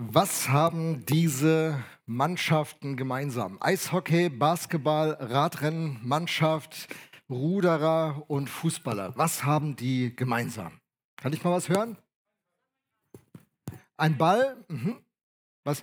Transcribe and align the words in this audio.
Was 0.00 0.48
haben 0.48 1.04
diese 1.06 1.82
Mannschaften 2.06 2.96
gemeinsam? 2.96 3.58
Eishockey, 3.60 4.28
Basketball, 4.28 5.16
Radrennen, 5.18 5.98
Mannschaft, 6.04 6.86
Ruderer 7.28 8.22
und 8.28 8.48
Fußballer. 8.48 9.14
Was 9.16 9.42
haben 9.42 9.74
die 9.74 10.14
gemeinsam? 10.14 10.80
Kann 11.16 11.32
ich 11.32 11.42
mal 11.42 11.50
was 11.50 11.68
hören? 11.68 11.96
Ein 13.96 14.16
Ball? 14.16 14.64
Mhm. 14.68 14.98
Was? 15.64 15.82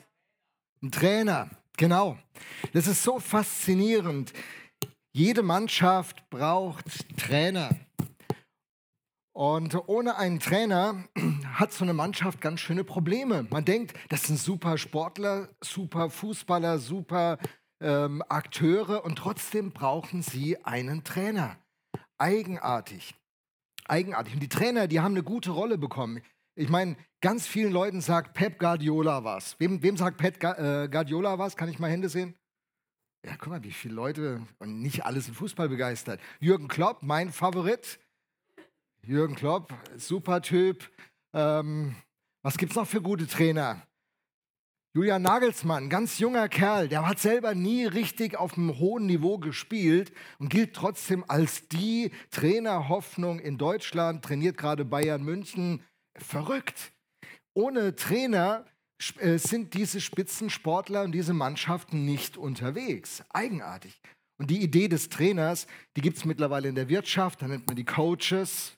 Ein 0.82 0.92
Trainer. 0.92 1.50
Genau. 1.76 2.18
Das 2.72 2.88
ist 2.88 3.04
so 3.04 3.20
faszinierend. 3.20 4.32
Jede 5.12 5.44
Mannschaft 5.44 6.30
braucht 6.30 6.86
Trainer. 7.18 7.70
Und 9.36 9.90
ohne 9.90 10.16
einen 10.16 10.40
Trainer 10.40 11.04
hat 11.56 11.74
so 11.74 11.84
eine 11.84 11.94
Mannschaft 11.94 12.40
ganz 12.40 12.62
schöne 12.62 12.86
Probleme. 12.86 13.46
Man 13.50 13.66
denkt, 13.66 13.94
das 14.08 14.24
sind 14.24 14.40
super 14.40 14.78
Sportler, 14.78 15.50
super 15.62 16.10
Fußballer, 16.10 16.80
super 16.80 17.38
ähm, 17.82 18.24
Akteure 18.30 19.04
und 19.04 19.18
trotzdem 19.18 19.72
brauchen 19.72 20.22
sie 20.22 20.64
einen 20.64 21.04
Trainer. 21.04 21.58
Eigenartig. 22.18 23.14
Eigenartig. 23.84 24.36
Und 24.36 24.40
die 24.40 24.48
Trainer, 24.48 24.88
die 24.88 25.02
haben 25.02 25.16
eine 25.16 25.24
gute 25.24 25.52
Rolle 25.52 25.78
bekommen. 25.78 26.22
Ich 26.58 26.70
meine, 26.70 26.96
ganz 27.20 27.46
vielen 27.46 27.74
Leuten 27.74 28.00
sagt 28.00 28.36
Pep 28.36 28.58
Guardiola 28.58 29.26
was. 29.26 29.60
Wem, 29.60 29.84
wem 29.84 29.98
sagt 29.98 30.16
Pep 30.16 30.42
äh, 30.42 30.88
Guardiola 30.88 31.38
was? 31.38 31.58
Kann 31.58 31.68
ich 31.68 31.78
mal 31.78 31.92
Hände 31.92 32.08
sehen? 32.08 32.36
Ja, 33.26 33.36
guck 33.38 33.50
mal, 33.50 33.64
wie 33.64 33.72
viele 33.72 33.96
Leute 33.96 34.48
und 34.60 34.82
nicht 34.82 35.06
alles 35.06 35.28
im 35.28 35.34
Fußball 35.34 35.68
begeistert. 35.68 36.22
Jürgen 36.40 36.70
Klopp, 36.70 37.04
mein 37.04 37.34
Favorit. 37.34 38.00
Jürgen 39.08 39.36
Klopp, 39.36 39.72
super 39.98 40.42
Typ. 40.42 40.90
Ähm, 41.32 41.96
was 42.42 42.58
gibt 42.58 42.72
es 42.72 42.76
noch 42.76 42.88
für 42.88 43.04
gute 43.04 43.28
Trainer? 43.28 43.86
Julian 44.96 45.22
Nagelsmann, 45.22 45.90
ganz 45.90 46.18
junger 46.18 46.50
Kerl, 46.50 46.88
der 46.88 47.08
hat 47.08 47.20
selber 47.20 47.54
nie 47.54 47.86
richtig 47.86 48.36
auf 48.36 48.58
einem 48.58 48.80
hohen 48.80 49.06
Niveau 49.06 49.38
gespielt 49.38 50.12
und 50.40 50.50
gilt 50.50 50.74
trotzdem 50.74 51.24
als 51.28 51.68
die 51.68 52.12
Trainerhoffnung 52.32 53.40
in 53.40 53.60
Deutschland, 53.60 54.26
trainiert 54.26 54.58
gerade 54.58 54.86
Bayern 54.86 55.22
München. 55.22 55.84
Verrückt. 56.18 56.92
Ohne 57.54 57.96
Trainer 57.96 58.66
äh, 59.20 59.38
sind 59.38 59.76
diese 59.76 60.02
Spitzensportler 60.02 61.04
und 61.04 61.12
diese 61.12 61.34
Mannschaften 61.34 62.06
nicht 62.06 62.38
unterwegs. 62.38 63.24
Eigenartig. 63.30 64.02
Und 64.40 64.50
die 64.50 64.64
Idee 64.64 64.88
des 64.88 65.10
Trainers, 65.10 65.68
die 65.96 66.02
gibt 66.02 66.18
es 66.18 66.26
mittlerweile 66.26 66.70
in 66.70 66.76
der 66.76 66.90
Wirtschaft, 66.90 67.44
da 67.44 67.48
nennt 67.48 67.68
man 67.68 67.76
die 67.76 67.86
Coaches. 67.86 68.76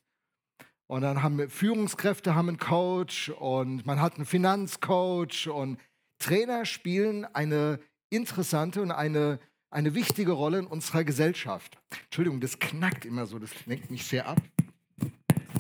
Und 0.88 1.02
dann 1.02 1.22
haben 1.22 1.38
wir 1.38 1.50
Führungskräfte 1.50 2.34
haben 2.34 2.48
einen 2.48 2.60
Coach 2.60 3.30
und 3.30 3.86
man 3.86 4.00
hat 4.00 4.16
einen 4.16 4.26
Finanzcoach 4.26 5.50
und 5.50 5.80
Trainer 6.20 6.66
spielen 6.66 7.26
eine 7.26 7.80
interessante 8.10 8.82
und 8.82 8.92
eine, 8.92 9.40
eine 9.70 9.94
wichtige 9.94 10.32
Rolle 10.32 10.60
in 10.60 10.68
unserer 10.68 11.04
Gesellschaft. 11.04 11.78
Entschuldigung, 12.06 12.40
das 12.40 12.60
knackt 12.60 13.06
immer 13.06 13.26
so, 13.26 13.38
das 13.38 13.66
lenkt 13.66 13.92
mich 13.92 14.06
sehr 14.06 14.28
ab. 14.28 14.42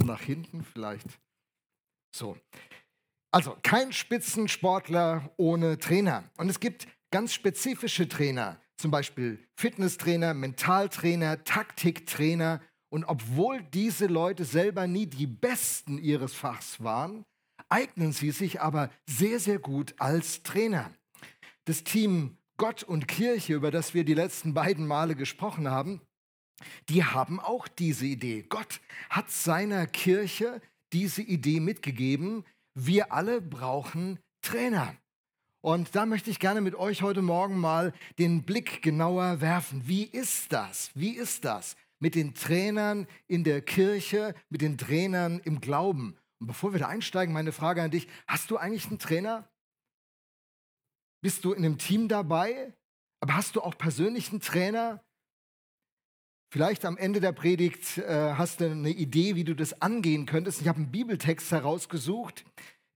Nach 0.05 0.21
hinten 0.21 0.63
vielleicht. 0.63 1.19
So. 2.15 2.37
Also 3.31 3.57
kein 3.61 3.91
Spitzensportler 3.91 5.29
ohne 5.35 5.77
Trainer. 5.77 6.23
Und 6.37 6.49
es 6.49 6.61
gibt 6.61 6.87
ganz 7.11 7.33
spezifische 7.33 8.07
Trainer, 8.07 8.61
zum 8.77 8.91
Beispiel 8.91 9.45
Fitnesstrainer, 9.57 10.33
Mentaltrainer, 10.33 11.43
Taktiktrainer 11.43 12.61
und 12.89 13.05
obwohl 13.05 13.61
diese 13.73 14.07
Leute 14.07 14.45
selber 14.45 14.87
nie 14.87 15.07
die 15.07 15.27
Besten 15.27 15.97
ihres 15.97 16.33
Fachs 16.33 16.81
waren, 16.83 17.23
eignen 17.69 18.13
sie 18.13 18.31
sich 18.31 18.61
aber 18.61 18.89
sehr, 19.05 19.39
sehr 19.39 19.59
gut 19.59 19.95
als 19.97 20.43
Trainer. 20.43 20.91
Das 21.65 21.83
Team 21.83 22.37
Gott 22.57 22.83
und 22.83 23.07
Kirche, 23.07 23.53
über 23.53 23.71
das 23.71 23.93
wir 23.93 24.03
die 24.03 24.13
letzten 24.13 24.53
beiden 24.53 24.87
Male 24.87 25.15
gesprochen 25.15 25.69
haben, 25.69 26.01
die 26.89 27.03
haben 27.03 27.39
auch 27.39 27.67
diese 27.67 28.05
Idee. 28.05 28.45
Gott 28.49 28.81
hat 29.09 29.29
seiner 29.29 29.85
Kirche 29.85 30.61
diese 30.91 31.21
Idee 31.21 31.59
mitgegeben. 31.59 32.45
Wir 32.73 33.11
alle 33.11 33.41
brauchen 33.41 34.19
Trainer. 34.41 34.95
Und 35.61 35.95
da 35.95 36.05
möchte 36.05 36.31
ich 36.31 36.39
gerne 36.39 36.61
mit 36.61 36.75
euch 36.75 37.01
heute 37.01 37.21
Morgen 37.21 37.59
mal 37.59 37.93
den 38.17 38.43
Blick 38.43 38.81
genauer 38.81 39.41
werfen. 39.41 39.83
Wie 39.85 40.03
ist 40.03 40.51
das? 40.53 40.91
Wie 40.95 41.11
ist 41.11 41.45
das? 41.45 41.75
Mit 41.99 42.15
den 42.15 42.33
Trainern 42.33 43.07
in 43.27 43.43
der 43.43 43.61
Kirche, 43.61 44.35
mit 44.49 44.61
den 44.61 44.77
Trainern 44.77 45.39
im 45.39 45.61
Glauben. 45.61 46.17
Und 46.39 46.47
bevor 46.47 46.73
wir 46.73 46.79
da 46.79 46.87
einsteigen, 46.87 47.33
meine 47.33 47.51
Frage 47.51 47.81
an 47.81 47.91
dich, 47.91 48.07
hast 48.27 48.51
du 48.51 48.57
eigentlich 48.57 48.87
einen 48.87 48.99
Trainer? 48.99 49.49
Bist 51.21 51.43
du 51.45 51.53
in 51.53 51.65
einem 51.65 51.77
Team 51.77 52.07
dabei? 52.07 52.73
Aber 53.19 53.35
hast 53.35 53.55
du 53.55 53.61
auch 53.61 53.77
persönlich 53.77 54.29
einen 54.29 54.41
Trainer? 54.41 55.03
Vielleicht 56.53 56.85
am 56.85 56.97
Ende 56.97 57.19
der 57.19 57.31
Predigt 57.31 57.97
äh, 57.97 58.33
hast 58.33 58.61
du 58.61 58.71
eine 58.71 58.91
Idee, 58.91 59.35
wie 59.35 59.43
du 59.43 59.55
das 59.55 59.81
angehen 59.81 60.25
könntest. 60.25 60.61
Ich 60.61 60.67
habe 60.67 60.77
einen 60.77 60.91
Bibeltext 60.91 61.51
herausgesucht, 61.51 62.45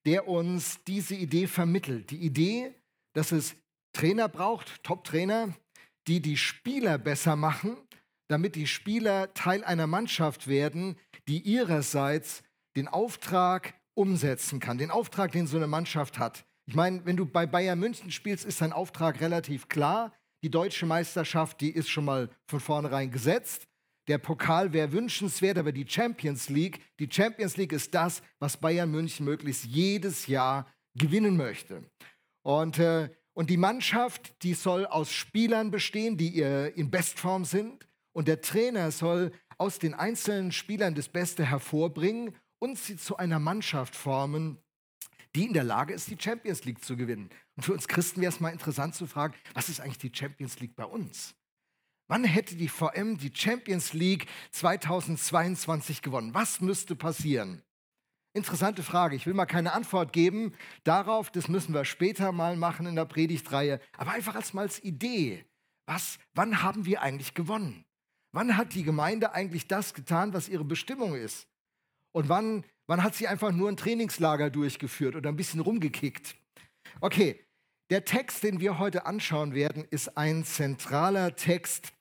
der 0.06 0.28
uns 0.28 0.84
diese 0.86 1.16
Idee 1.16 1.48
vermittelt. 1.48 2.12
Die 2.12 2.24
Idee, 2.24 2.74
dass 3.14 3.32
es 3.32 3.56
Trainer 3.94 4.30
braucht, 4.30 4.84
Top-Trainer, 4.84 5.54
die 6.08 6.22
die 6.22 6.38
Spieler 6.38 6.98
besser 6.98 7.36
machen 7.36 7.76
damit 8.32 8.56
die 8.56 8.68
Spieler 8.68 9.34
Teil 9.34 9.64
einer 9.64 9.88
Mannschaft 9.88 10.48
werden, 10.48 10.96
die 11.28 11.42
ihrerseits 11.42 12.44
den 12.78 12.88
Auftrag 12.88 13.74
umsetzen 13.94 14.60
kann, 14.62 14.78
den 14.78 14.90
Auftrag, 14.90 15.34
den 15.34 15.48
so 15.48 15.58
eine 15.58 15.68
Mannschaft 15.68 16.18
hat. 16.18 16.46
Ich 16.66 16.76
meine, 16.76 17.06
wenn 17.06 17.18
du 17.18 17.26
bei 17.26 17.46
Bayern 17.46 17.80
München 17.80 18.10
spielst, 18.10 18.46
ist 18.46 18.62
dein 18.62 18.72
Auftrag 18.72 19.20
relativ 19.20 19.68
klar. 19.68 20.14
Die 20.44 20.50
deutsche 20.50 20.86
Meisterschaft, 20.86 21.60
die 21.60 21.72
ist 21.72 21.90
schon 21.90 22.06
mal 22.06 22.30
von 22.48 22.62
vornherein 22.62 23.12
gesetzt. 23.12 23.68
Der 24.08 24.18
Pokal 24.18 24.72
wäre 24.72 24.94
wünschenswert, 24.94 25.58
aber 25.58 25.74
die 25.74 25.86
Champions 25.88 26.48
League, 26.48 26.80
die 27.00 27.10
Champions 27.12 27.58
League 27.58 27.74
ist 27.74 27.94
das, 27.94 28.24
was 28.40 28.56
Bayern 28.56 28.90
München 28.90 29.26
möglichst 29.26 29.66
jedes 29.66 30.28
Jahr 30.28 30.72
gewinnen 30.96 31.36
möchte. 31.36 31.84
Und, 32.44 32.80
äh, 32.80 33.10
und 33.34 33.50
die 33.50 33.58
Mannschaft, 33.58 34.42
die 34.44 34.54
soll 34.54 34.86
aus 34.86 35.12
Spielern 35.12 35.70
bestehen, 35.70 36.18
die 36.18 36.42
äh, 36.42 36.70
in 36.70 36.90
Bestform 36.90 37.44
sind. 37.46 37.88
Und 38.14 38.28
der 38.28 38.42
Trainer 38.42 38.92
soll 38.92 39.32
aus 39.58 39.80
den 39.80 39.94
einzelnen 39.94 40.52
Spielern 40.52 40.96
das 40.96 41.10
Beste 41.10 41.46
hervorbringen 41.46 42.36
und 42.60 42.78
sie 42.78 42.98
zu 42.98 43.18
einer 43.18 43.40
Mannschaft 43.40 43.96
formen, 43.96 44.58
die 45.36 45.46
in 45.46 45.54
der 45.54 45.64
Lage 45.64 45.94
ist, 45.94 46.10
die 46.10 46.18
Champions 46.20 46.66
League 46.66 46.84
zu 46.84 46.98
gewinnen. 46.98 47.30
Und 47.56 47.64
für 47.64 47.74
uns 47.74 47.88
Christen 47.88 48.22
wäre 48.22 48.32
es 48.32 48.40
mal 48.40 48.50
interessant 48.50 48.96
zu 48.96 49.08
fragen, 49.08 49.36
was 49.54 49.70
ist 49.70 49.80
eigentlich 49.80 49.98
die 49.98 50.12
Champions 50.14 50.60
League 50.60 50.76
bei 50.76 50.86
uns? 50.86 51.36
Wann 52.08 52.26
hätte 52.26 52.56
die 52.56 52.68
VM 52.68 53.18
die 53.18 53.32
Champions 53.34 53.94
League 53.94 54.28
2022 54.52 56.02
gewonnen? 56.02 56.34
Was 56.34 56.60
müsste 56.60 56.96
passieren? 56.96 57.64
Interessante 58.34 58.84
Frage. 58.84 59.16
Ich 59.16 59.26
will 59.26 59.34
mal 59.34 59.46
keine 59.46 59.74
Antwort 59.74 60.12
geben 60.12 60.54
darauf. 60.84 61.32
Das 61.32 61.48
müssen 61.48 61.74
wir 61.74 61.86
später 61.86 62.32
mal 62.32 62.58
machen 62.58 62.86
in 62.86 62.96
der 62.96 63.06
Predigtreihe. 63.06 63.80
Aber 63.98 64.12
einfach 64.12 64.36
als 64.36 64.54
mal 64.54 64.64
als 64.64 64.84
Idee. 64.84 65.46
Was, 65.86 66.18
wann 66.34 66.64
haben 66.64 66.86
wir 66.86 67.02
eigentlich 67.02 67.34
gewonnen? 67.34 67.86
Wann 68.34 68.56
hat 68.58 68.74
die 68.76 68.84
Gemeinde 68.84 69.34
eigentlich 69.34 69.68
das 69.68 69.94
getan, 69.94 70.34
was 70.34 70.48
ihre 70.48 70.64
Bestimmung 70.64 71.16
ist? 71.16 71.48
Und 72.14 72.30
wann, 72.30 72.66
wann 72.88 73.04
hat 73.04 73.16
sie 73.16 73.28
einfach 73.28 73.52
nur 73.52 73.70
ein 73.70 73.78
Trainingslager 73.78 74.50
durchgeführt 74.50 75.16
oder 75.16 75.30
ein 75.30 75.36
bisschen 75.36 75.60
rumgekickt? 75.60 76.36
Okay, 77.00 77.40
der 77.90 78.06
Text, 78.06 78.44
den 78.44 78.62
wir 78.62 78.80
heute 78.80 79.06
anschauen 79.06 79.54
werden, 79.54 79.86
ist 79.90 80.18
ein 80.18 80.46
zentraler 80.46 81.36
Text, 81.36 81.92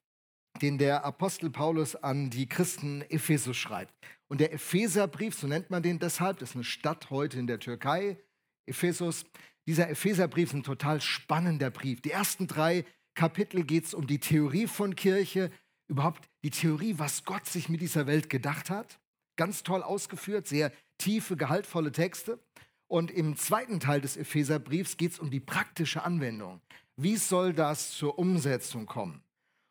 den 0.63 0.79
der 0.79 1.05
Apostel 1.05 1.51
Paulus 1.51 1.97
an 1.97 2.31
die 2.31 2.49
Christen 2.49 3.03
Ephesus 3.03 3.57
schreibt. 3.57 3.93
Und 4.29 4.41
der 4.41 4.53
Epheserbrief, 4.53 5.35
so 5.35 5.49
nennt 5.49 5.71
man 5.71 5.83
den 5.83 5.99
deshalb, 5.99 6.39
das 6.39 6.51
ist 6.51 6.55
eine 6.55 6.65
Stadt 6.65 7.11
heute 7.11 7.39
in 7.41 7.49
der 7.49 7.59
Türkei, 7.59 8.19
Ephesus. 8.67 9.25
Dieser 9.67 9.91
Epheserbrief 9.91 10.51
ist 10.51 10.55
ein 10.55 10.63
total 10.63 11.01
spannender 11.01 11.71
Brief. 11.71 12.01
Die 12.03 12.13
ersten 12.13 12.47
drei 12.47 12.85
Kapitel 13.15 13.65
geht 13.65 13.87
es 13.87 13.95
um 13.95 14.07
die 14.07 14.21
Theorie 14.21 14.69
von 14.69 14.95
Kirche, 14.95 15.51
überhaupt 15.91 16.29
die 16.43 16.51
Theorie, 16.51 16.95
was 16.97 17.25
Gott 17.25 17.47
sich 17.47 17.69
mit 17.69 17.81
dieser 17.81 18.07
Welt 18.07 18.31
gedacht 18.31 18.71
hat. 18.71 18.99
Ganz 19.37 19.63
toll 19.63 19.83
ausgeführt, 19.83 20.47
sehr 20.47 20.73
tiefe, 20.99 21.37
gehaltvolle 21.37 21.93
Texte. 21.93 22.39
Und 22.87 23.11
im 23.11 23.37
zweiten 23.37 23.81
Teil 23.81 24.01
des 24.01 24.17
Epheserbriefs 24.17 24.97
geht 24.97 25.13
es 25.13 25.19
um 25.19 25.31
die 25.31 25.41
praktische 25.41 26.03
Anwendung. 26.03 26.61
Wie 26.97 27.17
soll 27.17 27.53
das 27.53 27.93
zur 27.93 28.19
Umsetzung 28.19 28.87
kommen? 28.87 29.23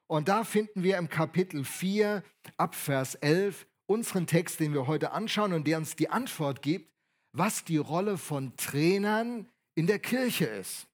Und 0.08 0.28
da 0.28 0.44
finden 0.44 0.84
wir 0.84 0.98
im 0.98 1.10
Kapitel 1.10 1.64
4 1.64 2.24
ab 2.58 2.76
Vers 2.76 3.16
11 3.16 3.68
unseren 3.86 4.28
Text, 4.28 4.60
den 4.60 4.74
wir 4.74 4.88
heute 4.88 5.12
anschauen 5.12 5.54
und 5.54 5.68
der 5.68 5.78
uns 5.78 5.96
die 5.96 6.10
Antwort 6.10 6.62
gibt, 6.62 6.92
was 7.32 7.64
die 7.64 7.78
Rolle 7.78 8.18
von 8.18 8.56
Trainern 8.56 9.48
in 9.76 9.88
der 9.88 10.00
Kirche 10.00 10.46
ist. 10.46 10.88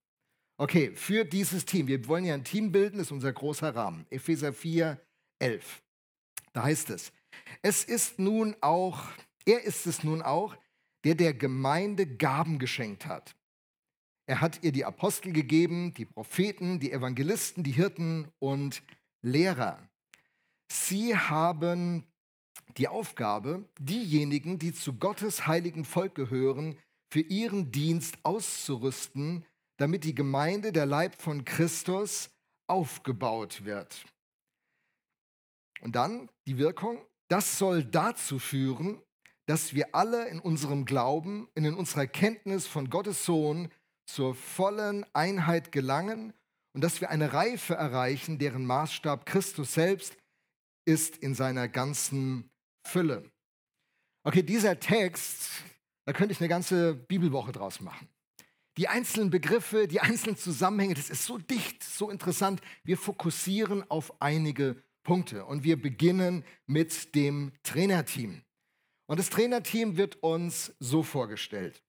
Okay, 0.57 0.92
für 0.95 1.25
dieses 1.25 1.66
Team, 1.66 1.88
wir 1.88 2.07
wollen 2.07 2.25
ja 2.25 2.33
ein 2.33 2.44
Team 2.44 2.71
bilden, 2.71 2.98
das 2.98 3.07
ist 3.07 3.12
unser 3.12 3.33
großer 3.33 3.75
Rahmen. 3.75 4.06
Epheser 4.10 4.54
4, 4.54 5.00
11. 5.40 5.84
Da 6.54 6.64
heißt 6.64 6.90
es, 6.90 7.12
es 7.62 7.84
ist 7.84 8.20
nun 8.20 8.56
auch, 8.62 9.04
er 9.46 9.64
ist 9.64 9.88
es 9.88 10.04
nun 10.04 10.22
auch, 10.22 10.56
der 11.04 11.16
der 11.16 11.34
Gemeinde 11.34 12.08
Gaben 12.08 12.60
geschenkt 12.60 13.06
hat. 13.06 13.36
Er 14.28 14.42
hat 14.42 14.64
ihr 14.64 14.72
die 14.72 14.86
Apostel 14.86 15.34
gegeben, 15.34 15.94
die 15.94 16.06
Propheten, 16.06 16.80
die 16.80 16.92
Evangelisten, 16.92 17.64
die 17.64 17.74
Hirten 17.74 18.28
und 18.40 18.82
Lehrer. 19.22 19.88
Sie 20.72 21.16
haben 21.16 22.08
die 22.78 22.88
Aufgabe, 22.88 23.70
diejenigen, 23.80 24.58
die 24.58 24.74
zu 24.74 24.94
Gottes 24.94 25.46
heiligen 25.46 25.86
Volk 25.86 26.16
gehören, 26.16 26.78
für 27.12 27.22
ihren 27.22 27.72
Dienst 27.72 28.18
auszurüsten, 28.24 29.46
damit 29.78 30.04
die 30.04 30.16
Gemeinde, 30.16 30.72
der 30.72 30.86
Leib 30.86 31.22
von 31.22 31.46
Christus, 31.46 32.31
aufgebaut 32.68 33.64
wird. 33.64 34.06
Und 35.81 35.95
dann 35.95 36.30
die 36.48 36.57
Wirkung, 36.57 37.06
das 37.27 37.57
soll 37.57 37.83
dazu 37.83 38.39
führen, 38.39 39.01
dass 39.45 39.74
wir 39.74 39.94
alle 39.94 40.27
in 40.30 40.39
unserem 40.39 40.86
Glauben, 40.86 41.48
in 41.54 41.72
unserer 41.74 42.07
Kenntnis 42.07 42.66
von 42.68 42.89
Gottes 42.89 43.25
Sohn 43.25 43.69
zur 44.07 44.36
vollen 44.36 45.06
Einheit 45.13 45.72
gelangen 45.72 46.33
und 46.74 46.81
dass 46.81 47.01
wir 47.01 47.10
eine 47.10 47.33
Reife 47.33 47.75
erreichen, 47.75 48.38
deren 48.38 48.66
Maßstab 48.66 49.25
Christus 49.25 49.74
selbst 49.74 50.18
ist 50.86 51.18
in 51.18 51.33
seiner 51.33 51.68
ganzen 51.68 52.50
Fülle. 52.88 53.31
Okay, 54.24 54.44
dieser 54.44 54.80
Text, 54.80 55.50
da 56.06 56.13
könnte 56.13 56.33
ich 56.33 56.39
eine 56.39 56.50
ganze 56.50 56.95
Bibelwoche 56.95 57.51
draus 57.51 57.80
machen. 57.80 58.07
Die 58.78 58.88
einzelnen 58.88 59.30
Begriffe, 59.30 59.88
die 59.88 60.01
einzelnen 60.01 60.36
Zusammenhänge, 60.36 60.95
das 60.95 61.10
ist 61.10 61.25
so 61.25 61.38
dicht, 61.38 61.83
so 61.83 62.10
interessant. 62.10 62.62
Wir 62.83 62.98
fokussieren 62.98 63.89
auf 63.89 64.21
einige 64.21 64.83
Punkte 65.06 65.46
und 65.46 65.63
wir 65.63 65.81
beginnen 65.81 66.44
mit 66.66 67.16
dem 67.16 67.54
Trainerteam. 67.63 68.42
Und 69.06 69.19
das 69.19 69.30
Trainerteam 69.30 69.96
wird 69.96 70.22
uns 70.22 70.74
so 70.80 71.02
vorgestellt. 71.02 71.81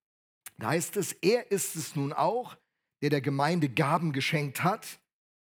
Da 0.58 0.68
heißt 0.68 0.96
es, 0.96 1.12
er 1.14 1.50
ist 1.50 1.74
es 1.74 1.96
nun 1.96 2.12
auch, 2.12 2.56
der 3.02 3.10
der 3.10 3.20
Gemeinde 3.20 3.68
Gaben 3.68 4.12
geschenkt 4.12 4.62
hat. 4.62 5.00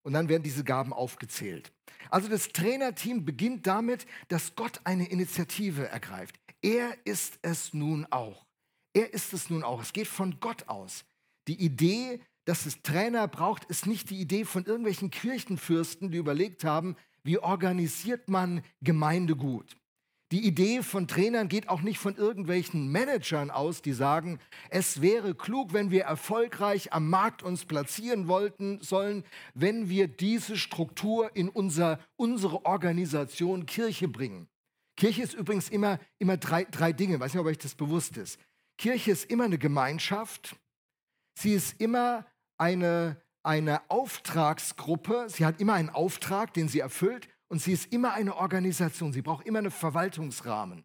Und 0.01 0.13
dann 0.13 0.29
werden 0.29 0.43
diese 0.43 0.63
Gaben 0.63 0.93
aufgezählt. 0.93 1.73
Also 2.09 2.29
das 2.29 2.49
Trainerteam 2.49 3.25
beginnt 3.25 3.67
damit, 3.67 4.05
dass 4.29 4.55
Gott 4.55 4.79
eine 4.85 5.09
Initiative 5.09 5.87
ergreift. 5.87 6.39
Er 6.61 6.97
ist 7.05 7.39
es 7.41 7.73
nun 7.73 8.05
auch. 8.09 8.45
Er 8.93 9.13
ist 9.13 9.33
es 9.33 9.49
nun 9.49 9.63
auch. 9.63 9.81
Es 9.81 9.93
geht 9.93 10.07
von 10.07 10.39
Gott 10.39 10.69
aus. 10.69 11.03
Die 11.47 11.61
Idee, 11.61 12.21
dass 12.45 12.65
es 12.65 12.81
Trainer 12.81 13.27
braucht, 13.27 13.65
ist 13.65 13.85
nicht 13.85 14.09
die 14.09 14.21
Idee 14.21 14.45
von 14.45 14.65
irgendwelchen 14.65 15.11
Kirchenfürsten, 15.11 16.11
die 16.11 16.17
überlegt 16.17 16.63
haben, 16.63 16.95
wie 17.27 17.37
organisiert 17.37 18.29
man 18.29 18.63
Gemeinde 18.81 19.35
gut. 19.35 19.77
Die 20.31 20.45
Idee 20.45 20.81
von 20.81 21.07
Trainern 21.07 21.47
geht 21.47 21.69
auch 21.69 21.81
nicht 21.81 21.99
von 21.99 22.15
irgendwelchen 22.15 22.89
Managern 22.89 23.51
aus, 23.51 23.81
die 23.81 23.93
sagen, 23.93 24.39
es 24.69 25.01
wäre 25.01 25.35
klug, 25.35 25.71
wenn 25.71 25.91
wir 25.91 26.03
erfolgreich 26.03 26.91
am 26.91 27.09
Markt 27.09 27.43
uns 27.43 27.65
platzieren 27.65 28.27
wollten 28.27 28.81
sollen, 28.81 29.23
wenn 29.53 29.89
wir 29.89 30.07
diese 30.07 30.57
Struktur 30.57 31.33
in 31.35 31.49
unser, 31.49 31.99
unsere 32.15 32.65
Organisation 32.65 33.65
Kirche 33.65 34.07
bringen. 34.07 34.47
Kirche 34.97 35.21
ist 35.21 35.33
übrigens 35.33 35.69
immer, 35.69 35.99
immer 36.19 36.37
drei, 36.37 36.65
drei 36.65 36.91
Dinge, 36.91 37.15
ich 37.15 37.19
weiß 37.19 37.33
nicht, 37.33 37.41
ob 37.41 37.47
euch 37.47 37.57
das 37.57 37.75
bewusst 37.75 38.17
ist. 38.17 38.39
Kirche 38.77 39.11
ist 39.11 39.29
immer 39.29 39.45
eine 39.45 39.57
Gemeinschaft, 39.57 40.55
sie 41.37 41.53
ist 41.53 41.79
immer 41.79 42.25
eine, 42.57 43.21
eine 43.47 43.89
Auftragsgruppe, 43.89 45.27
sie 45.29 45.45
hat 45.45 45.61
immer 45.61 45.73
einen 45.73 45.89
Auftrag, 45.89 46.53
den 46.53 46.67
sie 46.67 46.81
erfüllt 46.81 47.29
und 47.47 47.61
sie 47.61 47.71
ist 47.71 47.93
immer 47.93 48.13
eine 48.13 48.35
Organisation, 48.35 49.13
sie 49.13 49.21
braucht 49.21 49.47
immer 49.47 49.59
einen 49.59 49.71
Verwaltungsrahmen. 49.71 50.83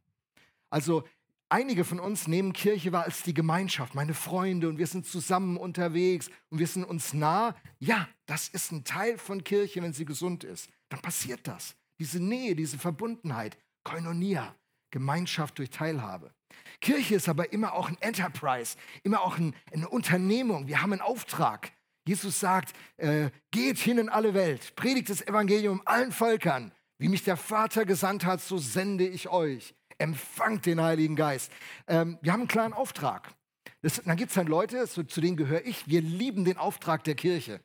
Also 0.70 1.02
einige 1.48 1.84
von 1.84 1.98
uns 1.98 2.28
nehmen 2.28 2.52
Kirche 2.52 2.92
wahr 2.92 3.02
als 3.04 3.24
die 3.24 3.34
Gemeinschaft, 3.34 3.96
meine 3.96 4.14
Freunde 4.14 4.68
und 4.68 4.78
wir 4.78 4.86
sind 4.86 5.06
zusammen 5.06 5.56
unterwegs 5.56 6.30
und 6.50 6.60
wir 6.60 6.68
sind 6.68 6.84
uns 6.84 7.12
nah. 7.12 7.56
Ja, 7.80 8.08
das 8.26 8.48
ist 8.48 8.70
ein 8.70 8.84
Teil 8.84 9.18
von 9.18 9.42
Kirche, 9.42 9.82
wenn 9.82 9.92
sie 9.92 10.04
gesund 10.04 10.44
ist. 10.44 10.70
Dann 10.88 11.02
passiert 11.02 11.48
das. 11.48 11.74
Diese 11.98 12.20
Nähe, 12.20 12.54
diese 12.54 12.78
Verbundenheit, 12.78 13.58
Koinonia, 13.82 14.54
Gemeinschaft 14.90 15.58
durch 15.58 15.70
Teilhabe. 15.70 16.32
Kirche 16.80 17.16
ist 17.16 17.28
aber 17.28 17.52
immer 17.52 17.72
auch 17.74 17.88
ein 17.88 17.98
Enterprise, 18.00 18.76
immer 19.02 19.22
auch 19.22 19.36
ein, 19.36 19.52
eine 19.72 19.88
Unternehmung. 19.88 20.68
Wir 20.68 20.80
haben 20.80 20.92
einen 20.92 21.02
Auftrag. 21.02 21.72
Jesus 22.06 22.40
sagt, 22.40 22.74
äh, 22.96 23.30
geht 23.50 23.78
hin 23.78 23.98
in 23.98 24.08
alle 24.08 24.34
Welt, 24.34 24.74
predigt 24.74 25.10
das 25.10 25.26
Evangelium 25.26 25.82
allen 25.84 26.12
Völkern. 26.12 26.72
Wie 26.98 27.08
mich 27.08 27.24
der 27.24 27.36
Vater 27.36 27.84
gesandt 27.84 28.24
hat, 28.24 28.40
so 28.40 28.58
sende 28.58 29.06
ich 29.06 29.28
euch. 29.28 29.74
Empfangt 29.98 30.66
den 30.66 30.80
Heiligen 30.80 31.16
Geist. 31.16 31.50
Ähm, 31.86 32.18
wir 32.22 32.32
haben 32.32 32.40
einen 32.40 32.48
klaren 32.48 32.72
Auftrag. 32.72 33.34
Das, 33.82 34.02
dann 34.04 34.16
gibt 34.16 34.30
es 34.30 34.34
dann 34.34 34.46
Leute, 34.46 34.86
so, 34.86 35.02
zu 35.02 35.20
denen 35.20 35.36
gehöre 35.36 35.64
ich, 35.64 35.88
wir 35.88 36.00
lieben 36.00 36.44
den 36.44 36.56
Auftrag 36.56 37.04
der 37.04 37.14
Kirche. 37.14 37.60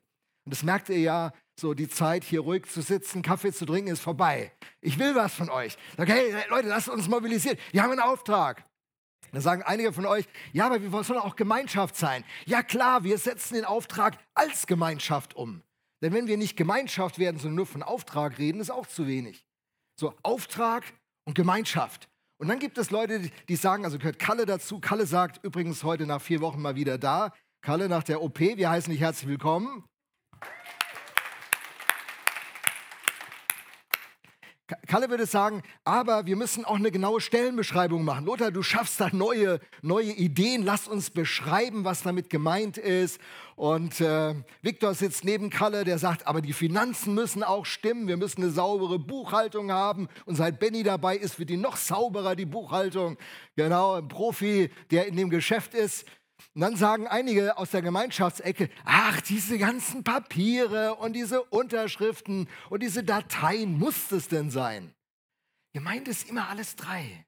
Und 0.46 0.54
das 0.54 0.64
merkt 0.64 0.90
ihr 0.90 1.00
ja, 1.00 1.34
so 1.60 1.74
die 1.74 1.90
Zeit, 1.90 2.24
hier 2.24 2.42
ruhig 2.42 2.66
zu 2.66 2.82
sitzen, 2.82 3.22
Kaffee 3.22 3.52
zu 3.52 3.66
trinken, 3.66 3.92
ist 3.92 4.02
vorbei. 4.02 4.52
Ich 4.82 4.98
will 5.00 5.16
was 5.16 5.34
von 5.34 5.50
euch. 5.50 5.78
Sag, 5.98 6.10
hey 6.10 6.34
Leute, 6.50 6.68
lasst 6.68 6.90
uns 6.90 7.08
mobilisieren. 7.08 7.58
Wir 7.72 7.84
haben 7.84 7.92
einen 7.92 8.00
Auftrag. 8.00 8.64
Da 9.32 9.42
sagen 9.42 9.62
einige 9.64 9.92
von 9.92 10.06
euch, 10.06 10.26
ja, 10.54 10.66
aber 10.66 10.82
wir 10.82 11.04
sollen 11.04 11.20
auch 11.20 11.36
Gemeinschaft 11.36 11.96
sein. 11.96 12.24
Ja 12.46 12.64
klar, 12.64 13.04
wir 13.04 13.18
setzen 13.18 13.56
den 13.56 13.66
Auftrag 13.66 14.18
als 14.34 14.68
Gemeinschaft 14.68 15.36
um. 15.36 15.62
Denn 16.02 16.14
wenn 16.14 16.28
wir 16.28 16.38
nicht 16.38 16.56
Gemeinschaft 16.56 17.20
werden, 17.20 17.38
sondern 17.38 17.56
nur 17.56 17.66
von 17.66 17.84
Auftrag 17.84 18.38
reden, 18.38 18.62
ist 18.62 18.70
auch 18.70 18.88
zu 18.88 19.08
wenig. 19.08 19.46
So, 20.00 20.14
Auftrag 20.24 20.84
und 21.26 21.34
Gemeinschaft. 21.34 22.08
Und 22.40 22.50
dann 22.50 22.60
gibt 22.60 22.78
es 22.78 22.92
Leute, 22.92 23.32
die 23.50 23.56
sagen, 23.56 23.84
also 23.84 23.98
gehört 23.98 24.20
Kalle 24.20 24.46
dazu. 24.46 24.80
Kalle 24.80 25.08
sagt 25.08 25.44
übrigens 25.44 25.84
heute 25.84 26.06
nach 26.06 26.22
vier 26.22 26.40
Wochen 26.40 26.62
mal 26.62 26.76
wieder 26.76 26.98
da. 26.98 27.34
Kalle 27.62 27.90
nach 27.90 28.04
der 28.04 28.22
OP, 28.22 28.40
wir 28.40 28.70
heißen 28.70 28.92
dich 28.92 29.02
herzlich 29.02 29.28
willkommen. 29.28 29.84
Kalle 34.86 35.10
würde 35.10 35.26
sagen, 35.26 35.64
aber 35.86 36.26
wir 36.26 36.36
müssen 36.36 36.66
auch 36.66 36.76
eine 36.76 36.92
genaue 36.92 37.22
Stellenbeschreibung 37.22 38.04
machen. 38.04 38.26
Lothar, 38.26 38.52
du 38.52 38.64
schaffst 38.64 39.00
da 39.00 39.10
neue, 39.14 39.62
neue 39.82 40.12
Ideen. 40.12 40.64
Lass 40.64 40.90
uns 40.90 41.10
beschreiben, 41.10 41.86
was 41.86 42.04
damit 42.04 42.30
gemeint 42.30 42.78
ist. 42.78 43.22
Und 43.56 44.02
äh, 44.02 44.36
Viktor 44.62 44.94
sitzt 44.94 45.24
neben 45.24 45.50
Kalle, 45.50 45.86
der 45.86 45.98
sagt, 45.98 46.28
aber 46.28 46.42
die 46.42 46.52
Finanzen 46.52 47.14
müssen 47.14 47.44
auch 47.44 47.66
stimmen. 47.66 48.10
Wir 48.10 48.18
müssen 48.18 48.44
eine 48.44 48.52
saubere 48.52 49.00
Buchhaltung 49.00 49.72
haben. 49.72 50.10
Und 50.26 50.36
seit 50.36 50.60
Benny 50.60 50.84
dabei 50.84 51.16
ist, 51.16 51.40
wird 51.40 51.50
die 51.50 51.58
noch 51.58 51.78
sauberer, 51.78 52.36
die 52.36 52.46
Buchhaltung. 52.46 53.18
Genau, 53.56 53.94
ein 53.94 54.10
Profi, 54.10 54.70
der 54.92 55.08
in 55.08 55.16
dem 55.16 55.30
Geschäft 55.30 55.76
ist. 55.76 56.06
Und 56.54 56.62
dann 56.62 56.76
sagen 56.76 57.08
einige 57.08 57.58
aus 57.58 57.72
der 57.72 57.82
Gemeinschaftsecke, 57.82 58.70
ach, 58.86 59.22
diese 59.22 59.58
ganzen 59.58 60.04
Papiere 60.04 60.96
und 60.96 61.14
diese 61.14 61.44
Unterschriften 61.44 62.48
und 62.70 62.84
diese 62.84 63.04
Dateien, 63.04 63.78
muss 63.78 64.12
es 64.12 64.28
denn 64.28 64.50
sein? 64.52 64.94
Gemeint 65.74 66.08
ist 66.08 66.30
immer 66.30 66.50
alles 66.50 66.76
drei. 66.76 67.26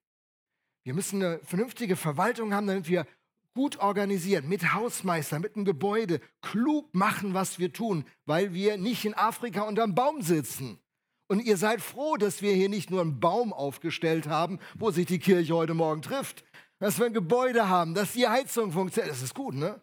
Wir 0.83 0.93
müssen 0.93 1.23
eine 1.23 1.39
vernünftige 1.43 1.95
Verwaltung 1.95 2.53
haben, 2.53 2.67
damit 2.67 2.87
wir 2.87 3.05
gut 3.53 3.77
organisiert, 3.79 4.45
mit 4.45 4.73
Hausmeister, 4.73 5.39
mit 5.39 5.55
einem 5.55 5.65
Gebäude, 5.65 6.21
klug 6.41 6.93
machen, 6.93 7.33
was 7.33 7.59
wir 7.59 7.73
tun, 7.73 8.05
weil 8.25 8.53
wir 8.53 8.77
nicht 8.77 9.05
in 9.05 9.13
Afrika 9.13 9.61
unterm 9.61 9.95
Baum 9.95 10.21
sitzen. 10.21 10.79
Und 11.27 11.41
ihr 11.41 11.57
seid 11.57 11.81
froh, 11.81 12.17
dass 12.17 12.41
wir 12.41 12.53
hier 12.53 12.69
nicht 12.69 12.89
nur 12.89 13.01
einen 13.01 13.19
Baum 13.19 13.53
aufgestellt 13.53 14.27
haben, 14.27 14.59
wo 14.75 14.89
sich 14.89 15.05
die 15.05 15.19
Kirche 15.19 15.53
heute 15.55 15.75
Morgen 15.75 16.01
trifft, 16.01 16.43
dass 16.79 16.97
wir 16.97 17.05
ein 17.05 17.13
Gebäude 17.13 17.69
haben, 17.69 17.93
dass 17.93 18.13
die 18.13 18.27
Heizung 18.27 18.71
funktioniert. 18.71 19.13
Das 19.13 19.21
ist 19.21 19.35
gut, 19.35 19.55
ne? 19.55 19.81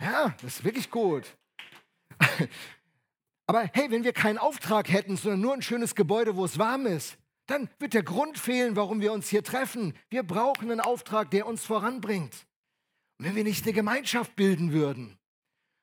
Ja, 0.00 0.34
das 0.42 0.56
ist 0.56 0.64
wirklich 0.64 0.90
gut. 0.90 1.36
Aber 3.46 3.68
hey, 3.72 3.90
wenn 3.90 4.04
wir 4.04 4.12
keinen 4.12 4.38
Auftrag 4.38 4.90
hätten, 4.90 5.16
sondern 5.16 5.40
nur 5.40 5.54
ein 5.54 5.62
schönes 5.62 5.94
Gebäude, 5.94 6.36
wo 6.36 6.44
es 6.44 6.58
warm 6.58 6.86
ist, 6.86 7.18
dann 7.46 7.68
wird 7.78 7.92
der 7.92 8.02
Grund 8.02 8.38
fehlen, 8.38 8.74
warum 8.74 9.00
wir 9.00 9.12
uns 9.12 9.28
hier 9.28 9.44
treffen. 9.44 9.94
Wir 10.08 10.22
brauchen 10.22 10.70
einen 10.70 10.80
Auftrag, 10.80 11.30
der 11.30 11.46
uns 11.46 11.64
voranbringt. 11.64 12.46
Und 13.18 13.26
wenn 13.26 13.36
wir 13.36 13.44
nicht 13.44 13.64
eine 13.64 13.74
Gemeinschaft 13.74 14.34
bilden 14.34 14.72
würden, 14.72 15.18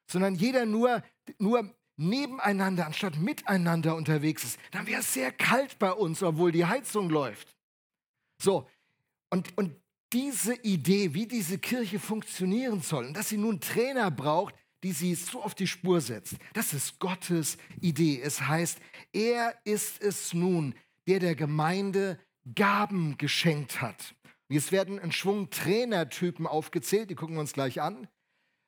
sondern 0.10 0.34
jeder 0.34 0.66
nur, 0.66 1.04
nur 1.38 1.74
nebeneinander 1.98 2.88
anstatt 2.88 3.18
miteinander 3.18 3.96
unterwegs 3.96 4.44
ist, 4.44 4.60
dann 4.72 4.88
wäre 4.88 5.02
es 5.02 5.14
sehr 5.14 5.32
kalt 5.32 5.78
bei 5.78 5.92
uns, 5.92 6.24
obwohl 6.24 6.52
die 6.52 6.66
Heizung 6.66 7.10
läuft. 7.10 7.56
So, 8.42 8.68
und, 9.30 9.56
und 9.58 9.76
diese 10.14 10.56
Idee, 10.56 11.14
wie 11.14 11.28
diese 11.28 11.58
Kirche 11.58 12.00
funktionieren 12.00 12.82
soll 12.82 13.06
und 13.06 13.14
dass 13.16 13.30
sie 13.30 13.38
nun 13.38 13.60
Trainer 13.60 14.12
braucht, 14.12 14.56
die 14.84 14.92
sie 14.92 15.16
so 15.16 15.42
auf 15.42 15.56
die 15.56 15.68
Spur 15.68 16.02
setzt. 16.02 16.36
Das 16.54 16.74
ist 16.74 17.00
Gottes 17.00 17.58
Idee. 17.80 18.20
Es 18.22 18.42
heißt, 18.42 18.80
er 19.14 19.56
ist 19.64 20.02
es 20.02 20.34
nun, 20.34 20.76
der 21.08 21.20
der 21.20 21.36
Gemeinde 21.36 22.20
Gaben 22.56 23.18
geschenkt 23.18 23.82
hat. 23.82 24.16
jetzt 24.50 24.72
werden 24.72 25.00
ein 25.00 25.12
Schwung 25.12 25.50
Trainertypen 25.50 26.48
aufgezählt, 26.48 27.10
die 27.10 27.16
gucken 27.16 27.36
wir 27.36 27.42
uns 27.42 27.54
gleich 27.54 27.82
an. 27.82 28.08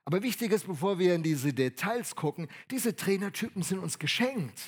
Aber 0.06 0.22
wichtig 0.22 0.52
ist, 0.52 0.68
bevor 0.68 1.00
wir 1.00 1.16
in 1.16 1.24
diese 1.24 1.54
Details 1.54 2.16
gucken, 2.16 2.48
diese 2.70 2.96
Trainertypen 2.96 3.64
sind 3.64 3.80
uns 3.80 4.00
geschenkt. 4.00 4.60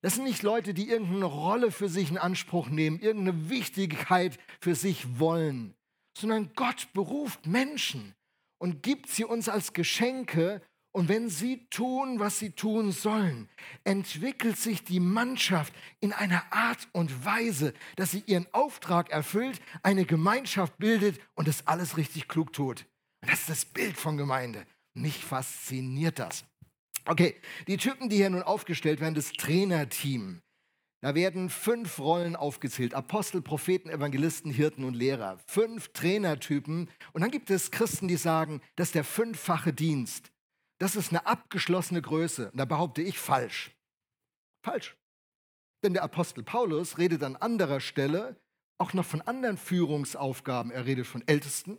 Das 0.00 0.14
sind 0.14 0.24
nicht 0.24 0.42
Leute, 0.42 0.74
die 0.74 0.88
irgendeine 0.88 1.24
Rolle 1.24 1.72
für 1.72 1.88
sich 1.88 2.10
in 2.10 2.18
Anspruch 2.18 2.68
nehmen, 2.68 3.00
irgendeine 3.00 3.50
Wichtigkeit 3.50 4.38
für 4.60 4.74
sich 4.74 5.18
wollen, 5.18 5.74
sondern 6.16 6.52
Gott 6.54 6.88
beruft 6.92 7.46
Menschen 7.46 8.14
und 8.58 8.82
gibt 8.82 9.08
sie 9.08 9.24
uns 9.24 9.48
als 9.48 9.72
Geschenke. 9.72 10.62
Und 10.92 11.08
wenn 11.08 11.28
sie 11.28 11.66
tun, 11.68 12.18
was 12.18 12.38
sie 12.38 12.50
tun 12.50 12.92
sollen, 12.92 13.48
entwickelt 13.84 14.56
sich 14.56 14.84
die 14.84 15.00
Mannschaft 15.00 15.72
in 16.00 16.12
einer 16.12 16.42
Art 16.50 16.88
und 16.92 17.24
Weise, 17.24 17.74
dass 17.96 18.12
sie 18.12 18.22
ihren 18.26 18.52
Auftrag 18.52 19.10
erfüllt, 19.10 19.60
eine 19.82 20.06
Gemeinschaft 20.06 20.78
bildet 20.78 21.20
und 21.34 21.46
das 21.46 21.66
alles 21.66 21.96
richtig 21.96 22.26
klug 22.26 22.52
tut. 22.52 22.86
Das 23.20 23.40
ist 23.40 23.50
das 23.50 23.64
Bild 23.64 23.96
von 23.96 24.16
Gemeinde. 24.16 24.64
Mich 24.94 25.24
fasziniert 25.24 26.18
das. 26.18 26.44
Okay, 27.08 27.40
die 27.66 27.78
Typen, 27.78 28.10
die 28.10 28.16
hier 28.16 28.28
nun 28.28 28.42
aufgestellt 28.42 29.00
werden, 29.00 29.14
das 29.14 29.32
Trainerteam. 29.32 30.42
Da 31.00 31.14
werden 31.14 31.48
fünf 31.48 31.98
Rollen 32.00 32.36
aufgezählt. 32.36 32.92
Apostel, 32.92 33.40
Propheten, 33.40 33.88
Evangelisten, 33.88 34.50
Hirten 34.50 34.84
und 34.84 34.94
Lehrer. 34.94 35.38
Fünf 35.46 35.88
Trainertypen. 35.94 36.90
Und 37.14 37.20
dann 37.22 37.30
gibt 37.30 37.48
es 37.50 37.70
Christen, 37.70 38.08
die 38.08 38.16
sagen, 38.16 38.60
das 38.76 38.88
ist 38.88 38.94
der 38.94 39.04
fünffache 39.04 39.72
Dienst. 39.72 40.30
Das 40.78 40.96
ist 40.96 41.10
eine 41.10 41.26
abgeschlossene 41.26 42.02
Größe. 42.02 42.50
Und 42.50 42.58
da 42.58 42.66
behaupte 42.66 43.00
ich 43.00 43.18
falsch. 43.18 43.74
Falsch. 44.62 44.94
Denn 45.82 45.94
der 45.94 46.02
Apostel 46.02 46.42
Paulus 46.42 46.98
redet 46.98 47.22
an 47.22 47.36
anderer 47.36 47.80
Stelle 47.80 48.36
auch 48.76 48.92
noch 48.92 49.06
von 49.06 49.22
anderen 49.22 49.56
Führungsaufgaben. 49.56 50.70
Er 50.70 50.84
redet 50.84 51.06
von 51.06 51.26
Ältesten, 51.26 51.78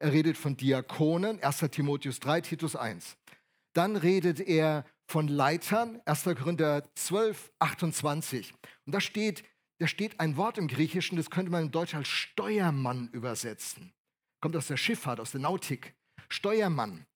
er 0.00 0.12
redet 0.12 0.36
von 0.36 0.56
Diakonen, 0.56 1.42
1 1.42 1.58
Timotheus 1.70 2.20
3, 2.20 2.42
Titus 2.42 2.76
1. 2.76 3.16
Dann 3.74 3.96
redet 3.96 4.40
er 4.40 4.84
von 5.06 5.28
Leitern, 5.28 6.00
1. 6.04 6.24
Korinther 6.24 6.84
12, 6.94 7.52
28. 7.58 8.52
Und 8.86 8.94
da 8.94 9.00
steht, 9.00 9.44
da 9.78 9.86
steht 9.86 10.20
ein 10.20 10.36
Wort 10.36 10.58
im 10.58 10.68
Griechischen, 10.68 11.16
das 11.16 11.30
könnte 11.30 11.50
man 11.50 11.64
in 11.64 11.70
Deutsch 11.70 11.94
als 11.94 12.08
Steuermann 12.08 13.08
übersetzen. 13.12 13.92
Kommt 14.40 14.56
aus 14.56 14.68
der 14.68 14.76
Schifffahrt, 14.76 15.20
aus 15.20 15.32
der 15.32 15.40
Nautik. 15.40 15.94
Steuermann. 16.28 17.06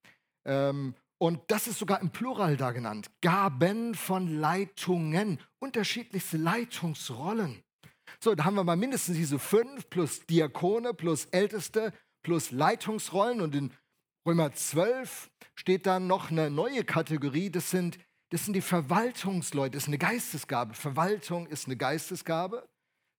Ähm, 0.44 0.94
und 1.18 1.40
das 1.49 1.66
ist 1.68 1.78
sogar 1.78 2.00
im 2.00 2.11
Plural 2.11 2.56
da 2.56 2.73
genannt. 2.73 3.11
Gaben 3.23 3.94
von 3.94 4.40
Leitungen, 4.40 5.40
unterschiedlichste 5.61 6.37
Leitungsrollen. 6.37 7.62
So, 8.20 8.34
da 8.34 8.44
haben 8.44 8.56
wir 8.56 8.64
mal 8.64 8.76
mindestens 8.76 9.16
diese 9.16 9.38
fünf 9.38 9.88
plus 9.88 10.26
Diakone 10.26 10.92
plus 10.94 11.26
Älteste 11.26 11.92
plus 12.23 12.50
Leitungsrollen. 12.50 13.40
Und 13.40 13.54
in 13.54 13.73
Römer 14.26 14.52
12 14.52 15.30
steht 15.54 15.87
dann 15.87 16.06
noch 16.06 16.30
eine 16.30 16.50
neue 16.50 16.84
Kategorie, 16.84 17.50
das 17.50 17.70
sind, 17.70 17.99
das 18.30 18.44
sind 18.44 18.54
die 18.54 18.61
Verwaltungsleute, 18.61 19.73
das 19.73 19.84
ist 19.84 19.88
eine 19.88 19.99
Geistesgabe. 19.99 20.75
Verwaltung 20.75 21.46
ist 21.46 21.66
eine 21.66 21.76
Geistesgabe. 21.76 22.68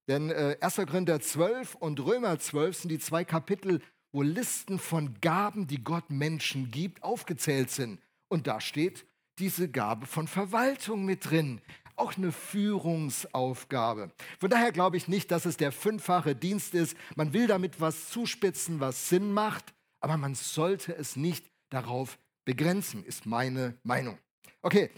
Denn 0.08 0.30
äh, 0.30 0.58
1. 0.62 0.76
Korinther 0.76 1.20
12 1.20 1.76
und 1.76 2.00
Römer 2.00 2.38
12 2.38 2.78
sind 2.78 2.90
die 2.90 3.00
zwei 3.00 3.24
Kapitel, 3.26 3.82
wo 4.12 4.22
Listen 4.22 4.78
von 4.78 5.20
Gaben, 5.20 5.68
die 5.68 5.84
Gott 5.84 6.10
Menschen 6.10 6.70
gibt, 6.70 7.04
aufgezählt 7.04 7.72
sind. 7.72 8.00
Und 8.28 8.48
da 8.48 8.62
steht 8.62 9.08
diese 9.40 9.70
Gabe 9.70 10.06
von 10.06 10.28
Verwaltung 10.28 11.06
mit 11.06 11.30
drin. 11.30 11.62
Auch 11.96 12.18
eine 12.18 12.32
Führungsaufgabe. 12.32 14.12
Von 14.40 14.50
daher 14.50 14.72
glaube 14.72 14.98
ich 14.98 15.08
nicht, 15.08 15.32
dass 15.32 15.46
es 15.46 15.58
der 15.58 15.72
fünffache 15.72 16.36
Dienst 16.36 16.76
ist. 16.76 16.96
Man 17.16 17.34
will 17.34 17.48
damit 17.48 17.82
was 17.82 18.10
zuspitzen, 18.10 18.80
was 18.80 19.10
Sinn 19.10 19.32
macht 19.32 19.76
aber 20.06 20.18
man 20.18 20.36
sollte 20.36 20.96
es 20.96 21.16
nicht 21.16 21.52
darauf 21.72 22.20
begrenzen, 22.46 23.04
ist 23.04 23.26
meine 23.26 23.78
Meinung. 23.84 24.18
Okay, 24.62 24.90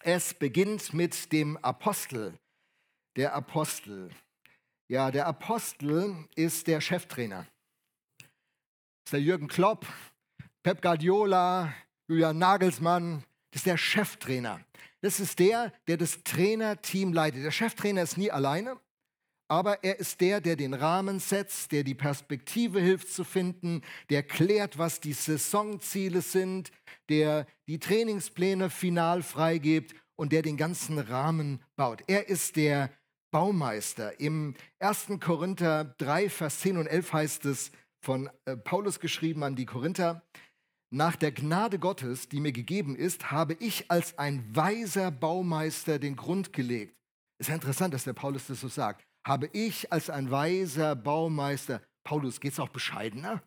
es 0.00 0.34
beginnt 0.34 0.92
mit 0.92 1.30
dem 1.32 1.56
Apostel. 1.58 2.38
Der 3.16 3.34
Apostel. 3.34 4.10
Ja, 4.88 5.10
der 5.10 5.26
Apostel 5.26 6.26
ist 6.34 6.66
der 6.66 6.80
Cheftrainer. 6.80 7.46
Das 8.18 8.26
ist 9.06 9.12
der 9.12 9.20
Jürgen 9.20 9.48
Klopp, 9.48 9.86
Pep 10.62 10.82
Guardiola, 10.82 11.72
Julian 12.08 12.38
Nagelsmann. 12.38 13.24
Das 13.50 13.60
ist 13.60 13.66
der 13.66 13.76
Cheftrainer. 13.76 14.60
Das 15.00 15.20
ist 15.20 15.38
der, 15.38 15.72
der 15.86 15.96
das 15.96 16.22
Trainerteam 16.24 17.12
leitet. 17.12 17.44
Der 17.44 17.50
Cheftrainer 17.50 18.02
ist 18.02 18.16
nie 18.16 18.30
alleine 18.30 18.78
aber 19.50 19.82
er 19.82 19.98
ist 19.98 20.20
der, 20.20 20.40
der 20.40 20.54
den 20.54 20.74
Rahmen 20.74 21.18
setzt, 21.18 21.72
der 21.72 21.82
die 21.82 21.96
Perspektive 21.96 22.80
hilft 22.80 23.08
zu 23.08 23.24
finden, 23.24 23.82
der 24.08 24.22
klärt, 24.22 24.78
was 24.78 25.00
die 25.00 25.12
Saisonziele 25.12 26.22
sind, 26.22 26.70
der 27.08 27.48
die 27.66 27.80
Trainingspläne 27.80 28.70
final 28.70 29.24
freigibt 29.24 29.96
und 30.14 30.30
der 30.30 30.42
den 30.42 30.56
ganzen 30.56 31.00
Rahmen 31.00 31.60
baut. 31.74 32.04
Er 32.06 32.28
ist 32.28 32.54
der 32.54 32.92
Baumeister. 33.32 34.20
Im 34.20 34.54
1. 34.78 35.18
Korinther 35.20 35.96
3, 35.98 36.30
Vers 36.30 36.60
10 36.60 36.76
und 36.76 36.86
11 36.86 37.12
heißt 37.12 37.44
es 37.46 37.72
von 38.04 38.30
äh, 38.44 38.56
Paulus 38.56 39.00
geschrieben 39.00 39.42
an 39.42 39.56
die 39.56 39.66
Korinther, 39.66 40.22
nach 40.92 41.16
der 41.16 41.32
Gnade 41.32 41.80
Gottes, 41.80 42.28
die 42.28 42.40
mir 42.40 42.52
gegeben 42.52 42.94
ist, 42.94 43.32
habe 43.32 43.56
ich 43.58 43.90
als 43.90 44.16
ein 44.16 44.44
weiser 44.54 45.10
Baumeister 45.10 45.98
den 45.98 46.14
Grund 46.14 46.52
gelegt. 46.52 46.96
Es 47.38 47.46
ist 47.46 47.48
ja 47.48 47.54
interessant, 47.56 47.94
dass 47.94 48.04
der 48.04 48.12
Paulus 48.12 48.46
das 48.46 48.60
so 48.60 48.68
sagt 48.68 49.09
habe 49.26 49.48
ich 49.52 49.92
als 49.92 50.10
ein 50.10 50.30
weiser 50.30 50.96
Baumeister, 50.96 51.82
Paulus, 52.04 52.40
geht 52.40 52.52
es 52.52 52.60
auch 52.60 52.68
bescheidener? 52.68 53.42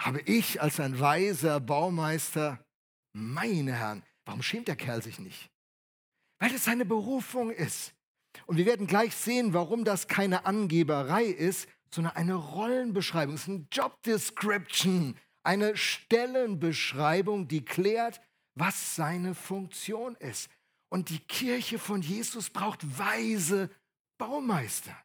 Habe 0.00 0.20
ich 0.22 0.60
als 0.60 0.80
ein 0.80 0.98
weiser 0.98 1.60
Baumeister, 1.60 2.64
meine 3.12 3.74
Herren, 3.74 4.02
warum 4.24 4.42
schämt 4.42 4.68
der 4.68 4.76
Kerl 4.76 5.02
sich 5.02 5.18
nicht? 5.18 5.50
Weil 6.40 6.54
es 6.54 6.64
seine 6.64 6.84
Berufung 6.84 7.50
ist. 7.50 7.94
Und 8.46 8.56
wir 8.56 8.66
werden 8.66 8.86
gleich 8.86 9.14
sehen, 9.14 9.52
warum 9.52 9.84
das 9.84 10.08
keine 10.08 10.46
Angeberei 10.46 11.24
ist, 11.24 11.68
sondern 11.92 12.16
eine 12.16 12.34
Rollenbeschreibung. 12.34 13.34
Es 13.34 13.42
ist 13.42 13.48
ein 13.48 13.68
Job 13.70 14.02
Description, 14.02 15.16
eine 15.42 15.76
Stellenbeschreibung, 15.76 17.48
die 17.48 17.64
klärt, 17.64 18.20
was 18.54 18.94
seine 18.94 19.34
Funktion 19.34 20.16
ist. 20.16 20.50
Und 20.88 21.10
die 21.10 21.20
Kirche 21.20 21.78
von 21.78 22.02
Jesus 22.02 22.50
braucht 22.50 22.98
weise 22.98 23.70
Baumeister. 24.20 24.96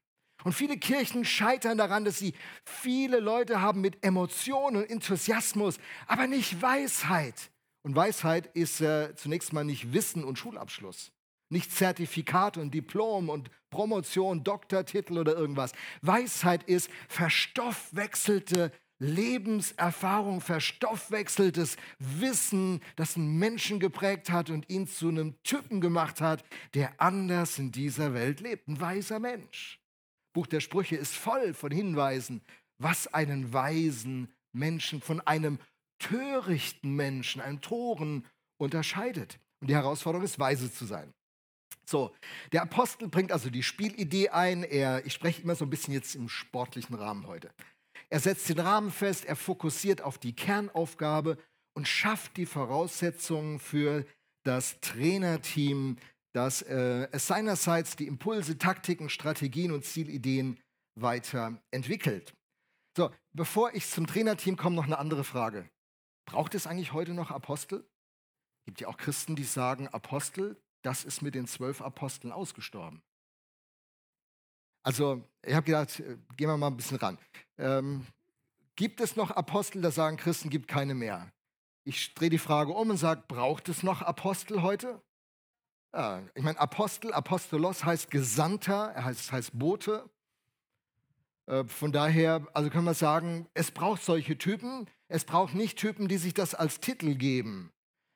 Und 0.44 0.54
viele 0.54 0.78
Kirchen 0.78 1.26
scheitern 1.26 1.80
daran, 1.80 2.06
dass 2.06 2.20
sie 2.20 2.36
viele 2.64 3.20
Leute 3.20 3.62
haben 3.62 3.82
mit 3.82 4.06
Emotionen 4.06 4.78
und 4.78 4.90
Enthusiasmus, 4.90 5.80
aber 6.06 6.28
nicht 6.28 6.62
Weisheit. 6.62 7.50
Und 7.82 7.96
Weisheit 7.96 8.48
ist 8.54 8.82
äh, 8.82 9.16
zunächst 9.16 9.54
mal 9.54 9.64
nicht 9.64 9.94
Wissen 9.94 10.24
und 10.24 10.38
Schulabschluss, 10.38 11.12
nicht 11.50 11.72
Zertifikat 11.72 12.58
und 12.58 12.76
Diplom 12.76 13.30
und 13.30 13.50
Promotion, 13.72 14.44
Doktortitel 14.44 15.18
oder 15.18 15.36
irgendwas. 15.36 15.72
Weisheit 16.02 16.64
ist 16.64 16.92
verstoffwechselte 17.08 18.72
Lebenserfahrung, 19.00 20.42
verstoffwechseltes 20.42 21.78
Wissen, 22.00 22.82
das 22.96 23.16
einen 23.16 23.38
Menschen 23.38 23.80
geprägt 23.80 24.30
hat 24.30 24.50
und 24.50 24.70
ihn 24.70 24.88
zu 24.88 25.10
einem 25.10 25.42
Typen 25.44 25.82
gemacht 25.82 26.22
hat, 26.22 26.44
der 26.74 27.02
anders 27.02 27.60
in 27.60 27.72
dieser 27.72 28.14
Welt 28.14 28.40
lebt. 28.40 28.68
Ein 28.68 28.80
weiser 28.80 29.20
Mensch. 29.20 29.82
Buch 30.34 30.48
der 30.48 30.60
Sprüche 30.60 30.96
ist 30.96 31.14
voll 31.14 31.54
von 31.54 31.72
Hinweisen, 31.72 32.42
was 32.78 33.08
einen 33.14 33.54
weisen 33.54 34.34
Menschen 34.54 35.02
von 35.02 35.22
einem 35.22 35.60
törichten 36.00 36.96
Menschen, 36.96 37.42
einem 37.42 37.62
Toren 37.62 38.26
unterscheidet. 38.58 39.40
Und 39.62 39.70
die 39.70 39.76
Herausforderung 39.76 40.26
ist, 40.26 40.40
weise 40.40 40.72
zu 40.72 40.86
sein. 40.86 41.14
So, 41.86 42.16
der 42.52 42.64
Apostel 42.64 43.08
bringt 43.08 43.32
also 43.32 43.50
die 43.50 43.64
Spielidee 43.64 44.30
ein. 44.30 44.64
Er, 44.64 45.06
ich 45.06 45.14
spreche 45.14 45.42
immer 45.42 45.56
so 45.56 45.66
ein 45.66 45.70
bisschen 45.70 45.94
jetzt 45.94 46.16
im 46.16 46.30
sportlichen 46.30 46.96
Rahmen 46.96 47.28
heute. 47.28 47.52
Er 48.10 48.20
setzt 48.20 48.50
den 48.50 48.60
Rahmen 48.60 48.92
fest, 48.92 49.26
er 49.26 49.36
fokussiert 49.36 50.02
auf 50.02 50.18
die 50.18 50.36
Kernaufgabe 50.36 51.38
und 51.76 51.88
schafft 51.88 52.38
die 52.38 52.46
Voraussetzungen 52.46 53.60
für 53.60 54.06
das 54.44 54.80
Trainerteam, 54.80 55.98
das 56.34 56.62
äh, 56.62 57.08
es 57.12 57.28
seinerseits 57.28 57.96
die 57.96 58.08
Impulse, 58.08 58.58
Taktiken, 58.58 59.10
Strategien 59.10 59.72
und 59.72 59.86
Zielideen 59.86 60.60
weiterentwickelt. 61.00 62.34
So, 62.96 63.12
bevor 63.34 63.74
ich 63.74 63.90
zum 63.90 64.08
Trainerteam 64.08 64.56
komme, 64.56 64.76
noch 64.76 64.86
eine 64.86 65.00
andere 65.00 65.24
Frage. 65.24 65.70
Braucht 66.26 66.56
es 66.56 66.68
eigentlich 66.68 66.94
heute 66.94 67.14
noch 67.14 67.32
Apostel? 67.32 67.88
Gibt 68.66 68.82
ja 68.82 68.88
auch 68.88 68.98
Christen, 68.98 69.36
die 69.36 69.44
sagen, 69.44 69.88
Apostel, 69.90 70.62
das 70.84 71.04
ist 71.04 71.22
mit 71.22 71.36
den 71.36 71.48
zwölf 71.48 71.82
Aposteln 71.82 72.32
ausgestorben. 72.32 73.02
Also, 74.86 75.24
ich 75.42 75.56
habe 75.56 75.66
gedacht, 75.66 76.00
äh, 76.00 76.16
gehen 76.38 76.48
wir 76.48 76.58
mal 76.58 76.68
ein 76.68 76.78
bisschen 76.78 76.98
ran. 76.98 77.18
Ähm, 77.58 78.06
gibt 78.76 79.02
es 79.02 79.16
noch 79.16 79.32
Apostel, 79.32 79.82
da 79.82 79.90
sagen 79.90 80.16
Christen, 80.16 80.52
gibt 80.52 80.68
keine 80.68 80.94
mehr? 80.94 81.32
Ich 81.86 82.14
drehe 82.14 82.30
die 82.30 82.38
Frage 82.38 82.72
um 82.72 82.92
und 82.92 82.98
sage, 82.98 83.24
braucht 83.28 83.68
es 83.68 83.82
noch 83.82 84.04
Apostel 84.04 84.62
heute? 84.62 85.02
Ja, 85.92 86.22
ich 86.36 86.44
meine, 86.44 86.60
Apostel, 86.60 87.14
Apostolos 87.14 87.84
heißt 87.84 88.12
Gesandter, 88.12 88.92
er 88.94 89.06
heißt, 89.06 89.32
heißt 89.32 89.58
Bote. 89.58 90.08
Äh, 91.48 91.64
von 91.64 91.92
daher, 91.92 92.46
also 92.54 92.70
können 92.70 92.86
wir 92.86 92.94
sagen, 92.94 93.48
es 93.56 93.72
braucht 93.72 94.04
solche 94.04 94.38
Typen. 94.38 94.88
Es 95.08 95.26
braucht 95.26 95.56
nicht 95.56 95.80
Typen, 95.80 96.08
die 96.08 96.18
sich 96.18 96.36
das 96.36 96.54
als 96.54 96.80
Titel 96.80 97.16
geben. 97.16 97.72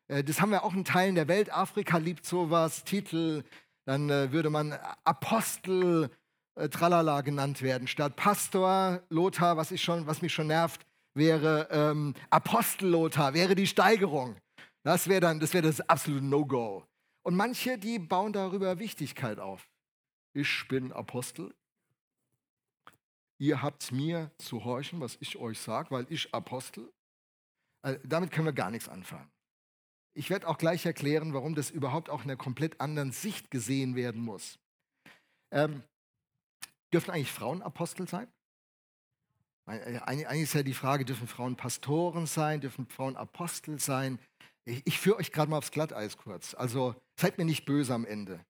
Äh, 0.07 0.23
das 0.23 0.39
haben 0.39 0.51
wir 0.51 0.63
auch 0.63 0.75
in 0.75 0.85
Teilen 0.85 1.15
der 1.15 1.27
Welt. 1.27 1.51
Afrika 1.51 1.97
liebt 1.97 2.27
sowas, 2.27 2.83
Titel. 2.83 3.43
Dann 3.85 4.09
würde 4.09 4.51
man 4.51 4.73
Apostel 5.03 6.11
äh, 6.59 6.69
Tralala 6.69 7.21
genannt 7.21 7.61
werden. 7.61 7.87
Statt 7.87 8.15
Pastor 8.15 9.01
Lothar, 9.09 9.57
was, 9.57 9.71
ich 9.71 9.81
schon, 9.81 10.05
was 10.07 10.21
mich 10.21 10.33
schon 10.33 10.47
nervt, 10.47 10.85
wäre 11.13 11.67
ähm, 11.71 12.13
Apostellothar, 12.29 13.33
wäre 13.33 13.55
die 13.55 13.67
Steigerung. 13.67 14.35
Das 14.83 15.07
wäre 15.07 15.21
dann, 15.21 15.39
das 15.39 15.53
wäre 15.53 15.67
das 15.67 15.81
absolute 15.81 16.25
No-Go. 16.25 16.85
Und 17.23 17.35
manche, 17.35 17.77
die 17.77 17.99
bauen 17.99 18.33
darüber 18.33 18.79
Wichtigkeit 18.79 19.39
auf. 19.39 19.67
Ich 20.33 20.67
bin 20.67 20.91
Apostel. 20.93 21.53
Ihr 23.39 23.61
habt 23.61 23.91
mir 23.91 24.31
zu 24.37 24.63
horchen, 24.63 24.99
was 24.99 25.17
ich 25.19 25.37
euch 25.37 25.59
sage, 25.59 25.91
weil 25.91 26.05
ich 26.09 26.33
Apostel. 26.33 26.91
Also, 27.81 27.99
damit 28.03 28.31
können 28.31 28.47
wir 28.47 28.53
gar 28.53 28.71
nichts 28.71 28.89
anfangen. 28.89 29.29
Ich 30.13 30.29
werde 30.29 30.47
auch 30.47 30.57
gleich 30.57 30.85
erklären, 30.85 31.33
warum 31.33 31.55
das 31.55 31.71
überhaupt 31.71 32.09
auch 32.09 32.23
in 32.23 32.29
einer 32.29 32.37
komplett 32.37 32.81
anderen 32.81 33.11
Sicht 33.11 33.51
gesehen 33.51 33.95
werden 33.95 34.21
muss. 34.21 34.59
Ähm, 35.51 35.83
dürfen 36.93 37.12
eigentlich 37.12 37.31
Frauen 37.31 37.62
Apostel 37.62 38.08
sein? 38.08 38.27
Eigentlich 39.65 40.43
ist 40.43 40.53
ja 40.53 40.63
die 40.63 40.74
Frage, 40.74 41.05
dürfen 41.05 41.27
Frauen 41.27 41.55
Pastoren 41.55 42.25
sein, 42.25 42.60
dürfen 42.60 42.88
Frauen 42.88 43.15
Apostel 43.15 43.79
sein? 43.79 44.17
Ich, 44.65 44.81
ich 44.86 45.00
führe 45.00 45.17
euch 45.17 45.31
gerade 45.31 45.51
mal 45.51 45.58
aufs 45.58 45.72
Glatteis 45.72 46.17
kurz. 46.17 46.55
Also 46.55 46.96
seid 47.15 47.38
mir 47.38 47.46
nicht 47.46 47.65
böse 47.65 47.93
am 47.93 48.05
Ende. 48.05 48.43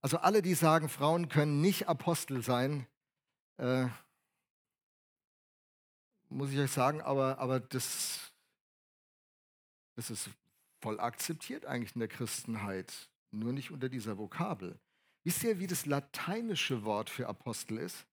Also 0.00 0.16
alle, 0.18 0.40
die 0.40 0.54
sagen, 0.54 0.88
Frauen 0.88 1.28
können 1.28 1.60
nicht 1.60 1.88
Apostel 1.88 2.42
sein, 2.42 2.86
äh, 3.58 3.86
muss 6.30 6.52
ich 6.52 6.58
euch 6.58 6.70
sagen, 6.70 7.02
aber, 7.02 7.38
aber 7.38 7.60
das, 7.60 8.32
das 9.96 10.10
ist 10.10 10.30
voll 10.80 10.98
akzeptiert 11.00 11.66
eigentlich 11.66 11.94
in 11.94 11.98
der 11.98 12.08
Christenheit, 12.08 13.10
nur 13.30 13.52
nicht 13.52 13.70
unter 13.70 13.90
dieser 13.90 14.16
Vokabel. 14.16 14.78
Wisst 15.24 15.42
ihr, 15.42 15.58
wie 15.58 15.66
das 15.66 15.86
lateinische 15.86 16.84
Wort 16.84 17.10
für 17.10 17.28
Apostel 17.28 17.78
ist? 17.78 18.06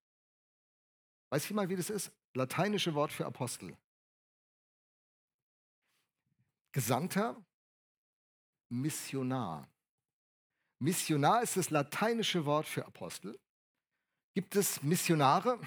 Weiß 1.30 1.48
jemand, 1.50 1.70
wie 1.70 1.76
das 1.76 1.90
ist? 1.90 2.12
Lateinische 2.34 2.94
Wort 2.94 3.12
für 3.12 3.26
Apostel. 3.26 3.76
Gesandter, 6.74 7.44
Missionar. 8.70 9.68
Missionar 10.80 11.42
ist 11.42 11.58
das 11.58 11.70
lateinische 11.70 12.46
Wort 12.46 12.68
für 12.68 12.86
Apostel. 12.86 13.40
Gibt 14.36 14.56
es 14.56 14.84
Missionare? 14.84 15.60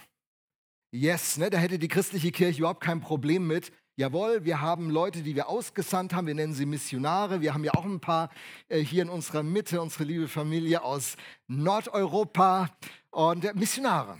Yes, 0.92 1.36
ne? 1.36 1.50
da 1.50 1.58
hätte 1.58 1.78
die 1.78 1.88
christliche 1.88 2.30
Kirche 2.30 2.58
überhaupt 2.60 2.82
kein 2.82 3.00
Problem 3.00 3.46
mit. 3.46 3.72
Jawohl, 4.00 4.46
wir 4.46 4.62
haben 4.62 4.88
Leute, 4.88 5.22
die 5.22 5.36
wir 5.36 5.50
ausgesandt 5.50 6.14
haben, 6.14 6.26
wir 6.26 6.34
nennen 6.34 6.54
sie 6.54 6.64
Missionare. 6.64 7.42
Wir 7.42 7.52
haben 7.52 7.64
ja 7.64 7.74
auch 7.74 7.84
ein 7.84 8.00
paar 8.00 8.30
äh, 8.70 8.78
hier 8.78 9.02
in 9.02 9.10
unserer 9.10 9.42
Mitte, 9.42 9.82
unsere 9.82 10.04
liebe 10.04 10.26
Familie 10.26 10.82
aus 10.82 11.18
Nordeuropa 11.48 12.70
und 13.10 13.44
äh, 13.44 13.52
Missionare. 13.52 14.16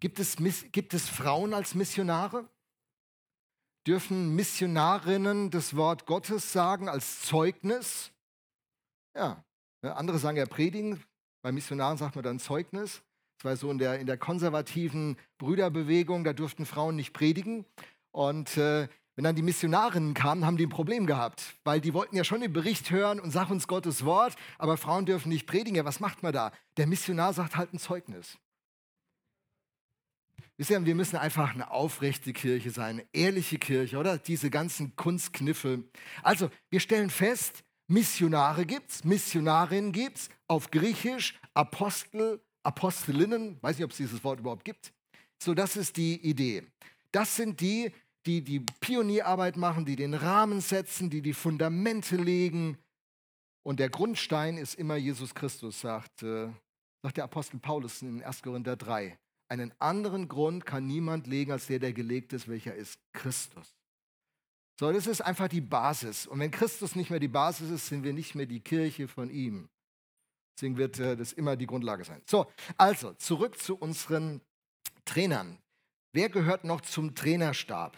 Gibt 0.00 0.18
es, 0.18 0.36
gibt 0.72 0.94
es 0.94 1.08
Frauen 1.08 1.54
als 1.54 1.76
Missionare? 1.76 2.48
Dürfen 3.86 4.34
Missionarinnen 4.34 5.50
das 5.50 5.76
Wort 5.76 6.04
Gottes 6.04 6.52
sagen 6.52 6.88
als 6.88 7.20
Zeugnis? 7.20 8.10
Ja, 9.14 9.44
ne, 9.80 9.94
andere 9.94 10.18
sagen 10.18 10.38
ja 10.38 10.46
predigen, 10.46 11.04
bei 11.40 11.52
Missionaren 11.52 11.98
sagt 11.98 12.16
man 12.16 12.24
dann 12.24 12.40
Zeugnis. 12.40 13.00
Das 13.36 13.44
war 13.44 13.56
so 13.56 13.70
in 13.70 13.78
der, 13.78 14.00
in 14.00 14.08
der 14.08 14.18
konservativen 14.18 15.16
Brüderbewegung, 15.38 16.24
da 16.24 16.32
durften 16.32 16.66
Frauen 16.66 16.96
nicht 16.96 17.12
predigen. 17.12 17.64
Und 18.18 18.56
äh, 18.56 18.88
wenn 19.14 19.22
dann 19.22 19.36
die 19.36 19.42
Missionarinnen 19.42 20.12
kamen, 20.12 20.44
haben 20.44 20.56
die 20.56 20.66
ein 20.66 20.70
Problem 20.70 21.06
gehabt, 21.06 21.54
weil 21.62 21.80
die 21.80 21.94
wollten 21.94 22.16
ja 22.16 22.24
schon 22.24 22.40
den 22.40 22.52
Bericht 22.52 22.90
hören 22.90 23.20
und 23.20 23.30
sagen 23.30 23.52
uns 23.52 23.68
Gottes 23.68 24.04
Wort, 24.04 24.34
aber 24.58 24.76
Frauen 24.76 25.06
dürfen 25.06 25.28
nicht 25.28 25.46
predigen. 25.46 25.76
Ja, 25.76 25.84
was 25.84 26.00
macht 26.00 26.24
man 26.24 26.32
da? 26.32 26.50
Der 26.78 26.88
Missionar 26.88 27.32
sagt 27.32 27.56
halt 27.56 27.72
ein 27.72 27.78
Zeugnis. 27.78 28.36
Wisst 30.56 30.70
ihr, 30.70 30.84
wir 30.84 30.96
müssen 30.96 31.14
einfach 31.14 31.54
eine 31.54 31.70
aufrechte 31.70 32.32
Kirche 32.32 32.72
sein, 32.72 32.96
eine 32.96 33.06
ehrliche 33.12 33.58
Kirche, 33.58 33.98
oder? 33.98 34.18
Diese 34.18 34.50
ganzen 34.50 34.96
Kunstkniffe. 34.96 35.84
Also, 36.24 36.50
wir 36.70 36.80
stellen 36.80 37.10
fest, 37.10 37.62
Missionare 37.86 38.66
gibt 38.66 38.90
es, 38.90 39.04
Missionarinnen 39.04 39.92
gibt 39.92 40.18
es, 40.18 40.28
auf 40.48 40.72
Griechisch 40.72 41.38
Apostel, 41.54 42.42
Apostelinnen, 42.64 43.62
weiß 43.62 43.76
nicht, 43.76 43.84
ob 43.84 43.92
es 43.92 43.96
dieses 43.98 44.24
Wort 44.24 44.40
überhaupt 44.40 44.64
gibt. 44.64 44.92
So, 45.40 45.54
das 45.54 45.76
ist 45.76 45.96
die 45.96 46.20
Idee. 46.28 46.66
Das 47.12 47.36
sind 47.36 47.60
die, 47.60 47.92
die 48.28 48.42
die 48.42 48.60
Pionierarbeit 48.60 49.56
machen, 49.56 49.86
die 49.86 49.96
den 49.96 50.12
Rahmen 50.12 50.60
setzen, 50.60 51.08
die 51.08 51.22
die 51.22 51.32
Fundamente 51.32 52.16
legen. 52.16 52.76
Und 53.62 53.80
der 53.80 53.88
Grundstein 53.88 54.58
ist 54.58 54.74
immer 54.74 54.96
Jesus 54.96 55.34
Christus, 55.34 55.80
sagt, 55.80 56.22
äh, 56.22 56.48
sagt 57.02 57.16
der 57.16 57.24
Apostel 57.24 57.58
Paulus 57.58 58.02
in 58.02 58.22
1. 58.22 58.42
Korinther 58.42 58.76
3. 58.76 59.18
Einen 59.48 59.72
anderen 59.78 60.28
Grund 60.28 60.66
kann 60.66 60.86
niemand 60.86 61.26
legen 61.26 61.52
als 61.52 61.68
der, 61.68 61.78
der 61.78 61.94
gelegt 61.94 62.34
ist, 62.34 62.48
welcher 62.48 62.74
ist 62.74 63.00
Christus. 63.14 63.74
So, 64.78 64.92
das 64.92 65.06
ist 65.06 65.22
einfach 65.22 65.48
die 65.48 65.62
Basis. 65.62 66.26
Und 66.26 66.38
wenn 66.38 66.50
Christus 66.50 66.94
nicht 66.96 67.08
mehr 67.08 67.20
die 67.20 67.28
Basis 67.28 67.70
ist, 67.70 67.86
sind 67.86 68.04
wir 68.04 68.12
nicht 68.12 68.34
mehr 68.34 68.46
die 68.46 68.60
Kirche 68.60 69.08
von 69.08 69.30
ihm. 69.30 69.70
Deswegen 70.54 70.76
wird 70.76 70.98
äh, 70.98 71.16
das 71.16 71.32
immer 71.32 71.56
die 71.56 71.66
Grundlage 71.66 72.04
sein. 72.04 72.20
So, 72.26 72.46
also 72.76 73.14
zurück 73.14 73.58
zu 73.58 73.74
unseren 73.74 74.42
Trainern. 75.06 75.58
Wer 76.12 76.28
gehört 76.28 76.64
noch 76.64 76.82
zum 76.82 77.14
Trainerstab? 77.14 77.96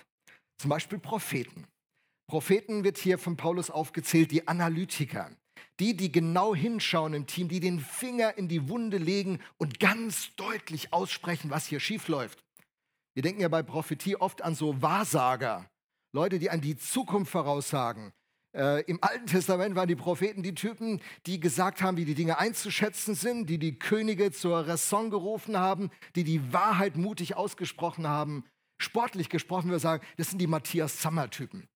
Zum 0.60 0.68
Beispiel 0.68 0.98
Propheten. 0.98 1.64
Propheten 2.26 2.84
wird 2.84 2.98
hier 2.98 3.16
von 3.16 3.38
Paulus 3.38 3.70
aufgezählt, 3.70 4.30
die 4.30 4.46
Analytiker. 4.46 5.30
Die, 5.78 5.96
die 5.96 6.12
genau 6.12 6.54
hinschauen 6.54 7.14
im 7.14 7.26
Team, 7.26 7.48
die 7.48 7.60
den 7.60 7.80
Finger 7.80 8.36
in 8.36 8.46
die 8.46 8.68
Wunde 8.68 8.98
legen 8.98 9.40
und 9.56 9.80
ganz 9.80 10.36
deutlich 10.36 10.92
aussprechen, 10.92 11.48
was 11.48 11.64
hier 11.64 11.80
schiefläuft. 11.80 12.44
Wir 13.14 13.22
denken 13.22 13.40
ja 13.40 13.48
bei 13.48 13.62
Prophetie 13.62 14.16
oft 14.16 14.42
an 14.42 14.54
so 14.54 14.82
Wahrsager, 14.82 15.64
Leute, 16.12 16.38
die 16.38 16.50
an 16.50 16.60
die 16.60 16.76
Zukunft 16.76 17.32
voraussagen. 17.32 18.12
Äh, 18.54 18.82
Im 18.82 19.02
Alten 19.02 19.28
Testament 19.28 19.76
waren 19.76 19.88
die 19.88 19.96
Propheten 19.96 20.42
die 20.42 20.54
Typen, 20.54 21.00
die 21.24 21.40
gesagt 21.40 21.80
haben, 21.80 21.96
wie 21.96 22.04
die 22.04 22.14
Dinge 22.14 22.38
einzuschätzen 22.38 23.14
sind, 23.14 23.48
die 23.48 23.58
die 23.58 23.78
Könige 23.78 24.30
zur 24.30 24.68
Raison 24.68 25.08
gerufen 25.08 25.56
haben, 25.56 25.88
die 26.16 26.24
die 26.24 26.52
Wahrheit 26.52 26.98
mutig 26.98 27.34
ausgesprochen 27.34 28.06
haben. 28.06 28.44
Sportlich 28.80 29.28
gesprochen, 29.28 29.70
wir 29.70 29.78
sagen, 29.78 30.04
das 30.16 30.30
sind 30.30 30.38
die 30.38 30.46
Matthias 30.46 31.00
Sammer-Typen. 31.02 31.68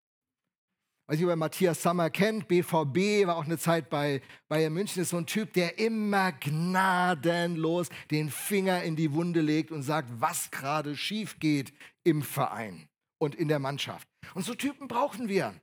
Weiß 1.07 1.19
nicht, 1.19 1.29
wer 1.29 1.37
Matthias 1.37 1.83
Sammer 1.83 2.09
kennt, 2.09 2.49
BVB, 2.49 3.27
war 3.27 3.37
auch 3.37 3.45
eine 3.45 3.59
Zeit 3.59 3.91
bei 3.91 4.23
Bayern 4.49 4.73
München, 4.73 5.03
ist 5.03 5.11
so 5.11 5.19
ein 5.19 5.27
Typ, 5.27 5.53
der 5.53 5.79
immer 5.79 6.33
gnadenlos 6.33 7.91
den 8.11 8.31
Finger 8.31 8.83
in 8.83 8.97
die 8.97 9.13
Wunde 9.13 9.43
legt 9.43 9.71
und 9.71 9.83
sagt, 9.83 10.09
was 10.19 10.51
gerade 10.51 10.97
schief 10.97 11.39
geht 11.39 11.75
im 12.05 12.23
Verein 12.23 12.89
und 13.19 13.35
in 13.35 13.49
der 13.49 13.59
Mannschaft. 13.59 14.09
Und 14.35 14.47
so 14.47 14.55
Typen 14.55 14.89
brauchen 14.89 15.29
wir. 15.29 15.55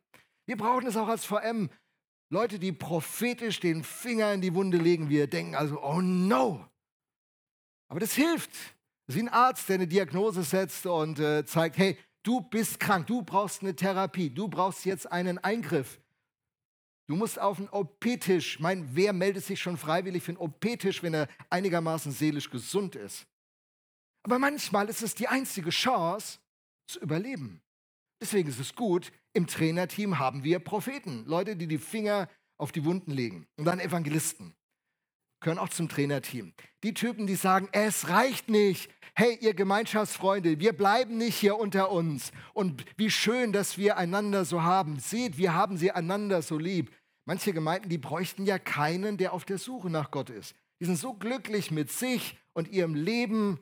Wir 0.45 0.57
brauchen 0.57 0.85
es 0.85 0.95
auch 0.95 1.07
als 1.07 1.25
VM. 1.25 1.71
Leute, 2.29 2.59
die 2.59 2.71
prophetisch 2.71 3.59
den 3.59 3.83
Finger 3.83 4.33
in 4.33 4.41
die 4.41 4.53
Wunde 4.53 4.77
legen. 4.77 5.09
Wir 5.09 5.25
denken 5.25 5.55
also, 5.55 5.81
oh 5.81 6.01
no. 6.01 6.67
Aber 7.87 7.99
das 7.99 8.13
hilft. 8.13 8.51
Das 9.11 9.17
ist 9.17 9.23
wie 9.23 9.27
ein 9.27 9.33
Arzt, 9.33 9.67
der 9.67 9.75
eine 9.75 9.87
Diagnose 9.87 10.41
setzt 10.41 10.85
und 10.85 11.19
äh, 11.19 11.43
zeigt, 11.45 11.77
hey, 11.77 11.97
du 12.23 12.39
bist 12.39 12.79
krank, 12.79 13.07
du 13.07 13.21
brauchst 13.23 13.61
eine 13.61 13.75
Therapie, 13.75 14.29
du 14.29 14.47
brauchst 14.47 14.85
jetzt 14.85 15.11
einen 15.11 15.37
Eingriff. 15.37 15.99
Du 17.07 17.17
musst 17.17 17.37
auf 17.37 17.57
den 17.57 17.67
OP-Tisch. 17.67 18.61
Mein, 18.61 18.87
wer 18.95 19.11
meldet 19.11 19.43
sich 19.43 19.59
schon 19.59 19.75
freiwillig 19.75 20.23
für 20.23 20.31
einen 20.31 20.37
OP-Tisch, 20.37 21.03
wenn 21.03 21.13
er 21.13 21.27
einigermaßen 21.49 22.13
seelisch 22.13 22.49
gesund 22.49 22.95
ist? 22.95 23.27
Aber 24.23 24.39
manchmal 24.39 24.87
ist 24.87 25.01
es 25.01 25.13
die 25.13 25.27
einzige 25.27 25.71
Chance 25.71 26.39
zu 26.87 27.01
überleben. 27.01 27.61
Deswegen 28.21 28.47
ist 28.47 28.61
es 28.61 28.73
gut, 28.73 29.11
im 29.33 29.45
Trainerteam 29.45 30.19
haben 30.19 30.45
wir 30.45 30.59
Propheten, 30.59 31.25
Leute, 31.25 31.57
die 31.57 31.67
die 31.67 31.79
Finger 31.79 32.29
auf 32.57 32.71
die 32.71 32.85
Wunden 32.85 33.11
legen. 33.11 33.45
Und 33.57 33.65
dann 33.65 33.81
Evangelisten. 33.81 34.55
Gehören 35.41 35.59
auch 35.59 35.69
zum 35.69 35.89
Trainerteam. 35.89 36.53
Die 36.83 36.93
Typen, 36.93 37.27
die 37.27 37.35
sagen, 37.35 37.67
es 37.71 38.09
reicht 38.09 38.49
nicht. 38.49 38.89
Hey, 39.13 39.37
ihr 39.41 39.53
Gemeinschaftsfreunde, 39.53 40.59
wir 40.59 40.73
bleiben 40.73 41.17
nicht 41.17 41.35
hier 41.35 41.57
unter 41.57 41.91
uns. 41.91 42.31
Und 42.53 42.85
wie 42.95 43.09
schön, 43.09 43.51
dass 43.51 43.77
wir 43.77 43.97
einander 43.97 44.45
so 44.45 44.63
haben. 44.63 44.99
Seht, 44.99 45.37
wir 45.37 45.53
haben 45.53 45.77
sie 45.77 45.91
einander 45.91 46.41
so 46.41 46.57
lieb. 46.57 46.91
Manche 47.25 47.53
Gemeinden, 47.53 47.89
die 47.89 47.97
bräuchten 47.97 48.45
ja 48.45 48.57
keinen, 48.57 49.17
der 49.17 49.33
auf 49.33 49.43
der 49.43 49.57
Suche 49.57 49.89
nach 49.89 50.11
Gott 50.11 50.29
ist. 50.29 50.55
Die 50.79 50.85
sind 50.85 50.97
so 50.97 51.13
glücklich 51.13 51.71
mit 51.71 51.91
sich 51.91 52.37
und 52.53 52.69
ihrem 52.69 52.95
Leben 52.95 53.59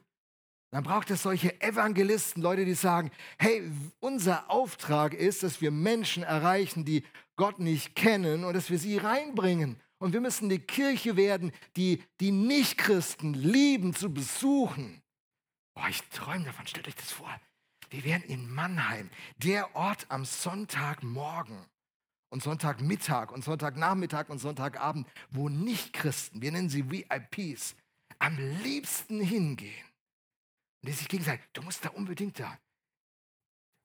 dann 0.71 0.83
braucht 0.83 1.09
es 1.09 1.23
solche 1.23 1.59
Evangelisten, 1.61 2.43
Leute, 2.43 2.63
die 2.63 2.75
sagen, 2.75 3.09
hey, 3.39 3.63
unser 3.99 4.51
Auftrag 4.51 5.15
ist, 5.15 5.41
dass 5.41 5.61
wir 5.61 5.71
Menschen 5.71 6.21
erreichen, 6.21 6.85
die 6.85 7.03
Gott 7.37 7.59
nicht 7.59 7.95
kennen 7.95 8.43
und 8.43 8.53
dass 8.53 8.69
wir 8.69 8.77
sie 8.77 8.97
reinbringen. 8.97 9.77
Und 9.99 10.13
wir 10.13 10.21
müssen 10.21 10.49
die 10.49 10.59
Kirche 10.59 11.15
werden, 11.17 11.51
die 11.75 12.03
die 12.19 12.31
Nichtchristen 12.31 13.33
lieben 13.33 13.93
zu 13.93 14.13
besuchen. 14.13 15.01
Boah, 15.75 15.88
ich 15.89 16.01
träume 16.09 16.45
davon, 16.45 16.67
stellt 16.67 16.88
euch 16.88 16.95
das 16.95 17.12
vor. 17.12 17.39
Wir 17.89 18.03
wären 18.03 18.23
in 18.23 18.49
Mannheim, 18.49 19.09
der 19.38 19.75
Ort 19.75 20.05
am 20.09 20.25
Sonntagmorgen 20.25 21.65
und 22.29 22.43
Sonntagmittag 22.43 23.31
und 23.31 23.43
Sonntagnachmittag 23.43 24.29
und 24.29 24.39
Sonntagabend, 24.39 25.07
wo 25.31 25.49
Nichtchristen, 25.49 26.41
wir 26.41 26.51
nennen 26.51 26.69
sie 26.69 26.89
VIPs, 26.89 27.75
am 28.19 28.38
liebsten 28.63 29.21
hingehen 29.21 29.85
und 30.81 30.89
die 30.89 30.93
sich 30.93 31.07
gegen 31.07 31.23
sagen, 31.23 31.41
du 31.53 31.62
musst 31.62 31.83
da 31.83 31.89
unbedingt 31.89 32.39
da. 32.39 32.57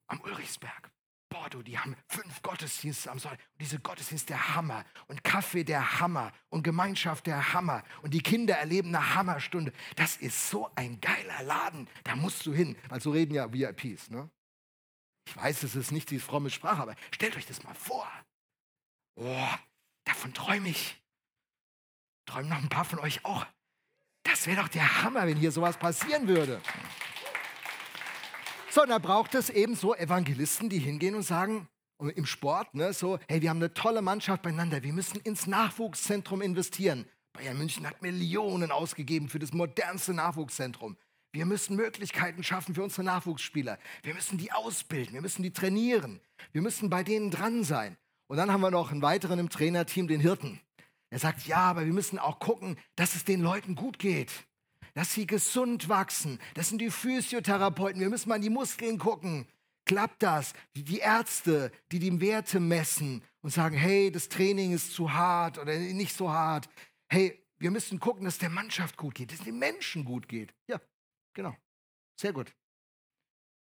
am 0.07 0.21
Ulrichsberg. 0.21 0.94
Boah, 1.35 1.51
du, 1.51 1.65
die 1.65 1.77
haben 1.77 1.97
fünf 2.07 2.43
Gottesdienste 2.43 3.11
am 3.11 3.19
Sonntag. 3.19 3.41
Und 3.55 3.61
diese 3.61 3.81
Gottesdienste 3.81 4.29
der 4.29 4.55
Hammer. 4.55 4.85
Und 5.09 5.25
Kaffee 5.25 5.65
der 5.65 5.99
Hammer. 5.99 6.33
Und 6.49 6.63
Gemeinschaft 6.63 7.27
der 7.27 7.53
Hammer. 7.53 7.83
Und 8.03 8.15
die 8.15 8.23
Kinder 8.23 8.57
erleben 8.57 8.95
eine 8.95 9.17
Hammerstunde. 9.17 9.73
Das 9.97 10.17
ist 10.17 10.49
so 10.49 10.71
ein 10.77 11.01
geiler 11.01 11.43
Laden. 11.43 11.89
Da 12.05 12.15
musst 12.15 12.47
du 12.47 12.53
hin. 12.53 12.77
Weil 12.89 13.01
so 13.01 13.11
reden 13.11 13.35
ja 13.35 13.53
VIPs. 13.53 14.11
Ne? 14.11 14.31
Ich 15.27 15.37
weiß, 15.37 15.65
es 15.65 15.75
ist 15.75 15.91
nicht 15.91 16.09
die 16.11 16.21
fromme 16.21 16.51
Sprache, 16.51 16.81
aber 16.81 16.95
stellt 17.11 17.37
euch 17.37 17.47
das 17.47 17.65
mal 17.65 17.75
vor. 17.75 18.09
Oh, 19.17 19.49
davon 20.05 20.33
träume 20.35 20.69
ich. 20.69 21.03
Träumen 22.27 22.49
noch 22.49 22.63
ein 22.63 22.69
paar 22.69 22.85
von 22.85 23.01
euch 23.01 23.25
auch. 23.25 23.45
Das 24.23 24.47
wäre 24.47 24.63
doch 24.63 24.69
der 24.69 25.03
Hammer, 25.03 25.27
wenn 25.27 25.37
hier 25.37 25.51
sowas 25.51 25.79
passieren 25.79 26.29
würde. 26.29 26.63
So, 28.75 28.85
da 28.87 28.99
braucht 28.99 29.37
es 29.37 29.51
eben 29.51 29.77
so 29.77 29.95
Evangelisten, 29.95 30.69
die 30.69 30.81
hingehen 30.81 31.15
und 31.15 31.23
sagen, 31.23 31.69
im 32.17 32.27
Sport, 32.27 32.75
ne, 32.75 32.93
so, 32.93 33.21
hey, 33.29 33.41
wir 33.41 33.51
haben 33.51 33.59
eine 33.59 33.73
tolle 33.73 34.03
Mannschaft 34.03 34.43
beieinander, 34.43 34.83
wir 34.83 34.93
müssen 34.93 35.21
ins 35.21 35.47
Nachwuchszentrum 35.47 36.43
investieren. 36.43 37.05
Bayern 37.35 37.57
München 37.57 37.87
hat 37.87 38.03
Millionen 38.03 38.73
ausgegeben 38.73 39.29
für 39.29 39.39
das 39.39 39.53
modernste 39.53 40.13
Nachwuchszentrum. 40.13 40.97
Wir 41.31 41.47
müssen 41.47 41.77
Möglichkeiten 41.77 42.43
schaffen 42.43 42.75
für 42.75 42.83
unsere 42.83 43.05
Nachwuchsspieler. 43.05 43.79
Wir 44.03 44.13
müssen 44.13 44.39
die 44.39 44.51
ausbilden, 44.51 45.15
wir 45.15 45.23
müssen 45.23 45.45
die 45.45 45.53
trainieren. 45.53 46.21
Wir 46.51 46.61
müssen 46.61 46.91
bei 46.91 47.05
denen 47.05 47.31
dran 47.31 47.63
sein. 47.63 47.97
Und 48.27 48.39
dann 48.39 48.53
haben 48.53 48.61
wir 48.61 48.73
noch 48.73 48.91
einen 48.91 49.03
weiteren 49.03 49.39
im 49.39 49.51
Trainerteam, 49.51 50.09
den 50.09 50.19
Hirten. 50.19 50.61
Er 51.11 51.21
sagt, 51.21 51.47
ja, 51.47 51.59
aber 51.59 51.87
wir 51.87 51.93
müssen 51.93 52.19
auch 52.19 52.41
gucken, 52.41 52.77
dass 52.97 53.15
es 53.15 53.25
den 53.25 53.41
Leuten 53.41 53.77
gut 53.77 54.01
geht 54.01 54.33
dass 54.95 55.13
sie 55.13 55.27
gesund 55.27 55.89
wachsen. 55.89 56.39
Das 56.55 56.69
sind 56.69 56.81
die 56.81 56.91
Physiotherapeuten. 56.91 58.01
Wir 58.01 58.09
müssen 58.09 58.29
mal 58.29 58.37
in 58.37 58.43
die 58.43 58.51
Muskeln 58.51 58.99
gucken. 58.99 59.47
Klappt 59.85 60.23
das? 60.23 60.55
Die 60.75 60.99
Ärzte, 60.99 61.71
die 61.93 61.99
die 61.99 62.21
Werte 62.21 62.59
messen 62.59 63.23
und 63.43 63.51
sagen, 63.51 63.77
hey, 63.77 64.11
das 64.11 64.29
Training 64.29 64.73
ist 64.73 64.93
zu 64.93 65.13
hart 65.13 65.59
oder 65.59 65.77
nicht 65.77 66.17
so 66.17 66.31
hart. 66.31 66.69
Hey, 67.09 67.45
wir 67.59 67.71
müssen 67.71 68.01
gucken, 68.01 68.25
dass 68.25 68.39
der 68.39 68.49
Mannschaft 68.49 68.97
gut 68.97 69.15
geht, 69.15 69.33
dass 69.33 69.41
den 69.41 69.59
Menschen 69.59 70.05
gut 70.05 70.29
geht. 70.29 70.55
Ja, 70.69 70.81
genau. 71.35 71.55
Sehr 72.19 72.33
gut. 72.33 72.55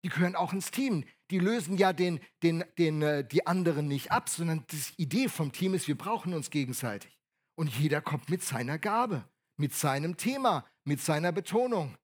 Die 0.04 0.10
gehören 0.10 0.36
auch 0.36 0.54
ins 0.54 0.72
Team. 0.72 1.06
Die 1.32 1.40
lösen 1.40 1.78
ja 1.78 1.94
den, 1.94 2.20
den, 2.42 2.64
den, 2.78 3.02
äh, 3.02 3.26
die 3.26 3.48
anderen 3.48 3.88
nicht 3.88 4.12
ab, 4.12 4.30
sondern 4.30 4.66
die 4.70 5.02
Idee 5.02 5.30
vom 5.30 5.52
Team 5.52 5.74
ist, 5.74 5.88
wir 5.88 5.98
brauchen 5.98 6.34
uns 6.34 6.50
gegenseitig. 6.50 7.18
Und 7.56 7.70
jeder 7.70 8.02
kommt 8.02 8.30
mit 8.30 8.44
seiner 8.44 8.78
Gabe, 8.78 9.28
mit 9.58 9.74
seinem 9.74 10.18
Thema, 10.18 10.66
mit 10.86 11.02
seiner 11.02 11.32
Betonung. 11.32 11.98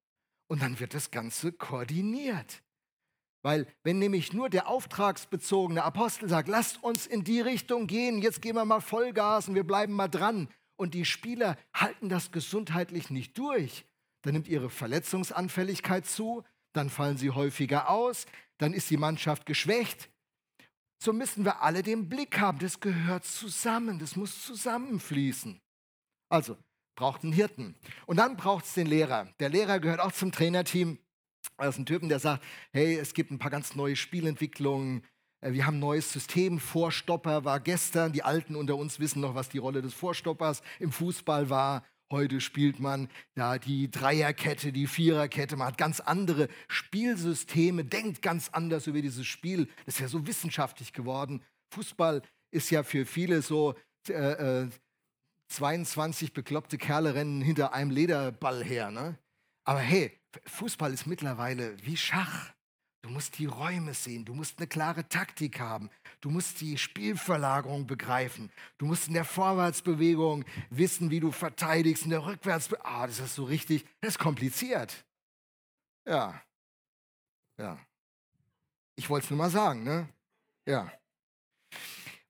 Und 0.48 0.62
dann 0.62 0.80
wird 0.80 0.94
das 0.94 1.12
Ganze 1.12 1.52
koordiniert. 1.52 2.64
Weil 3.42 3.68
wenn 3.84 4.00
nämlich 4.00 4.34
nur 4.34 4.50
der 4.50 4.68
auftragsbezogene 4.68 5.84
Apostel 5.84 6.28
sagt, 6.28 6.50
lasst 6.50 6.84
uns 6.84 7.08
in 7.08 7.24
die 7.24 7.40
Richtung 7.40 7.88
gehen, 7.88 8.22
jetzt 8.22 8.42
gehen 8.42 8.56
wir 8.56 8.66
mal 8.66 8.82
Vollgas 8.82 9.48
und 9.48 9.56
wir 9.56 9.64
bleiben 9.64 9.94
mal 9.94 10.10
dran. 10.10 10.50
Und 10.76 10.94
die 10.94 11.06
Spieler 11.06 11.58
halten 11.74 12.10
das 12.10 12.32
gesundheitlich 12.32 13.10
nicht 13.10 13.38
durch. 13.38 13.86
Dann 14.24 14.34
nimmt 14.34 14.48
ihre 14.48 14.70
Verletzungsanfälligkeit 14.70 16.06
zu, 16.06 16.44
dann 16.74 16.90
fallen 16.90 17.18
sie 17.18 17.32
häufiger 17.32 17.90
aus, 17.90 18.26
dann 18.58 18.74
ist 18.74 18.90
die 18.90 18.98
Mannschaft 18.98 19.46
geschwächt. 19.46 20.10
So 21.02 21.14
müssen 21.14 21.46
wir 21.46 21.62
alle 21.62 21.82
den 21.82 22.10
Blick 22.10 22.40
haben, 22.40 22.60
das 22.60 22.82
gehört 22.82 23.24
zusammen, 23.24 24.00
das 24.00 24.18
muss 24.18 24.44
zusammenfließen. 24.46 25.62
Also, 26.30 26.58
braucht 27.00 27.24
einen 27.24 27.32
Hirten. 27.32 27.76
Und 28.08 28.18
dann 28.18 28.36
braucht 28.36 28.66
es 28.66 28.74
den 28.74 28.86
Lehrer. 28.86 29.30
Der 29.40 29.48
Lehrer 29.48 29.80
gehört 29.80 30.02
auch 30.02 30.12
zum 30.12 30.34
Trainerteam. 30.34 31.00
Das 31.58 31.76
ist 31.76 31.80
ein 31.80 31.86
Typen, 31.86 32.10
der 32.10 32.20
sagt, 32.20 32.44
hey, 32.74 32.98
es 32.98 33.14
gibt 33.14 33.32
ein 33.32 33.40
paar 33.40 33.52
ganz 33.52 33.74
neue 33.74 33.96
Spielentwicklungen. 33.96 35.06
Äh, 35.40 35.54
wir 35.54 35.66
haben 35.66 35.78
ein 35.78 35.80
neues 35.80 36.12
System. 36.12 36.60
Vorstopper 36.60 37.46
war 37.46 37.62
gestern. 37.62 38.12
Die 38.12 38.24
Alten 38.24 38.58
unter 38.58 38.76
uns 38.76 39.00
wissen 39.00 39.22
noch, 39.22 39.34
was 39.34 39.48
die 39.48 39.60
Rolle 39.60 39.82
des 39.82 39.94
Vorstoppers 39.94 40.62
im 40.80 40.92
Fußball 40.92 41.50
war. 41.50 41.86
Heute 42.12 42.42
spielt 42.42 42.82
man 42.82 43.08
da 43.34 43.58
die 43.58 43.90
Dreierkette, 43.90 44.74
die 44.74 44.88
Viererkette. 44.88 45.56
Man 45.56 45.68
hat 45.68 45.78
ganz 45.78 46.02
andere 46.02 46.50
Spielsysteme, 46.68 47.86
denkt 47.86 48.22
ganz 48.22 48.50
anders 48.50 48.88
über 48.88 49.02
dieses 49.02 49.26
Spiel. 49.26 49.70
Das 49.86 49.96
ist 49.96 50.02
ja 50.02 50.10
so 50.10 50.28
wissenschaftlich 50.28 50.92
geworden. 50.92 51.44
Fußball 51.74 52.24
ist 52.52 52.72
ja 52.72 52.84
für 52.84 53.06
viele 53.06 53.42
so 53.42 53.76
äh, 54.10 54.64
äh 54.64 54.70
22 55.50 56.34
bekloppte 56.34 56.78
Kerle 56.78 57.16
rennen 57.16 57.42
hinter 57.42 57.74
einem 57.74 57.92
Lederball 57.92 58.64
her. 58.64 58.92
Ne? 58.92 59.18
Aber 59.64 59.80
hey, 59.80 60.18
Fußball 60.46 60.94
ist 60.94 61.08
mittlerweile 61.08 61.76
wie 61.84 61.98
Schach. 61.98 62.54
Du 63.02 63.10
musst 63.10 63.38
die 63.40 63.46
Räume 63.46 63.94
sehen, 63.94 64.26
du 64.26 64.34
musst 64.34 64.60
eine 64.60 64.68
klare 64.68 65.08
Taktik 65.08 65.60
haben, 65.60 65.90
du 66.20 66.30
musst 66.30 66.60
die 66.60 66.78
Spielverlagerung 66.78 67.88
begreifen, 67.88 68.52
du 68.78 68.86
musst 68.86 69.08
in 69.08 69.14
der 69.14 69.24
Vorwärtsbewegung 69.24 70.44
wissen, 70.70 71.10
wie 71.10 71.22
du 71.22 71.32
verteidigst, 71.32 72.04
in 72.04 72.10
der 72.10 72.26
Rückwärtsbewegung. 72.26 72.86
Ah, 72.86 73.08
das 73.08 73.20
ist 73.20 73.36
so 73.36 73.46
richtig, 73.46 73.86
das 74.02 74.16
ist 74.16 74.20
kompliziert. 74.20 75.06
Ja, 76.06 76.42
ja. 77.58 77.80
Ich 78.98 79.10
wollte 79.10 79.26
es 79.26 79.30
nur 79.30 79.38
mal 79.38 79.50
sagen, 79.50 79.84
ne? 79.84 80.10
Ja. 80.66 80.92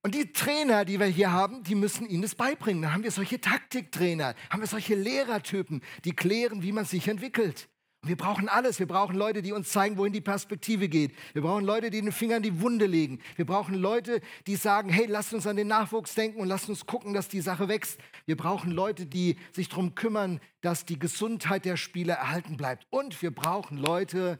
Und 0.02 0.16
die 0.16 0.32
Trainer, 0.32 0.86
die 0.86 1.00
wir 1.00 1.08
hier 1.08 1.32
haben, 1.32 1.64
die 1.64 1.76
müssen 1.76 2.08
ihnen 2.08 2.22
das 2.22 2.36
beibringen. 2.36 2.82
Dann 2.82 2.94
haben 2.94 3.04
wir 3.04 3.12
solche 3.12 3.42
Taktiktrainer, 3.42 4.34
haben 4.50 4.62
wir 4.62 4.68
solche 4.68 4.96
Lehrertypen, 4.96 5.82
die 6.06 6.14
klären, 6.14 6.64
wie 6.64 6.72
man 6.72 6.86
sich 6.86 7.08
entwickelt. 7.08 7.68
Und 8.02 8.08
wir 8.08 8.16
brauchen 8.16 8.48
alles. 8.48 8.80
Wir 8.80 8.88
brauchen 8.88 9.18
Leute, 9.18 9.42
die 9.42 9.52
uns 9.52 9.72
zeigen, 9.72 9.98
wohin 9.98 10.14
die 10.14 10.22
Perspektive 10.22 10.88
geht. 10.88 11.14
Wir 11.34 11.42
brauchen 11.42 11.66
Leute, 11.66 11.90
die 11.90 12.02
den 12.02 12.14
Finger 12.14 12.38
in 12.38 12.44
die 12.44 12.62
Wunde 12.62 12.86
legen. 12.86 13.20
Wir 13.36 13.46
brauchen 13.46 13.76
Leute, 13.76 14.22
die 14.48 14.56
sagen, 14.56 14.90
hey, 14.90 15.06
lasst 15.06 15.34
uns 15.34 15.46
an 15.46 15.58
den 15.58 15.68
Nachwuchs 15.68 16.16
denken 16.16 16.40
und 16.40 16.48
lasst 16.48 16.70
uns 16.70 16.86
gucken, 16.86 17.14
dass 17.14 17.28
die 17.28 17.42
Sache 17.42 17.68
wächst. 17.68 18.00
Wir 18.26 18.38
brauchen 18.38 18.72
Leute, 18.72 19.06
die 19.06 19.36
sich 19.52 19.68
darum 19.68 19.96
kümmern, 19.96 20.40
dass 20.62 20.86
die 20.86 20.98
Gesundheit 20.98 21.66
der 21.66 21.76
Spieler 21.76 22.14
erhalten 22.14 22.56
bleibt. 22.56 22.88
Und 22.90 23.22
wir 23.22 23.32
brauchen 23.32 23.78
Leute, 23.78 24.40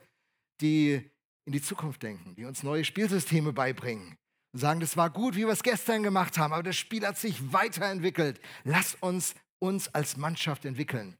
die 0.62 1.10
in 1.44 1.52
die 1.52 1.60
Zukunft 1.60 2.02
denken, 2.02 2.34
die 2.36 2.46
uns 2.46 2.62
neue 2.62 2.84
Spielsysteme 2.84 3.52
beibringen, 3.52 4.16
sagen, 4.52 4.80
das 4.80 4.96
war 4.96 5.10
gut, 5.10 5.36
wie 5.36 5.46
wir 5.46 5.52
es 5.52 5.62
gestern 5.62 6.02
gemacht 6.02 6.38
haben, 6.38 6.52
aber 6.52 6.62
das 6.62 6.76
Spiel 6.76 7.06
hat 7.06 7.18
sich 7.18 7.52
weiterentwickelt. 7.52 8.40
Lass 8.64 8.94
uns 8.96 9.34
uns 9.60 9.88
als 9.94 10.16
Mannschaft 10.16 10.64
entwickeln. 10.64 11.16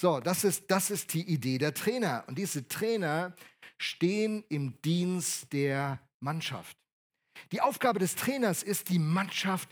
So, 0.00 0.20
das 0.20 0.44
ist, 0.44 0.70
das 0.70 0.90
ist 0.90 1.14
die 1.14 1.22
Idee 1.22 1.58
der 1.58 1.72
Trainer. 1.72 2.24
Und 2.26 2.36
diese 2.36 2.66
Trainer 2.66 3.34
stehen 3.78 4.44
im 4.48 4.80
Dienst 4.82 5.52
der 5.52 6.00
Mannschaft. 6.20 6.76
Die 7.52 7.60
Aufgabe 7.60 8.00
des 8.00 8.16
Trainers 8.16 8.62
ist, 8.62 8.88
die 8.88 8.98
Mannschaft 8.98 9.70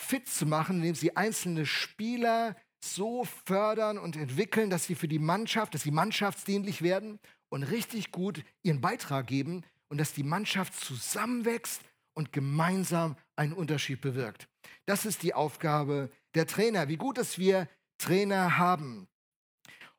fit 0.00 0.28
zu 0.28 0.46
machen, 0.46 0.76
indem 0.76 0.94
sie 0.94 1.16
einzelne 1.16 1.66
Spieler 1.66 2.56
so 2.84 3.24
fördern 3.44 3.98
und 3.98 4.16
entwickeln, 4.16 4.70
dass 4.70 4.86
sie 4.86 4.94
für 4.94 5.08
die 5.08 5.18
Mannschaft, 5.18 5.74
dass 5.74 5.82
sie 5.82 5.90
mannschaftsdienlich 5.90 6.82
werden 6.82 7.18
und 7.48 7.64
richtig 7.64 8.10
gut 8.12 8.44
ihren 8.62 8.80
Beitrag 8.80 9.26
geben 9.26 9.64
und 9.88 9.98
dass 9.98 10.12
die 10.12 10.22
Mannschaft 10.22 10.74
zusammenwächst 10.74 11.82
und 12.14 12.32
gemeinsam 12.32 13.16
einen 13.36 13.52
Unterschied 13.52 14.00
bewirkt. 14.00 14.48
Das 14.86 15.06
ist 15.06 15.22
die 15.22 15.34
Aufgabe 15.34 16.10
der 16.34 16.46
Trainer. 16.46 16.88
Wie 16.88 16.96
gut, 16.96 17.18
dass 17.18 17.38
wir 17.38 17.68
Trainer 17.98 18.58
haben. 18.58 19.08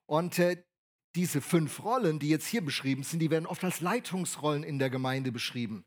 Und 0.06 0.40
äh, 0.40 0.64
diese 1.16 1.42
fünf 1.42 1.84
Rollen, 1.84 2.20
die 2.20 2.30
jetzt 2.30 2.48
hier 2.48 2.64
beschrieben 2.64 3.04
sind, 3.04 3.20
die 3.20 3.32
werden 3.32 3.46
oft 3.46 3.64
als 3.64 3.82
Leitungsrollen 3.82 4.64
in 4.64 4.80
der 4.80 4.90
Gemeinde 4.90 5.32
beschrieben. 5.32 5.86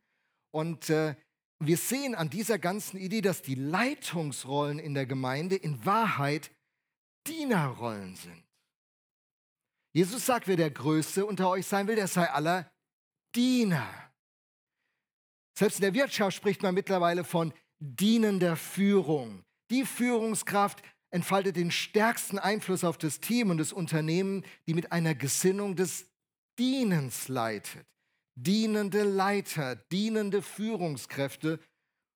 Und 0.52 0.90
äh, 0.90 1.16
wir 1.60 1.76
sehen 1.76 2.14
an 2.14 2.28
dieser 2.28 2.58
ganzen 2.58 2.98
Idee, 2.98 3.20
dass 3.20 3.42
die 3.42 3.54
Leitungsrollen 3.54 4.78
in 4.78 4.94
der 4.94 5.06
Gemeinde 5.06 5.56
in 5.56 5.84
Wahrheit 5.84 6.50
Dienerrollen 7.26 8.16
sind. 8.16 8.42
Jesus 9.94 10.26
sagt, 10.26 10.48
wer 10.48 10.56
der 10.56 10.70
Größte 10.70 11.24
unter 11.26 11.48
euch 11.50 11.66
sein 11.66 11.86
will, 11.86 11.96
der 11.96 12.08
sei 12.08 12.28
aller 12.28 12.71
Diener. 13.34 13.88
Selbst 15.58 15.76
in 15.76 15.82
der 15.82 15.94
Wirtschaft 15.94 16.36
spricht 16.36 16.62
man 16.62 16.74
mittlerweile 16.74 17.24
von 17.24 17.52
dienender 17.78 18.56
Führung. 18.56 19.44
Die 19.70 19.84
Führungskraft 19.84 20.82
entfaltet 21.10 21.56
den 21.56 21.70
stärksten 21.70 22.38
Einfluss 22.38 22.84
auf 22.84 22.98
das 22.98 23.20
Team 23.20 23.50
und 23.50 23.58
das 23.58 23.72
Unternehmen, 23.72 24.44
die 24.66 24.74
mit 24.74 24.92
einer 24.92 25.14
Gesinnung 25.14 25.76
des 25.76 26.06
Dienens 26.58 27.28
leitet. 27.28 27.86
Dienende 28.34 29.02
Leiter, 29.02 29.76
dienende 29.76 30.42
Führungskräfte. 30.42 31.60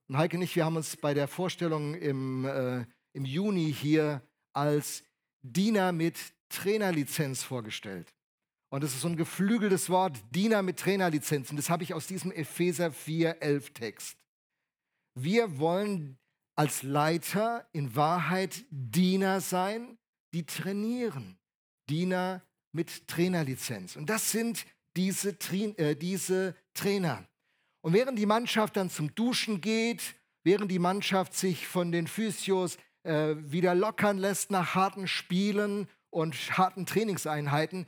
Und 0.09 0.17
Heike 0.17 0.37
und 0.37 0.43
ich, 0.43 0.57
wir 0.57 0.65
haben 0.65 0.77
uns 0.77 0.97
bei 0.97 1.13
der 1.15 1.29
Vorstellung 1.29 1.95
im, 1.95 2.47
äh, 2.47 2.87
im 3.13 3.25
Juni 3.25 3.73
hier 3.73 4.23
als 4.55 5.03
Diener 5.43 5.93
mit 5.93 6.19
Trainerlizenz 6.49 7.43
vorgestellt. 7.43 8.16
Und 8.69 8.83
das 8.83 8.95
ist 8.95 9.03
so 9.03 9.09
ein 9.09 9.17
geflügeltes 9.17 9.91
Wort, 9.91 10.19
Diener 10.35 10.63
mit 10.63 10.79
Trainerlizenzen. 10.79 11.57
Das 11.57 11.71
habe 11.71 11.85
ich 11.85 11.95
aus 11.95 12.07
diesem 12.07 12.33
Epheser 12.33 12.91
4, 12.93 13.41
11 13.41 13.71
Text. 13.71 14.19
Wir 15.15 15.59
wollen 15.59 16.19
als 16.57 16.83
Leiter 16.83 17.69
in 17.73 17.95
Wahrheit 17.95 18.65
Diener 18.71 19.41
sein, 19.41 19.99
die 20.35 20.45
trainieren. 20.45 21.39
Diener 21.89 22.43
mit 22.73 23.07
Trainerlizenz. 23.07 23.97
Und 23.97 24.11
das 24.11 24.33
sind 24.33 24.67
diese, 24.97 25.31
äh, 25.31 25.95
diese 25.95 26.55
Trainer. 26.75 27.27
Und 27.83 27.93
während 27.93 28.19
die 28.19 28.27
Mannschaft 28.27 28.77
dann 28.77 28.91
zum 28.91 29.15
Duschen 29.15 29.61
geht, 29.61 30.17
während 30.43 30.71
die 30.71 30.79
Mannschaft 30.79 31.35
sich 31.35 31.67
von 31.67 31.93
den 31.93 32.07
Physios 32.07 32.79
äh, 33.05 33.37
wieder 33.39 33.75
lockern 33.75 34.19
lässt 34.19 34.51
nach 34.51 34.75
harten 34.75 35.07
Spielen 35.07 35.89
und 36.11 36.35
harten 36.59 36.87
Trainingseinheiten, 36.87 37.87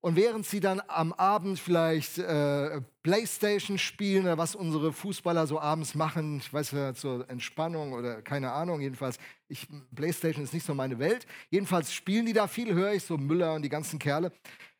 und 0.00 0.14
während 0.14 0.46
sie 0.46 0.60
dann 0.60 0.80
am 0.86 1.12
Abend 1.12 1.58
vielleicht 1.58 2.18
äh, 2.18 2.80
Playstation 3.02 3.78
spielen 3.78 4.24
oder 4.24 4.38
was 4.38 4.54
unsere 4.54 4.92
Fußballer 4.92 5.46
so 5.46 5.60
abends 5.60 5.96
machen, 5.96 6.38
ich 6.38 6.52
weiß 6.52 6.70
ja 6.70 6.94
zur 6.94 7.28
Entspannung 7.28 7.92
oder 7.92 8.22
keine 8.22 8.52
Ahnung, 8.52 8.80
jedenfalls, 8.80 9.18
ich, 9.48 9.66
Playstation 9.94 10.44
ist 10.44 10.54
nicht 10.54 10.66
so 10.66 10.74
meine 10.74 11.00
Welt. 11.00 11.26
Jedenfalls 11.50 11.92
spielen 11.92 12.26
die 12.26 12.32
da 12.32 12.46
viel, 12.46 12.72
höre 12.74 12.92
ich, 12.92 13.02
so 13.02 13.18
Müller 13.18 13.54
und 13.54 13.62
die 13.62 13.68
ganzen 13.68 13.98
Kerle. 13.98 14.30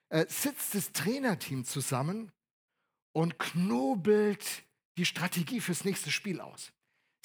Äh, 0.08 0.26
sitzt 0.28 0.74
das 0.74 0.92
Trainerteam 0.92 1.64
zusammen 1.64 2.30
und 3.12 3.40
knobelt 3.40 4.62
die 4.98 5.04
Strategie 5.04 5.60
fürs 5.60 5.84
nächste 5.84 6.12
Spiel 6.12 6.40
aus. 6.40 6.72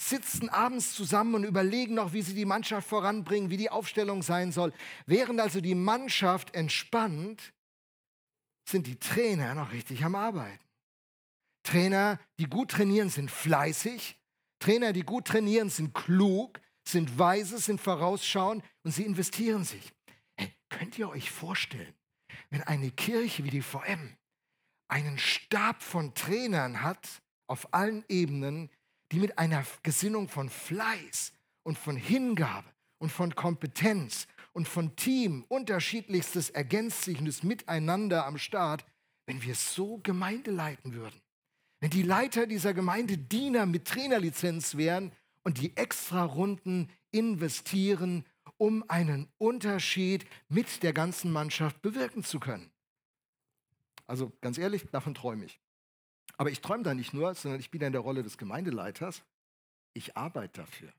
Sitzen 0.01 0.49
abends 0.49 0.95
zusammen 0.95 1.35
und 1.35 1.43
überlegen 1.43 1.93
noch, 1.93 2.13
wie 2.13 2.23
sie 2.23 2.33
die 2.33 2.45
Mannschaft 2.45 2.89
voranbringen, 2.89 3.51
wie 3.51 3.57
die 3.57 3.69
Aufstellung 3.69 4.23
sein 4.23 4.51
soll. 4.51 4.73
Während 5.05 5.39
also 5.39 5.61
die 5.61 5.75
Mannschaft 5.75 6.55
entspannt, 6.55 7.53
sind 8.65 8.87
die 8.87 8.99
Trainer 8.99 9.53
noch 9.55 9.71
richtig 9.71 10.03
am 10.03 10.15
Arbeiten. 10.15 10.63
Trainer, 11.63 12.19
die 12.39 12.45
gut 12.45 12.71
trainieren, 12.71 13.09
sind 13.09 13.31
fleißig. 13.31 14.17
Trainer, 14.59 14.93
die 14.93 15.03
gut 15.03 15.25
trainieren, 15.25 15.69
sind 15.69 15.93
klug, 15.93 16.59
sind 16.87 17.17
weise, 17.17 17.57
sind 17.57 17.79
vorausschauend 17.79 18.63
und 18.83 18.91
sie 18.91 19.03
investieren 19.03 19.63
sich. 19.63 19.93
Hey, 20.35 20.53
könnt 20.69 20.97
ihr 20.97 21.09
euch 21.09 21.31
vorstellen, 21.31 21.93
wenn 22.49 22.61
eine 22.63 22.91
Kirche 22.91 23.43
wie 23.43 23.49
die 23.49 23.61
VM 23.61 24.17
einen 24.87 25.17
Stab 25.17 25.81
von 25.81 26.13
Trainern 26.13 26.81
hat 26.81 27.21
auf 27.47 27.73
allen 27.73 28.03
Ebenen, 28.09 28.69
die 29.11 29.19
mit 29.19 29.37
einer 29.37 29.65
Gesinnung 29.81 30.27
von 30.27 30.49
Fleiß 30.49 31.33
und 31.63 31.77
von 31.77 31.95
Hingabe 31.95 32.69
und 32.99 33.11
von 33.11 33.33
Kompetenz 33.35 34.27
und 34.53 34.67
von 34.67 34.95
Team, 34.95 35.45
unterschiedlichstes 35.49 36.49
ergänzt 36.51 37.03
sich 37.03 37.19
und 37.19 37.43
miteinander 37.43 38.25
am 38.25 38.37
Start, 38.37 38.85
wenn 39.25 39.41
wir 39.41 39.55
so 39.55 39.99
Gemeinde 40.03 40.51
leiten 40.51 40.93
würden. 40.93 41.19
Wenn 41.79 41.89
die 41.89 42.03
Leiter 42.03 42.47
dieser 42.47 42.73
Gemeinde 42.73 43.17
Diener 43.17 43.65
mit 43.65 43.85
Trainerlizenz 43.85 44.77
wären 44.77 45.11
und 45.43 45.59
die 45.59 45.75
extra 45.75 46.23
Runden 46.23 46.89
investieren, 47.11 48.25
um 48.57 48.87
einen 48.89 49.27
Unterschied 49.37 50.25
mit 50.47 50.83
der 50.83 50.93
ganzen 50.93 51.31
Mannschaft 51.31 51.81
bewirken 51.81 52.23
zu 52.23 52.39
können. 52.39 52.71
Also 54.07 54.31
ganz 54.41 54.57
ehrlich, 54.57 54.85
davon 54.91 55.13
träume 55.13 55.45
ich. 55.45 55.59
Aber 56.37 56.51
ich 56.51 56.61
träume 56.61 56.83
da 56.83 56.93
nicht 56.93 57.13
nur, 57.13 57.33
sondern 57.35 57.59
ich 57.59 57.71
bin 57.71 57.81
in 57.81 57.91
der 57.91 58.01
Rolle 58.01 58.23
des 58.23 58.37
Gemeindeleiters. 58.37 59.23
Ich 59.93 60.15
arbeite 60.17 60.61
dafür. 60.61 60.93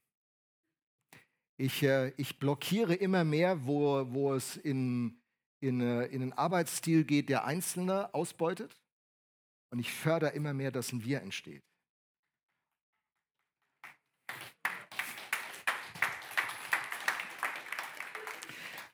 Ich, 1.56 1.82
äh, 1.82 2.12
ich 2.16 2.38
blockiere 2.38 2.94
immer 2.94 3.22
mehr, 3.24 3.64
wo, 3.64 4.12
wo 4.12 4.34
es 4.34 4.56
in, 4.56 5.20
in, 5.60 5.80
äh, 5.80 6.06
in 6.06 6.22
einen 6.22 6.32
Arbeitsstil 6.32 7.04
geht, 7.04 7.28
der 7.28 7.44
Einzelne 7.44 8.12
ausbeutet. 8.12 8.76
Und 9.70 9.78
ich 9.78 9.92
fördere 9.92 10.30
immer 10.30 10.52
mehr, 10.52 10.72
dass 10.72 10.92
ein 10.92 11.04
Wir 11.04 11.22
entsteht. 11.22 11.62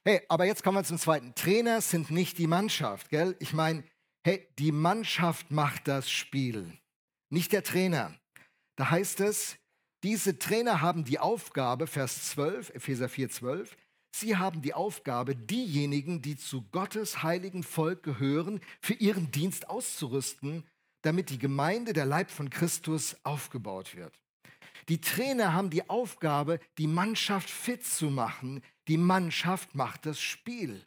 Hey, 0.03 0.23
aber 0.29 0.47
jetzt 0.47 0.63
kommen 0.63 0.79
wir 0.79 0.85
zum 0.85 0.99
zweiten. 0.99 1.35
Trainer 1.35 1.83
sind 1.83 2.11
nicht 2.11 2.39
die 2.39 2.47
Mannschaft, 2.47 3.11
gell? 3.11 3.37
Ich 3.39 3.53
meine, 3.53 3.85
hey, 4.25 4.49
die 4.59 4.73
Mannschaft 4.73 5.51
macht 5.51 5.89
das 5.89 6.11
Spiel, 6.11 6.73
nicht 7.29 7.53
der 7.53 7.63
Trainer. 7.63 8.19
Da 8.77 8.91
heißt 8.91 9.21
es, 9.21 9.60
diese 10.03 10.39
Trainer 10.39 10.81
haben 10.81 11.05
die 11.05 11.19
Aufgabe, 11.19 11.87
Vers 11.87 12.31
12, 12.31 12.71
Epheser 12.71 13.09
4, 13.09 13.31
12, 13.31 13.77
sie 14.15 14.37
haben 14.37 14.63
die 14.63 14.75
Aufgabe, 14.75 15.37
diejenigen, 15.37 16.23
die 16.23 16.37
zu 16.37 16.63
Gottes 16.73 17.23
heiligen 17.23 17.63
Volk 17.63 18.03
gehören, 18.03 18.61
für 18.81 18.95
ihren 18.95 19.31
Dienst 19.31 19.69
auszurüsten, 19.69 20.65
damit 21.03 21.31
die 21.31 21.39
Gemeinde, 21.39 21.93
der 21.93 22.07
Leib 22.07 22.31
von 22.31 22.51
Christus, 22.51 23.17
aufgebaut 23.25 23.95
wird. 23.95 24.19
Die 24.89 25.01
Trainer 25.01 25.53
haben 25.53 25.71
die 25.71 25.89
Aufgabe, 25.89 26.59
die 26.79 26.87
Mannschaft 26.87 27.49
fit 27.49 27.85
zu 27.85 28.11
machen. 28.11 28.63
Die 28.89 28.97
Mannschaft 28.97 29.75
macht 29.75 30.07
das 30.07 30.21
Spiel. 30.21 30.85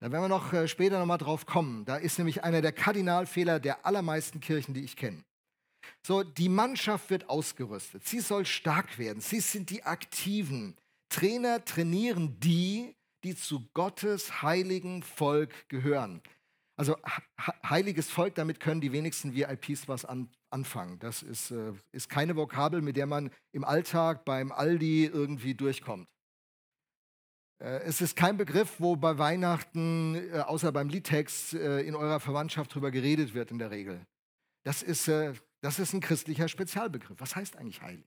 Da 0.00 0.12
werden 0.12 0.24
wir 0.24 0.28
noch 0.28 0.52
äh, 0.52 0.68
später 0.68 0.98
nochmal 0.98 1.18
drauf 1.18 1.46
kommen. 1.46 1.84
Da 1.86 1.96
ist 1.96 2.18
nämlich 2.18 2.44
einer 2.44 2.60
der 2.60 2.72
Kardinalfehler 2.72 3.60
der 3.60 3.86
allermeisten 3.86 4.40
Kirchen, 4.40 4.74
die 4.74 4.84
ich 4.84 4.96
kenne. 4.96 5.24
So, 6.02 6.22
die 6.22 6.48
Mannschaft 6.48 7.10
wird 7.10 7.28
ausgerüstet. 7.28 8.06
Sie 8.06 8.20
soll 8.20 8.46
stark 8.46 8.98
werden. 8.98 9.20
Sie 9.20 9.40
sind 9.40 9.70
die 9.70 9.82
Aktiven. 9.82 10.76
Trainer 11.08 11.64
trainieren 11.64 12.38
die, 12.40 12.94
die 13.24 13.34
zu 13.34 13.68
Gottes 13.74 14.42
heiligen 14.42 15.02
Volk 15.02 15.68
gehören. 15.68 16.22
Also 16.76 16.96
heiliges 17.64 18.10
Volk, 18.10 18.34
damit 18.34 18.60
können 18.60 18.82
die 18.82 18.92
wenigsten 18.92 19.34
VIPs 19.34 19.88
was 19.88 20.04
an, 20.04 20.28
anfangen. 20.50 20.98
Das 20.98 21.22
ist, 21.22 21.50
äh, 21.50 21.72
ist 21.92 22.10
keine 22.10 22.36
Vokabel, 22.36 22.82
mit 22.82 22.96
der 22.96 23.06
man 23.06 23.30
im 23.52 23.64
Alltag 23.64 24.26
beim 24.26 24.52
Aldi 24.52 25.06
irgendwie 25.06 25.54
durchkommt. 25.54 26.06
Äh, 27.58 27.80
es 27.84 28.02
ist 28.02 28.14
kein 28.14 28.36
Begriff, 28.36 28.74
wo 28.78 28.94
bei 28.94 29.16
Weihnachten, 29.16 30.16
äh, 30.32 30.40
außer 30.40 30.70
beim 30.70 30.90
Liedtext, 30.90 31.54
äh, 31.54 31.80
in 31.80 31.94
eurer 31.94 32.20
Verwandtschaft 32.20 32.74
drüber 32.74 32.90
geredet 32.90 33.32
wird 33.32 33.50
in 33.50 33.58
der 33.58 33.70
Regel. 33.70 34.06
Das 34.62 34.82
ist, 34.82 35.08
äh, 35.08 35.32
das 35.66 35.80
ist 35.80 35.92
ein 35.94 36.00
christlicher 36.00 36.46
Spezialbegriff. 36.46 37.18
Was 37.18 37.34
heißt 37.34 37.56
eigentlich 37.56 37.82
heilig? 37.82 38.06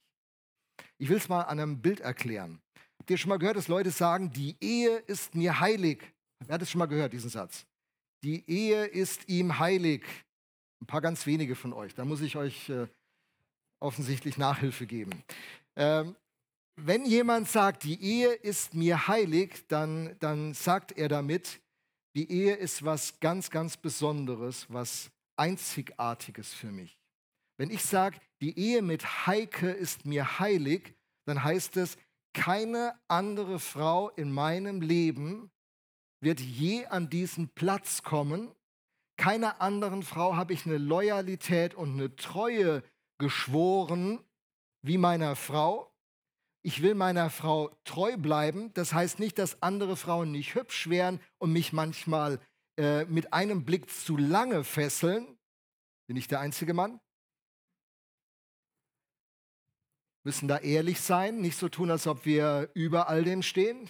Ich 0.98 1.10
will 1.10 1.17
es 1.17 1.28
mal 1.28 1.41
an 1.41 1.60
einem 1.60 1.82
Bild 1.82 2.00
erklären. 2.00 2.62
Habt 2.98 3.10
ihr 3.10 3.17
schon 3.17 3.28
mal 3.28 3.38
gehört, 3.38 3.58
dass 3.58 3.67
Leute 3.67 3.91
sagen, 3.91 4.32
die 4.32 4.56
Ehe 4.62 4.95
ist 5.00 5.36
mir 5.36 5.60
heilig? 5.60 6.02
Wer 6.45 6.54
hat 6.54 6.62
es 6.62 6.72
schon 6.72 6.80
mal 6.80 6.86
gehört, 6.86 7.12
diesen 7.12 7.30
Satz? 7.30 7.65
Die 8.24 8.50
Ehe 8.50 8.86
ist 8.86 9.28
ihm 9.28 9.60
heilig. 9.60 10.06
Ein 10.82 10.86
paar 10.86 11.02
ganz 11.02 11.26
wenige 11.26 11.54
von 11.54 11.74
euch. 11.74 11.93
Da 11.93 12.06
muss 12.06 12.22
ich 12.22 12.38
euch 12.38 12.69
äh, 12.69 12.88
offensichtlich 13.82 14.38
Nachhilfe 14.38 14.86
geben. 14.86 15.22
Ähm, 15.76 16.15
wenn 16.78 17.06
jemand 17.06 17.50
sagt, 17.50 17.84
die 17.84 18.02
Ehe 18.02 18.32
ist 18.32 18.74
mir 18.74 19.10
heilig, 19.10 19.65
dann, 19.67 20.15
dann 20.19 20.54
sagt 20.54 20.93
er 20.93 21.10
damit, 21.10 21.60
die 22.15 22.32
Ehe 22.32 22.56
ist 22.56 22.86
was 22.86 23.19
ganz, 23.19 23.50
ganz 23.50 23.76
Besonderes, 23.76 24.65
was 24.69 25.12
Einzigartiges 25.36 26.54
für 26.54 26.72
mich. 26.72 26.98
Wenn 27.60 27.72
ich 27.72 27.84
sage, 27.84 28.17
die 28.39 28.58
Ehe 28.58 28.82
mit 28.82 29.28
Heike 29.28 29.69
ist 29.69 30.06
mir 30.06 30.39
heilig, 30.39 30.95
dann 31.26 31.43
heißt 31.43 31.76
es, 31.76 31.98
keine 32.34 32.98
andere 33.10 33.60
Frau 33.60 34.08
in 34.12 34.32
meinem 34.32 34.82
Leben 34.82 35.52
wird 36.22 36.39
je 36.39 36.86
an 36.86 37.10
diesen 37.10 37.50
Platz 37.50 38.02
kommen. 38.02 38.50
Keiner 39.17 39.60
anderen 39.60 40.04
Frau 40.04 40.38
habe 40.38 40.54
ich 40.54 40.65
eine 40.65 40.78
Loyalität 40.78 41.76
und 41.76 41.95
eine 41.95 42.15
Treue 42.15 42.82
geschworen 43.17 44.24
wie 44.82 44.98
meiner 44.98 45.36
Frau. 45.36 45.93
Ich 46.62 46.82
will 46.82 46.95
meiner 46.95 47.30
Frau 47.30 47.76
treu 47.84 48.15
bleiben. 48.15 48.74
Das 48.74 48.93
heißt 48.93 49.19
nicht, 49.19 49.38
dass 49.38 49.62
andere 49.62 49.98
Frauen 49.98 50.32
nicht 50.32 50.56
hübsch 50.56 50.89
wären 50.89 51.19
und 51.39 51.52
mich 51.52 51.74
manchmal 51.74 52.39
äh, 52.78 53.04
mit 53.04 53.34
einem 53.34 53.65
Blick 53.65 53.89
zu 53.89 54.15
lange 54.15 54.63
fesseln. 54.63 55.38
Bin 56.08 56.15
ich 56.15 56.30
der 56.30 56.39
einzige 56.39 56.74
Mann? 56.74 57.02
Müssen 60.23 60.47
da 60.47 60.58
ehrlich 60.58 60.99
sein, 61.01 61.41
nicht 61.41 61.58
so 61.58 61.69
tun, 61.69 61.91
als 61.91 62.08
ob 62.08 62.25
wir 62.25 62.69
über 62.73 63.10
all 63.10 63.23
dem 63.23 63.41
stehen. 63.41 63.89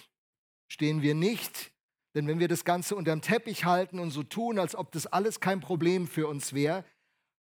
Stehen 0.68 1.02
wir 1.02 1.14
nicht. 1.14 1.72
Denn 2.14 2.26
wenn 2.26 2.40
wir 2.40 2.48
das 2.48 2.64
Ganze 2.64 2.96
unterm 2.96 3.22
Teppich 3.22 3.64
halten 3.64 3.98
und 3.98 4.10
so 4.10 4.22
tun, 4.22 4.58
als 4.58 4.74
ob 4.74 4.92
das 4.92 5.06
alles 5.06 5.40
kein 5.40 5.60
Problem 5.60 6.08
für 6.08 6.26
uns 6.26 6.52
wäre, 6.52 6.84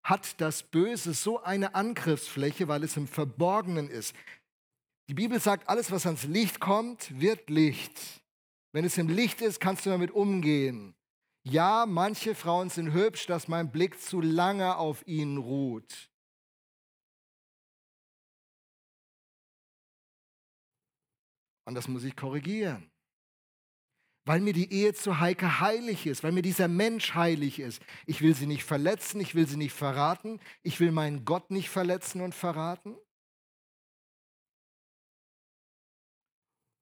hat 0.04 0.40
das 0.42 0.64
Böse 0.64 1.14
so 1.14 1.42
eine 1.42 1.76
Angriffsfläche, 1.76 2.68
weil 2.68 2.84
es 2.84 2.98
im 2.98 3.08
Verborgenen 3.08 3.90
ist. 3.90 4.16
Die 5.10 5.14
Bibel 5.14 5.40
sagt, 5.40 5.68
alles, 5.68 5.92
was 5.92 6.06
ans 6.06 6.24
Licht 6.24 6.60
kommt, 6.60 7.20
wird 7.20 7.50
Licht. 7.50 8.00
Wenn 8.72 8.86
es 8.86 8.98
im 8.98 9.10
Licht 9.10 9.42
ist, 9.42 9.60
kannst 9.60 9.86
du 9.86 9.90
damit 9.90 10.12
umgehen. 10.12 10.96
Ja, 11.44 11.86
manche 11.88 12.36
Frauen 12.36 12.70
sind 12.70 12.94
hübsch, 12.94 13.26
dass 13.26 13.48
mein 13.48 13.72
Blick 13.72 14.00
zu 14.00 14.22
lange 14.22 14.78
auf 14.78 15.08
ihnen 15.08 15.38
ruht. 15.38 16.09
Und 21.70 21.76
das 21.76 21.88
muss 21.88 22.04
ich 22.04 22.16
korrigieren. 22.16 22.90
Weil 24.26 24.42
mir 24.42 24.54
die 24.54 24.74
Ehe 24.74 24.96
zu 24.96 25.20
Heike 25.20 25.60
heilig 25.60 26.08
ist, 26.08 26.24
weil 26.24 26.32
mir 26.32 26.42
dieser 26.42 26.68
Mensch 26.68 27.14
heilig 27.14 27.60
ist. 27.60 27.80
Ich 28.08 28.22
will 28.22 28.34
sie 28.34 28.48
nicht 28.48 28.64
verletzen, 28.64 29.22
ich 29.22 29.36
will 29.36 29.48
sie 29.48 29.56
nicht 29.56 29.74
verraten, 29.74 30.40
ich 30.64 30.80
will 30.80 30.92
meinen 30.92 31.26
Gott 31.26 31.52
nicht 31.52 31.70
verletzen 31.70 32.22
und 32.22 32.34
verraten. 32.34 32.98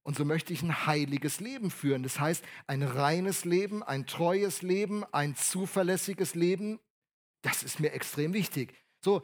Und 0.04 0.16
so 0.16 0.24
möchte 0.24 0.54
ich 0.54 0.62
ein 0.62 0.86
heiliges 0.86 1.42
Leben 1.42 1.70
führen. 1.70 2.04
Das 2.04 2.22
heißt, 2.22 2.46
ein 2.68 2.82
reines 2.82 3.44
Leben, 3.44 3.84
ein 3.84 4.08
treues 4.08 4.62
Leben, 4.62 5.04
ein 5.12 5.36
zuverlässiges 5.36 6.34
Leben. 6.34 6.80
Das 7.42 7.62
ist 7.62 7.82
mir 7.82 7.92
extrem 7.92 8.32
wichtig. 8.32 8.74
So, 9.04 9.22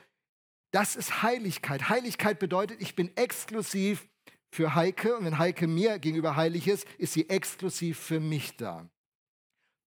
das 0.71 0.97
ist 0.97 1.23
Heiligkeit. 1.23 1.88
Heiligkeit 1.88 2.38
bedeutet, 2.38 2.82
ich 2.82 2.95
bin 2.95 3.15
exklusiv 3.15 4.10
für 4.54 4.76
Heike 4.76 5.18
und 5.18 5.26
wenn 5.26 5.39
Heike 5.39 5.68
mir 5.68 5.98
gegenüber 5.98 6.36
heilig 6.36 6.68
ist, 6.68 6.88
ist 7.00 7.13
sie 7.13 7.28
exklusiv 7.28 8.00
für 8.00 8.20
mich 8.20 8.56
da. 8.56 8.88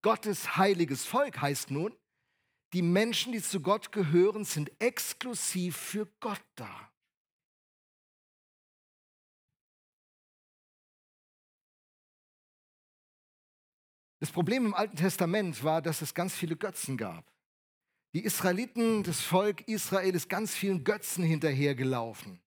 Gottes 0.01 0.57
heiliges 0.57 1.05
Volk 1.05 1.41
heißt 1.41 1.71
nun, 1.71 1.95
die 2.73 2.81
Menschen, 2.81 3.31
die 3.31 3.41
zu 3.41 3.61
Gott 3.61 3.93
gehören, 3.93 4.43
sind 4.43 4.69
exklusiv 4.81 5.77
für 5.77 6.05
Gott 6.19 6.43
da. 6.55 6.91
Das 14.19 14.31
Problem 14.31 14.65
im 14.65 14.73
Alten 14.73 14.97
Testament 14.97 15.63
war, 15.63 15.81
dass 15.81 16.01
es 16.01 16.13
ganz 16.13 16.35
viele 16.35 16.57
Götzen 16.57 16.97
gab. 16.97 17.31
Die 18.13 18.23
Israeliten, 18.23 19.03
das 19.03 19.21
Volk 19.21 19.61
Israel 19.67 20.13
ist 20.13 20.27
ganz 20.27 20.53
vielen 20.53 20.83
Götzen 20.83 21.23
hinterhergelaufen. 21.23 22.41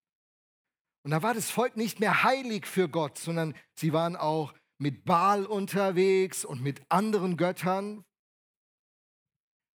Und 1.02 1.12
da 1.12 1.22
war 1.22 1.34
das 1.34 1.50
Volk 1.50 1.76
nicht 1.76 2.00
mehr 2.00 2.22
heilig 2.22 2.66
für 2.66 2.88
Gott, 2.88 3.18
sondern 3.18 3.54
sie 3.74 3.92
waren 3.92 4.16
auch 4.16 4.52
mit 4.78 5.04
Baal 5.04 5.46
unterwegs 5.46 6.44
und 6.44 6.62
mit 6.62 6.82
anderen 6.90 7.36
Göttern. 7.36 8.04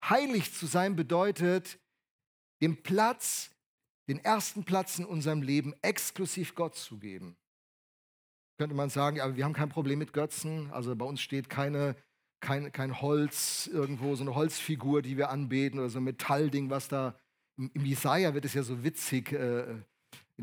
Heilig 0.04 0.52
zu 0.52 0.66
sein 0.66 0.96
bedeutet, 0.96 1.78
den 2.60 2.82
Platz, 2.82 3.50
den 4.08 4.18
ersten 4.18 4.64
Platz 4.64 4.98
in 4.98 5.04
unserem 5.04 5.42
Leben 5.42 5.74
exklusiv 5.82 6.54
Gott 6.54 6.76
zu 6.76 6.98
geben 6.98 7.36
könnte 8.62 8.76
man 8.76 8.90
sagen, 8.90 9.20
aber 9.20 9.36
wir 9.36 9.44
haben 9.44 9.54
kein 9.54 9.70
Problem 9.70 9.98
mit 9.98 10.12
Götzen. 10.12 10.70
Also 10.70 10.94
bei 10.94 11.04
uns 11.04 11.20
steht 11.20 11.50
keine, 11.50 11.96
kein, 12.40 12.70
kein 12.70 13.00
Holz 13.00 13.68
irgendwo, 13.72 14.14
so 14.14 14.22
eine 14.22 14.36
Holzfigur, 14.36 15.02
die 15.02 15.16
wir 15.16 15.30
anbeten 15.30 15.80
oder 15.80 15.88
so 15.88 15.98
ein 15.98 16.04
Metallding, 16.04 16.70
was 16.70 16.86
da. 16.86 17.18
Im, 17.56 17.72
Jesaja 17.84 18.34
wird 18.34 18.44
es 18.44 18.54
ja 18.54 18.62
so 18.62 18.84
witzig, 18.84 19.32
äh, 19.32 19.82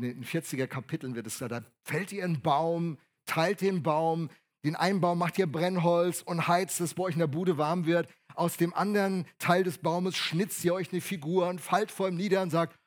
in 0.02 0.20
den 0.20 0.24
40er 0.24 0.66
Kapiteln 0.66 1.14
wird 1.14 1.26
es 1.26 1.38
da, 1.38 1.48
da 1.48 1.64
fällt 1.82 2.12
ihr 2.12 2.24
ein 2.24 2.40
Baum, 2.40 2.98
teilt 3.26 3.60
den 3.60 3.82
Baum, 3.82 4.30
den 4.64 4.76
einen 4.76 5.00
Baum 5.00 5.18
macht 5.18 5.38
ihr 5.38 5.50
Brennholz 5.50 6.22
und 6.22 6.46
heizt 6.46 6.80
es, 6.80 6.96
wo 6.98 7.04
euch 7.04 7.14
in 7.14 7.20
der 7.20 7.26
Bude 7.26 7.56
warm 7.56 7.86
wird. 7.86 8.08
Aus 8.34 8.56
dem 8.56 8.74
anderen 8.74 9.26
Teil 9.38 9.64
des 9.64 9.78
Baumes 9.78 10.16
schnitzt 10.16 10.64
ihr 10.64 10.74
euch 10.74 10.92
eine 10.92 11.00
Figur 11.00 11.48
und 11.48 11.60
fallt 11.60 11.90
vor 11.90 12.08
ihm 12.08 12.16
nieder 12.16 12.42
und 12.42 12.50
sagt, 12.50 12.78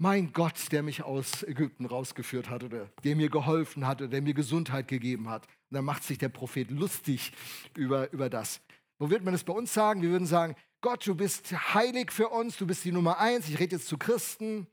mein 0.00 0.32
Gott, 0.32 0.70
der 0.70 0.82
mich 0.82 1.02
aus 1.02 1.42
Ägypten 1.42 1.84
rausgeführt 1.84 2.48
hat 2.48 2.62
oder 2.62 2.88
der 3.02 3.16
mir 3.16 3.30
geholfen 3.30 3.86
hat 3.86 4.00
oder 4.00 4.10
der 4.10 4.22
mir 4.22 4.34
Gesundheit 4.34 4.86
gegeben 4.86 5.28
hat. 5.28 5.46
Und 5.70 5.74
dann 5.74 5.84
macht 5.84 6.04
sich 6.04 6.18
der 6.18 6.28
Prophet 6.28 6.70
lustig 6.70 7.32
über, 7.76 8.12
über 8.12 8.30
das. 8.30 8.60
Wo 8.98 9.10
wird 9.10 9.24
man 9.24 9.32
das 9.32 9.44
bei 9.44 9.52
uns 9.52 9.74
sagen? 9.74 10.02
Wir 10.02 10.10
würden 10.10 10.26
sagen, 10.26 10.54
Gott, 10.80 11.04
du 11.04 11.16
bist 11.16 11.52
heilig 11.74 12.12
für 12.12 12.28
uns, 12.28 12.56
du 12.56 12.66
bist 12.66 12.84
die 12.84 12.92
Nummer 12.92 13.18
eins. 13.18 13.48
Ich 13.48 13.58
rede 13.58 13.76
jetzt 13.76 13.88
zu 13.88 13.98
Christen, 13.98 14.68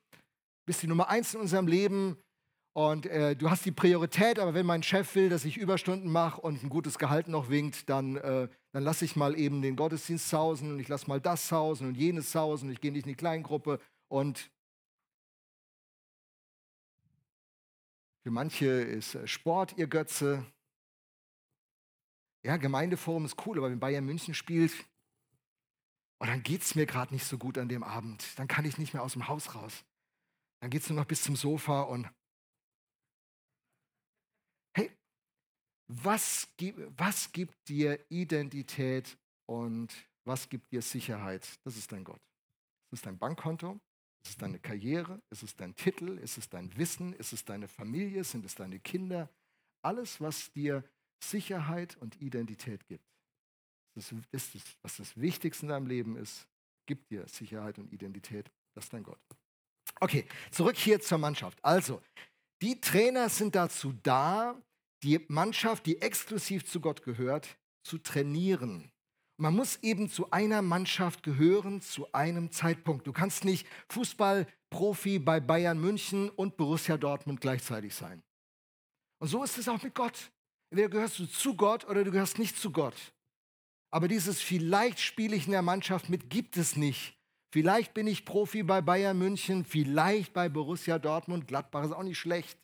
bist 0.65 0.81
die 0.81 0.87
Nummer 0.87 1.09
eins 1.09 1.33
in 1.33 1.41
unserem 1.41 1.67
Leben 1.67 2.17
und 2.73 3.05
äh, 3.05 3.35
du 3.35 3.49
hast 3.49 3.65
die 3.65 3.71
Priorität, 3.71 4.39
aber 4.39 4.53
wenn 4.53 4.65
mein 4.65 4.83
Chef 4.83 5.15
will, 5.15 5.29
dass 5.29 5.45
ich 5.45 5.57
Überstunden 5.57 6.11
mache 6.11 6.41
und 6.41 6.63
ein 6.63 6.69
gutes 6.69 6.97
Gehalt 6.97 7.27
noch 7.27 7.49
winkt, 7.49 7.89
dann, 7.89 8.17
äh, 8.17 8.49
dann 8.73 8.83
lasse 8.83 9.05
ich 9.05 9.15
mal 9.15 9.37
eben 9.37 9.61
den 9.61 9.75
Gottesdienst 9.75 10.29
sausen 10.29 10.71
und 10.71 10.79
ich 10.79 10.87
lasse 10.87 11.07
mal 11.07 11.21
das 11.21 11.47
sausen 11.47 11.87
und 11.87 11.95
jenes 11.95 12.31
sausen, 12.31 12.71
ich 12.71 12.81
gehe 12.81 12.91
nicht 12.91 13.05
in 13.05 13.11
die 13.11 13.17
Kleingruppe 13.17 13.79
und 14.09 14.51
Für 18.25 18.31
manche 18.31 18.65
ist 18.65 19.13
äh, 19.13 19.27
Sport 19.27 19.77
ihr 19.77 19.85
Götze. 19.85 20.43
Ja, 22.43 22.57
Gemeindeforum 22.57 23.23
ist 23.23 23.45
cool, 23.45 23.59
aber 23.59 23.69
wenn 23.69 23.79
Bayern 23.79 24.03
München 24.03 24.33
spielt, 24.33 24.73
oh, 26.19 26.25
dann 26.25 26.41
geht 26.41 26.63
es 26.63 26.73
mir 26.73 26.87
gerade 26.87 27.13
nicht 27.13 27.23
so 27.23 27.37
gut 27.37 27.59
an 27.59 27.69
dem 27.69 27.83
Abend. 27.83 28.25
Dann 28.39 28.47
kann 28.47 28.65
ich 28.65 28.79
nicht 28.79 28.95
mehr 28.95 29.03
aus 29.03 29.13
dem 29.13 29.27
Haus 29.27 29.53
raus. 29.53 29.85
Dann 30.61 30.69
geht 30.69 30.81
es 30.81 30.89
nur 30.89 30.99
noch 30.99 31.07
bis 31.07 31.23
zum 31.23 31.35
Sofa 31.35 31.81
und 31.81 32.09
hey, 34.75 34.91
was, 35.87 36.47
was 36.97 37.31
gibt 37.31 37.67
dir 37.67 38.03
Identität 38.09 39.17
und 39.45 39.93
was 40.25 40.49
gibt 40.49 40.71
dir 40.71 40.81
Sicherheit? 40.81 41.47
Das 41.63 41.77
ist 41.77 41.91
dein 41.91 42.03
Gott. 42.03 42.21
Das 42.89 42.99
ist 42.99 43.05
dein 43.05 43.17
Bankkonto, 43.17 43.79
ist 44.25 44.31
es 44.31 44.37
deine 44.37 44.59
Karriere? 44.59 45.21
Ist 45.29 45.43
es 45.43 45.55
dein 45.55 45.75
Titel? 45.75 46.17
Ist 46.17 46.39
es 46.39 46.49
dein 46.49 46.75
Wissen? 46.77 47.13
Ist 47.13 47.31
es 47.31 47.45
deine 47.45 47.67
Familie? 47.67 48.23
Sind 48.23 48.43
es 48.43 48.55
deine 48.55 48.79
Kinder? 48.79 49.29
Alles, 49.83 50.19
was 50.19 50.51
dir 50.51 50.83
Sicherheit 51.23 51.95
und 51.97 52.19
Identität 52.19 52.87
gibt. 52.87 53.05
Das 53.93 54.11
ist, 54.31 54.55
das, 54.55 54.77
was 54.81 54.97
das 54.97 55.15
Wichtigste 55.15 55.65
in 55.65 55.69
deinem 55.69 55.85
Leben 55.85 56.17
ist, 56.17 56.47
gibt 56.87 57.11
dir 57.11 57.27
Sicherheit 57.27 57.77
und 57.77 57.93
Identität. 57.93 58.51
Das 58.73 58.85
ist 58.85 58.93
dein 58.93 59.03
Gott. 59.03 59.19
Okay, 59.99 60.25
zurück 60.51 60.75
hier 60.75 60.99
zur 60.99 61.17
Mannschaft. 61.17 61.57
Also, 61.63 62.01
die 62.61 62.79
Trainer 62.81 63.29
sind 63.29 63.55
dazu 63.55 63.93
da, 64.03 64.61
die 65.03 65.23
Mannschaft, 65.27 65.85
die 65.85 66.01
exklusiv 66.01 66.65
zu 66.65 66.79
Gott 66.79 67.03
gehört, 67.03 67.57
zu 67.83 67.97
trainieren. 67.97 68.91
Man 69.37 69.55
muss 69.55 69.77
eben 69.81 70.09
zu 70.09 70.31
einer 70.31 70.61
Mannschaft 70.61 71.21
gehören, 71.23 71.81
zu 71.81 72.11
einem 72.13 72.51
Zeitpunkt. 72.51 73.05
Du 73.05 73.11
kannst 73.11 73.43
nicht 73.43 73.67
Fußballprofi 73.89 75.19
bei 75.19 75.39
Bayern 75.39 75.79
München 75.79 76.29
und 76.29 76.55
Borussia 76.55 76.97
Dortmund 76.97 77.41
gleichzeitig 77.41 77.93
sein. 77.93 78.23
Und 79.19 79.27
so 79.27 79.43
ist 79.43 79.57
es 79.57 79.67
auch 79.67 79.81
mit 79.83 79.93
Gott. 79.93 80.31
Entweder 80.71 80.89
gehörst 80.89 81.19
du 81.19 81.25
zu 81.25 81.55
Gott 81.55 81.85
oder 81.85 82.03
du 82.03 82.11
gehörst 82.11 82.39
nicht 82.39 82.57
zu 82.57 82.71
Gott. 82.71 82.95
Aber 83.91 84.07
dieses 84.07 84.41
vielleicht 84.41 84.99
spiele 84.99 85.35
ich 85.35 85.45
in 85.45 85.51
der 85.51 85.61
Mannschaft 85.61 86.09
mit 86.09 86.29
gibt 86.29 86.57
es 86.57 86.75
nicht. 86.75 87.14
Vielleicht 87.55 87.93
bin 87.93 88.05
ich 88.05 88.25
Profi 88.25 88.63
bei 88.63 88.81
Bayern 88.81 89.17
München, 89.17 89.63
vielleicht 89.63 90.33
bei 90.33 90.49
Borussia 90.49 90.99
Dortmund, 90.99 91.47
Gladbach 91.47 91.85
ist 91.85 91.93
auch 91.93 92.03
nicht 92.03 92.17
schlecht. 92.17 92.59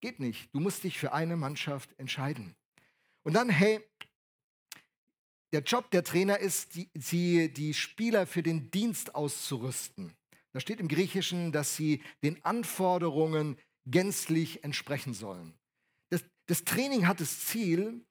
Geht 0.00 0.18
nicht. 0.18 0.48
Du 0.54 0.60
musst 0.60 0.84
dich 0.84 0.98
für 0.98 1.12
eine 1.12 1.36
Mannschaft 1.36 1.90
entscheiden. 1.98 2.56
Und 3.24 3.34
dann, 3.34 3.50
hey, 3.50 3.86
der 5.52 5.60
Job 5.60 5.90
der 5.90 6.02
Trainer 6.02 6.38
ist, 6.38 6.76
die, 6.76 6.88
die, 6.94 7.52
die 7.52 7.74
Spieler 7.74 8.26
für 8.26 8.42
den 8.42 8.70
Dienst 8.70 9.14
auszurüsten. 9.14 10.16
Da 10.52 10.60
steht 10.60 10.80
im 10.80 10.88
Griechischen, 10.88 11.52
dass 11.52 11.76
sie 11.76 12.02
den 12.22 12.42
Anforderungen 12.42 13.58
gänzlich 13.84 14.64
entsprechen 14.64 15.12
sollen. 15.12 15.52
Das, 16.08 16.24
das 16.46 16.64
Training 16.64 17.06
hat 17.06 17.20
das 17.20 17.44
Ziel, 17.44 18.02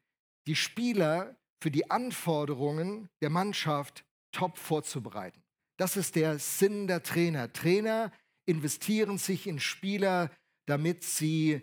die 0.45 0.55
Spieler 0.55 1.35
für 1.61 1.71
die 1.71 1.89
Anforderungen 1.89 3.09
der 3.21 3.29
Mannschaft 3.29 4.05
top 4.31 4.57
vorzubereiten. 4.57 5.43
Das 5.77 5.97
ist 5.97 6.15
der 6.15 6.39
Sinn 6.39 6.87
der 6.87 7.03
Trainer. 7.03 7.51
Trainer 7.53 8.11
investieren 8.45 9.17
sich 9.17 9.47
in 9.47 9.59
Spieler, 9.59 10.31
damit 10.67 11.03
sie, 11.03 11.61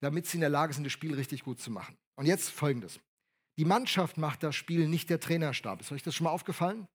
damit 0.00 0.26
sie 0.26 0.36
in 0.36 0.40
der 0.42 0.50
Lage 0.50 0.72
sind, 0.72 0.84
das 0.84 0.92
Spiel 0.92 1.14
richtig 1.14 1.42
gut 1.42 1.60
zu 1.60 1.70
machen. 1.70 1.96
Und 2.16 2.26
jetzt 2.26 2.50
folgendes. 2.50 3.00
Die 3.58 3.64
Mannschaft 3.64 4.18
macht 4.18 4.42
das 4.42 4.54
Spiel, 4.54 4.88
nicht 4.88 5.08
der 5.08 5.20
Trainerstab. 5.20 5.80
Ist 5.80 5.92
euch 5.92 6.02
das 6.02 6.14
schon 6.14 6.24
mal 6.24 6.30
aufgefallen? 6.30 6.86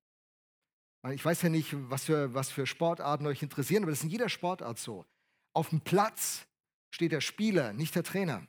Ich 1.09 1.25
weiß 1.25 1.41
ja 1.41 1.49
nicht, 1.49 1.69
was 1.89 2.05
für, 2.05 2.33
was 2.35 2.51
für 2.51 2.67
Sportarten 2.67 3.25
euch 3.25 3.41
interessieren, 3.41 3.83
aber 3.83 3.91
das 3.91 3.99
ist 3.99 4.05
in 4.05 4.11
jeder 4.11 4.29
Sportart 4.29 4.77
so. 4.77 5.03
Auf 5.53 5.69
dem 5.69 5.81
Platz 5.81 6.45
steht 6.93 7.11
der 7.11 7.21
Spieler, 7.21 7.73
nicht 7.73 7.95
der 7.95 8.03
Trainer. 8.03 8.45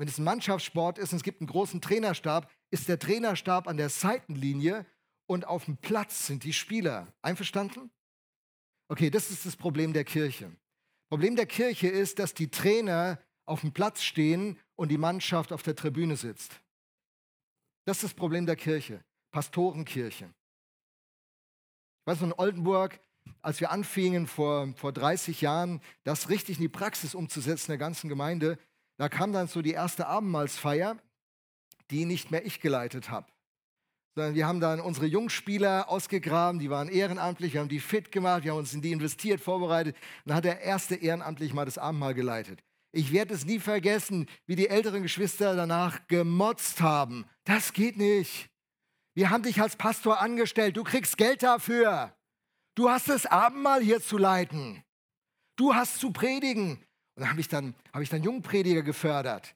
Wenn 0.00 0.08
es 0.08 0.16
ein 0.16 0.24
Mannschaftssport 0.24 0.96
ist 0.96 1.12
und 1.12 1.18
es 1.18 1.22
gibt 1.22 1.42
einen 1.42 1.48
großen 1.48 1.82
Trainerstab, 1.82 2.50
ist 2.70 2.88
der 2.88 2.98
Trainerstab 2.98 3.68
an 3.68 3.76
der 3.76 3.90
Seitenlinie 3.90 4.86
und 5.26 5.46
auf 5.46 5.66
dem 5.66 5.76
Platz 5.76 6.26
sind 6.26 6.44
die 6.44 6.54
Spieler. 6.54 7.12
Einverstanden? 7.20 7.90
Okay, 8.88 9.10
das 9.10 9.30
ist 9.30 9.44
das 9.44 9.56
Problem 9.56 9.92
der 9.92 10.04
Kirche. 10.04 10.56
Problem 11.10 11.36
der 11.36 11.44
Kirche 11.44 11.88
ist, 11.88 12.18
dass 12.18 12.32
die 12.32 12.50
Trainer 12.50 13.20
auf 13.44 13.60
dem 13.60 13.72
Platz 13.72 14.00
stehen 14.00 14.58
und 14.74 14.88
die 14.88 14.96
Mannschaft 14.96 15.52
auf 15.52 15.62
der 15.62 15.76
Tribüne 15.76 16.16
sitzt. 16.16 16.62
Das 17.84 17.98
ist 17.98 18.04
das 18.04 18.14
Problem 18.14 18.46
der 18.46 18.56
Kirche, 18.56 19.04
Pastorenkirche. 19.32 20.24
Ich 20.24 22.06
weiß 22.06 22.22
noch 22.22 22.28
in 22.28 22.38
Oldenburg, 22.38 22.98
als 23.42 23.60
wir 23.60 23.70
anfingen 23.70 24.26
vor, 24.26 24.72
vor 24.76 24.92
30 24.92 25.42
Jahren, 25.42 25.82
das 26.04 26.30
richtig 26.30 26.56
in 26.56 26.62
die 26.62 26.68
Praxis 26.68 27.14
umzusetzen 27.14 27.72
der 27.72 27.76
ganzen 27.76 28.08
Gemeinde, 28.08 28.58
da 29.00 29.08
kam 29.08 29.32
dann 29.32 29.48
so 29.48 29.62
die 29.62 29.70
erste 29.70 30.08
Abendmahlsfeier, 30.08 30.98
die 31.90 32.04
nicht 32.04 32.30
mehr 32.30 32.44
ich 32.44 32.60
geleitet 32.60 33.08
habe. 33.08 33.26
Sondern 34.14 34.34
wir 34.34 34.46
haben 34.46 34.60
dann 34.60 34.78
unsere 34.78 35.06
Jungspieler 35.06 35.88
ausgegraben, 35.88 36.60
die 36.60 36.68
waren 36.68 36.90
ehrenamtlich, 36.90 37.54
wir 37.54 37.60
haben 37.60 37.70
die 37.70 37.80
fit 37.80 38.12
gemacht, 38.12 38.44
wir 38.44 38.50
haben 38.50 38.58
uns 38.58 38.74
in 38.74 38.82
die 38.82 38.92
investiert, 38.92 39.40
vorbereitet. 39.40 39.96
Und 39.96 40.02
dann 40.26 40.36
hat 40.36 40.44
der 40.44 40.60
erste 40.60 40.96
ehrenamtlich 40.96 41.54
mal 41.54 41.64
das 41.64 41.78
Abendmahl 41.78 42.12
geleitet. 42.12 42.62
Ich 42.92 43.10
werde 43.10 43.32
es 43.32 43.46
nie 43.46 43.58
vergessen, 43.58 44.28
wie 44.44 44.54
die 44.54 44.68
älteren 44.68 45.02
Geschwister 45.02 45.56
danach 45.56 46.06
gemotzt 46.06 46.82
haben. 46.82 47.24
Das 47.44 47.72
geht 47.72 47.96
nicht. 47.96 48.50
Wir 49.14 49.30
haben 49.30 49.44
dich 49.44 49.62
als 49.62 49.76
Pastor 49.76 50.20
angestellt. 50.20 50.76
Du 50.76 50.84
kriegst 50.84 51.16
Geld 51.16 51.42
dafür. 51.42 52.14
Du 52.74 52.90
hast 52.90 53.08
das 53.08 53.24
Abendmahl 53.24 53.80
hier 53.80 54.02
zu 54.02 54.18
leiten. 54.18 54.84
Du 55.56 55.74
hast 55.74 56.00
zu 56.00 56.10
predigen. 56.12 56.84
Und 57.20 57.24
da 57.26 57.30
habe 57.32 57.40
ich, 57.42 57.48
dann, 57.48 57.74
hab 57.92 58.02
dann 58.08 58.22
Jungprediger 58.22 58.80
gefördert. 58.80 59.54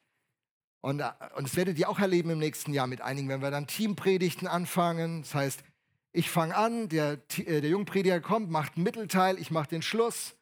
Und, 0.83 1.01
äh, 1.01 1.11
und 1.35 1.49
das 1.49 1.57
werdet 1.57 1.79
ihr 1.79 1.89
auch 1.89 1.99
erleben 1.99 2.29
im 2.29 2.39
nächsten 2.39 2.75
Jahr 2.75 2.87
mit 2.87 3.01
einigen, 3.01 3.31
wenn 3.31 3.41
wir 3.41 3.51
dann 3.51 3.67
Teampredigten 3.67 4.47
anfangen. 4.47 5.23
Das 5.23 5.35
heißt, 5.35 5.65
ich 6.13 6.29
fange 6.29 6.55
an, 6.55 6.91
der, 6.91 7.23
äh, 7.39 7.63
der 7.63 7.71
Jungprediger 7.71 8.21
kommt, 8.21 8.51
macht 8.51 8.77
einen 8.77 8.85
Mittelteil, 8.85 9.39
ich 9.39 9.51
mache 9.51 9.71
den 9.71 9.81
Schluss. 9.81 10.37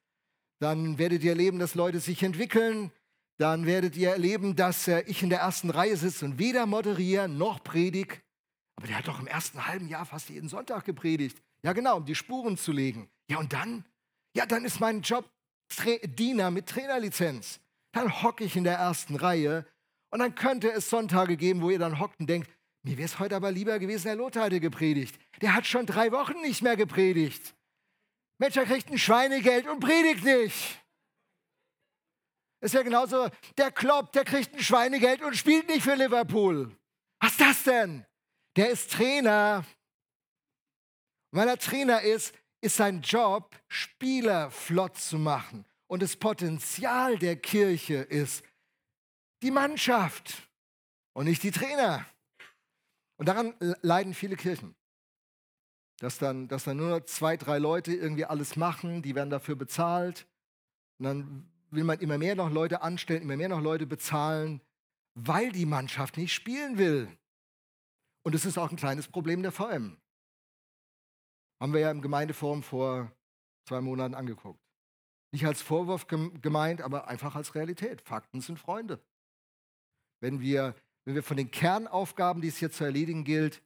Dann 0.58 0.98
werdet 0.98 1.22
ihr 1.22 1.30
erleben, 1.30 1.60
dass 1.60 1.76
Leute 1.76 2.00
sich 2.00 2.24
entwickeln. 2.24 2.90
Dann 3.38 3.66
werdet 3.66 3.96
ihr 3.96 4.10
erleben, 4.10 4.56
dass 4.56 4.88
äh, 4.88 5.02
ich 5.06 5.22
in 5.22 5.30
der 5.30 5.38
ersten 5.38 5.70
Reihe 5.70 5.96
sitze 5.96 6.24
und 6.24 6.40
weder 6.40 6.66
moderiere 6.66 7.28
noch 7.28 7.62
predige. 7.62 8.16
Aber 8.74 8.88
der 8.88 8.98
hat 8.98 9.06
doch 9.06 9.20
im 9.20 9.28
ersten 9.28 9.64
halben 9.64 9.86
Jahr 9.86 10.06
fast 10.06 10.28
jeden 10.28 10.48
Sonntag 10.48 10.84
gepredigt. 10.84 11.40
Ja, 11.62 11.72
genau, 11.72 11.98
um 11.98 12.04
die 12.04 12.16
Spuren 12.16 12.56
zu 12.56 12.72
legen. 12.72 13.08
Ja, 13.30 13.38
und 13.38 13.52
dann? 13.52 13.84
Ja, 14.34 14.44
dann 14.44 14.64
ist 14.64 14.80
mein 14.80 15.02
Job 15.02 15.24
Diener 16.04 16.50
mit 16.50 16.68
Trainerlizenz. 16.68 17.60
Dann 17.92 18.22
hocke 18.22 18.44
ich 18.44 18.56
in 18.56 18.64
der 18.64 18.76
ersten 18.76 19.16
Reihe 19.16 19.66
und 20.10 20.20
dann 20.20 20.34
könnte 20.34 20.70
es 20.70 20.90
Sonntage 20.90 21.36
geben, 21.36 21.62
wo 21.62 21.70
ihr 21.70 21.78
dann 21.78 21.98
hockt 21.98 22.20
und 22.20 22.26
denkt, 22.28 22.50
mir 22.84 22.96
wäre 22.96 23.06
es 23.06 23.18
heute 23.18 23.36
aber 23.36 23.52
lieber 23.52 23.78
gewesen, 23.78 24.08
Herr 24.08 24.16
Lothar 24.16 24.46
hätte 24.46 24.60
gepredigt. 24.60 25.18
Der 25.40 25.54
hat 25.54 25.66
schon 25.66 25.86
drei 25.86 26.10
Wochen 26.10 26.40
nicht 26.40 26.62
mehr 26.62 26.76
gepredigt. 26.76 27.54
Mensch, 28.38 28.56
er 28.56 28.64
kriegt 28.64 28.90
ein 28.90 28.98
Schweinegeld 28.98 29.68
und 29.68 29.80
predigt 29.80 30.24
nicht. 30.24 30.82
Ist 32.60 32.74
ja 32.74 32.82
genauso, 32.82 33.28
der 33.56 33.70
Klopp, 33.70 34.12
der 34.12 34.24
kriegt 34.24 34.54
ein 34.54 34.62
Schweinegeld 34.62 35.22
und 35.22 35.36
spielt 35.36 35.68
nicht 35.68 35.82
für 35.82 35.94
Liverpool. 35.94 36.76
Was 37.20 37.32
ist 37.32 37.40
das 37.40 37.62
denn? 37.64 38.04
Der 38.56 38.70
ist 38.70 38.90
Trainer. 38.92 39.64
Und 41.30 41.38
weil 41.38 41.48
er 41.48 41.58
Trainer 41.58 42.02
ist, 42.02 42.34
ist 42.62 42.76
sein 42.76 43.02
Job, 43.02 43.54
Spieler 43.68 44.50
flott 44.50 44.96
zu 44.96 45.18
machen. 45.18 45.66
Und 45.88 46.02
das 46.02 46.16
Potenzial 46.16 47.18
der 47.18 47.36
Kirche 47.36 47.96
ist 47.96 48.42
die 49.42 49.50
Mannschaft 49.50 50.48
und 51.12 51.26
nicht 51.26 51.42
die 51.42 51.50
Trainer. 51.50 52.06
Und 53.18 53.26
daran 53.26 53.54
leiden 53.82 54.14
viele 54.14 54.36
Kirchen. 54.36 54.74
Dass 55.98 56.18
dann, 56.18 56.48
dass 56.48 56.64
dann 56.64 56.78
nur 56.78 57.04
zwei, 57.06 57.36
drei 57.36 57.58
Leute 57.58 57.92
irgendwie 57.92 58.24
alles 58.24 58.56
machen, 58.56 59.02
die 59.02 59.14
werden 59.14 59.30
dafür 59.30 59.56
bezahlt. 59.56 60.26
Und 60.98 61.04
dann 61.04 61.52
will 61.70 61.84
man 61.84 61.98
immer 61.98 62.18
mehr 62.18 62.36
noch 62.36 62.50
Leute 62.50 62.82
anstellen, 62.82 63.22
immer 63.22 63.36
mehr 63.36 63.48
noch 63.48 63.60
Leute 63.60 63.86
bezahlen, 63.86 64.60
weil 65.14 65.52
die 65.52 65.66
Mannschaft 65.66 66.16
nicht 66.16 66.32
spielen 66.32 66.78
will. 66.78 67.08
Und 68.22 68.34
es 68.34 68.44
ist 68.44 68.56
auch 68.56 68.70
ein 68.70 68.76
kleines 68.76 69.08
Problem 69.08 69.42
der 69.42 69.52
VM. 69.52 69.96
Haben 71.62 71.72
wir 71.72 71.80
ja 71.80 71.90
im 71.92 72.02
Gemeindeforum 72.02 72.62
vor 72.62 73.12
zwei 73.68 73.80
Monaten 73.80 74.14
angeguckt. 74.14 74.60
Nicht 75.32 75.46
als 75.46 75.62
Vorwurf 75.62 76.08
gemeint, 76.08 76.82
aber 76.82 77.06
einfach 77.06 77.36
als 77.36 77.54
Realität. 77.54 78.02
Fakten 78.02 78.40
sind 78.40 78.58
Freunde. 78.58 79.00
Wenn 80.20 80.40
wir 80.40 80.74
wenn 81.04 81.14
wir 81.14 81.22
von 81.22 81.36
den 81.36 81.50
Kernaufgaben, 81.50 82.42
die 82.42 82.48
es 82.48 82.58
hier 82.58 82.70
zu 82.70 82.84
erledigen 82.84 83.24
gilt, 83.24 83.62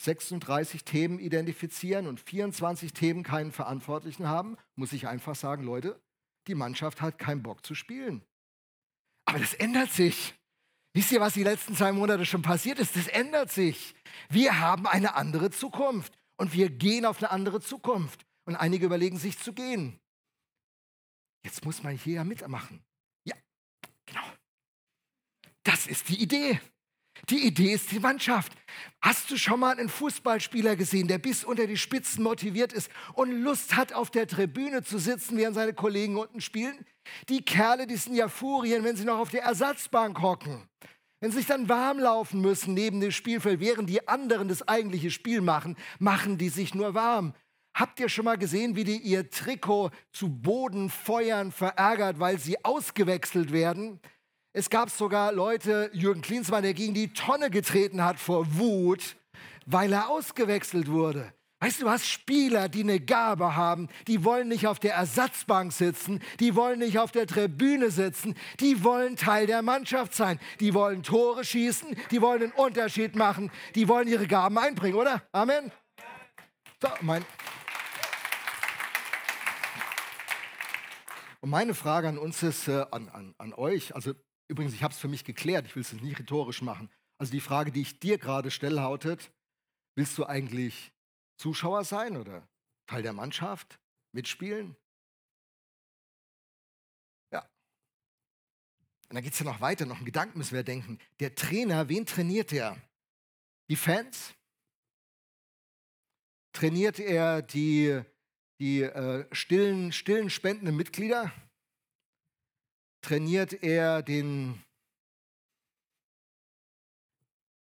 36 0.00 0.84
Themen 0.84 1.18
identifizieren 1.18 2.06
und 2.06 2.18
24 2.18 2.92
Themen 2.92 3.22
keinen 3.22 3.52
Verantwortlichen 3.52 4.26
haben, 4.26 4.56
muss 4.74 4.92
ich 4.92 5.06
einfach 5.06 5.34
sagen, 5.34 5.62
Leute, 5.62 6.00
die 6.48 6.54
Mannschaft 6.54 7.02
hat 7.02 7.18
keinen 7.18 7.42
Bock 7.42 7.64
zu 7.64 7.74
spielen. 7.74 8.22
Aber 9.26 9.38
das 9.38 9.54
ändert 9.54 9.90
sich. 9.90 10.34
Wisst 10.94 11.12
ihr, 11.12 11.20
was 11.20 11.34
die 11.34 11.44
letzten 11.44 11.76
zwei 11.76 11.92
Monate 11.92 12.26
schon 12.26 12.42
passiert 12.42 12.78
ist? 12.78 12.96
Das 12.96 13.06
ändert 13.06 13.50
sich. 13.50 13.94
Wir 14.28 14.58
haben 14.58 14.86
eine 14.86 15.14
andere 15.14 15.50
Zukunft 15.50 16.12
und 16.36 16.52
wir 16.52 16.70
gehen 16.70 17.04
auf 17.04 17.18
eine 17.18 17.30
andere 17.30 17.60
Zukunft. 17.60 18.24
Und 18.44 18.56
einige 18.56 18.86
überlegen 18.86 19.18
sich 19.18 19.38
zu 19.38 19.52
gehen. 19.52 20.00
Jetzt 21.44 21.64
muss 21.64 21.82
man 21.82 21.96
hier 21.96 22.14
ja 22.14 22.24
mitmachen. 22.24 22.84
Das 25.64 25.86
ist 25.86 26.08
die 26.08 26.20
Idee. 26.20 26.60
Die 27.28 27.46
Idee 27.46 27.72
ist 27.72 27.92
die 27.92 28.00
Mannschaft. 28.00 28.52
Hast 29.00 29.30
du 29.30 29.36
schon 29.36 29.60
mal 29.60 29.78
einen 29.78 29.88
Fußballspieler 29.88 30.76
gesehen, 30.76 31.06
der 31.06 31.18
bis 31.18 31.44
unter 31.44 31.66
die 31.66 31.76
Spitzen 31.76 32.24
motiviert 32.24 32.72
ist 32.72 32.90
und 33.14 33.30
Lust 33.30 33.76
hat, 33.76 33.92
auf 33.92 34.10
der 34.10 34.26
Tribüne 34.26 34.82
zu 34.82 34.98
sitzen, 34.98 35.36
während 35.36 35.54
seine 35.54 35.74
Kollegen 35.74 36.16
unten 36.16 36.40
spielen? 36.40 36.84
Die 37.28 37.44
Kerle, 37.44 37.86
die 37.86 37.96
sind 37.96 38.14
ja 38.14 38.28
Furien, 38.28 38.82
wenn 38.82 38.96
sie 38.96 39.04
noch 39.04 39.18
auf 39.18 39.30
der 39.30 39.42
Ersatzbank 39.42 40.20
hocken. 40.20 40.68
Wenn 41.22 41.30
sie 41.30 41.38
sich 41.38 41.46
dann 41.46 41.68
warm 41.68 42.00
laufen 42.00 42.40
müssen 42.40 42.74
neben 42.74 43.00
dem 43.00 43.12
Spielfeld, 43.12 43.60
während 43.60 43.88
die 43.88 44.08
anderen 44.08 44.48
das 44.48 44.66
eigentliche 44.66 45.12
Spiel 45.12 45.40
machen, 45.40 45.76
machen 46.00 46.36
die 46.36 46.48
sich 46.48 46.74
nur 46.74 46.94
warm. 46.94 47.32
Habt 47.74 48.00
ihr 48.00 48.08
schon 48.08 48.24
mal 48.24 48.36
gesehen, 48.36 48.74
wie 48.74 48.82
die 48.82 48.96
ihr 48.96 49.30
Trikot 49.30 49.90
zu 50.10 50.28
Boden 50.28 50.90
feuern, 50.90 51.52
verärgert, 51.52 52.18
weil 52.18 52.40
sie 52.40 52.64
ausgewechselt 52.64 53.52
werden? 53.52 54.00
Es 54.52 54.68
gab 54.68 54.90
sogar 54.90 55.30
Leute, 55.32 55.90
Jürgen 55.92 56.22
Klinsmann, 56.22 56.64
der 56.64 56.74
gegen 56.74 56.92
die 56.92 57.12
Tonne 57.12 57.50
getreten 57.50 58.02
hat 58.02 58.18
vor 58.18 58.58
Wut, 58.58 59.14
weil 59.64 59.92
er 59.92 60.08
ausgewechselt 60.08 60.90
wurde. 60.90 61.32
Weißt 61.62 61.80
du, 61.80 61.84
du 61.84 61.90
hast 61.90 62.08
Spieler, 62.08 62.68
die 62.68 62.80
eine 62.80 62.98
Gabe 62.98 63.54
haben, 63.54 63.86
die 64.08 64.24
wollen 64.24 64.48
nicht 64.48 64.66
auf 64.66 64.80
der 64.80 64.94
Ersatzbank 64.94 65.72
sitzen, 65.72 66.18
die 66.40 66.56
wollen 66.56 66.80
nicht 66.80 66.98
auf 66.98 67.12
der 67.12 67.24
Tribüne 67.24 67.92
sitzen, 67.92 68.34
die 68.58 68.82
wollen 68.82 69.14
Teil 69.14 69.46
der 69.46 69.62
Mannschaft 69.62 70.12
sein, 70.12 70.40
die 70.58 70.74
wollen 70.74 71.04
Tore 71.04 71.44
schießen, 71.44 71.96
die 72.10 72.20
wollen 72.20 72.42
einen 72.42 72.52
Unterschied 72.52 73.14
machen, 73.14 73.52
die 73.76 73.86
wollen 73.86 74.08
ihre 74.08 74.26
Gaben 74.26 74.58
einbringen, 74.58 74.96
oder? 74.96 75.22
Amen. 75.30 75.70
So, 76.82 76.88
mein 77.00 77.24
Und 81.42 81.50
meine 81.50 81.74
Frage 81.74 82.08
an 82.08 82.18
uns 82.18 82.42
ist, 82.42 82.66
äh, 82.66 82.86
an, 82.90 83.08
an, 83.08 83.36
an 83.38 83.54
euch, 83.54 83.94
also 83.94 84.14
Übrigens, 84.48 84.74
ich 84.74 84.82
habe 84.82 84.92
es 84.92 84.98
für 84.98 85.08
mich 85.08 85.24
geklärt, 85.24 85.64
ich 85.64 85.76
will 85.76 85.80
es 85.82 85.92
nicht 85.92 86.18
rhetorisch 86.18 86.60
machen. 86.60 86.90
Also 87.18 87.30
die 87.30 87.40
Frage, 87.40 87.70
die 87.70 87.82
ich 87.82 88.00
dir 88.00 88.18
gerade 88.18 88.50
stelle, 88.50 88.74
lautet, 88.74 89.30
willst 89.94 90.18
du 90.18 90.26
eigentlich 90.26 90.92
Zuschauer 91.36 91.84
sein 91.84 92.16
oder 92.16 92.46
Teil 92.86 93.02
der 93.02 93.12
Mannschaft, 93.12 93.78
mitspielen? 94.12 94.76
Ja. 97.30 97.40
Und 99.08 99.14
dann 99.14 99.22
geht 99.22 99.32
es 99.32 99.38
ja 99.38 99.44
noch 99.44 99.60
weiter, 99.60 99.86
noch 99.86 99.96
einen 99.96 100.04
Gedanken 100.04 100.38
müssen 100.38 100.54
wir 100.54 100.64
denken. 100.64 100.98
Der 101.20 101.34
Trainer, 101.34 101.88
wen 101.88 102.06
trainiert 102.06 102.52
er? 102.52 102.76
Die 103.68 103.76
Fans? 103.76 104.34
Trainiert 106.52 106.98
er 106.98 107.42
die, 107.42 108.02
die 108.58 108.82
äh, 108.82 109.26
stillen, 109.34 109.92
stillen 109.92 110.28
spendenden 110.28 110.76
Mitglieder? 110.76 111.32
trainiert 113.02 113.62
er 113.62 114.02
den, 114.02 114.62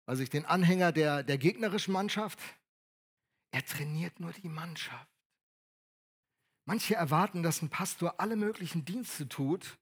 also 0.07 0.23
ich, 0.23 0.31
den 0.31 0.47
Anhänger 0.47 0.93
der, 0.93 1.23
der 1.23 1.37
gegnerischen 1.37 1.93
Mannschaft. 1.93 2.39
Er 3.57 3.65
trainiert 3.65 4.21
nur 4.21 4.35
die 4.35 4.51
Mannschaft. 4.51 5.09
Manche 6.67 6.95
erwarten, 6.95 7.43
dass 7.43 7.63
ein 7.63 7.71
Pastor 7.71 8.21
alle 8.21 8.37
möglichen 8.37 8.85
Dienste 8.85 9.31
tut, 9.31 9.79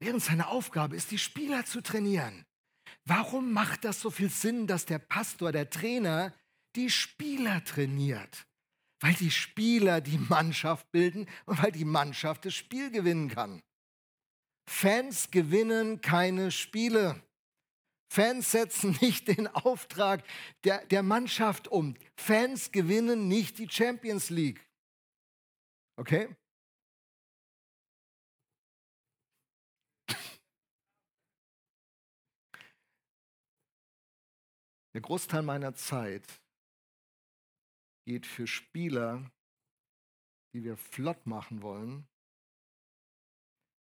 während 0.00 0.22
seine 0.22 0.48
Aufgabe 0.48 0.96
ist, 0.96 1.10
die 1.10 1.18
Spieler 1.18 1.66
zu 1.66 1.82
trainieren. 1.82 2.46
Warum 3.04 3.52
macht 3.52 3.84
das 3.84 4.00
so 4.00 4.10
viel 4.10 4.30
Sinn, 4.30 4.66
dass 4.66 4.86
der 4.86 5.00
Pastor, 5.00 5.52
der 5.52 5.68
Trainer, 5.68 6.32
die 6.76 6.88
Spieler 6.88 7.62
trainiert? 7.62 8.46
Weil 9.00 9.12
die 9.12 9.30
Spieler 9.30 10.00
die 10.00 10.16
Mannschaft 10.16 10.90
bilden 10.90 11.28
und 11.44 11.62
weil 11.62 11.72
die 11.72 11.84
Mannschaft 11.84 12.46
das 12.46 12.54
Spiel 12.54 12.90
gewinnen 12.90 13.28
kann. 13.28 13.62
Fans 14.66 15.30
gewinnen 15.30 16.00
keine 16.00 16.50
Spiele. 16.50 17.22
Fans 18.14 18.52
setzen 18.52 18.96
nicht 19.00 19.26
den 19.26 19.48
Auftrag 19.48 20.24
der, 20.62 20.86
der 20.86 21.02
Mannschaft 21.02 21.66
um. 21.66 21.96
Fans 22.16 22.70
gewinnen 22.70 23.26
nicht 23.26 23.58
die 23.58 23.68
Champions 23.68 24.30
League. 24.30 24.64
Okay? 25.96 26.36
Der 34.94 35.00
Großteil 35.00 35.42
meiner 35.42 35.74
Zeit 35.74 36.40
geht 38.06 38.26
für 38.26 38.46
Spieler, 38.46 39.28
die 40.54 40.62
wir 40.62 40.76
flott 40.76 41.26
machen 41.26 41.62
wollen, 41.62 42.06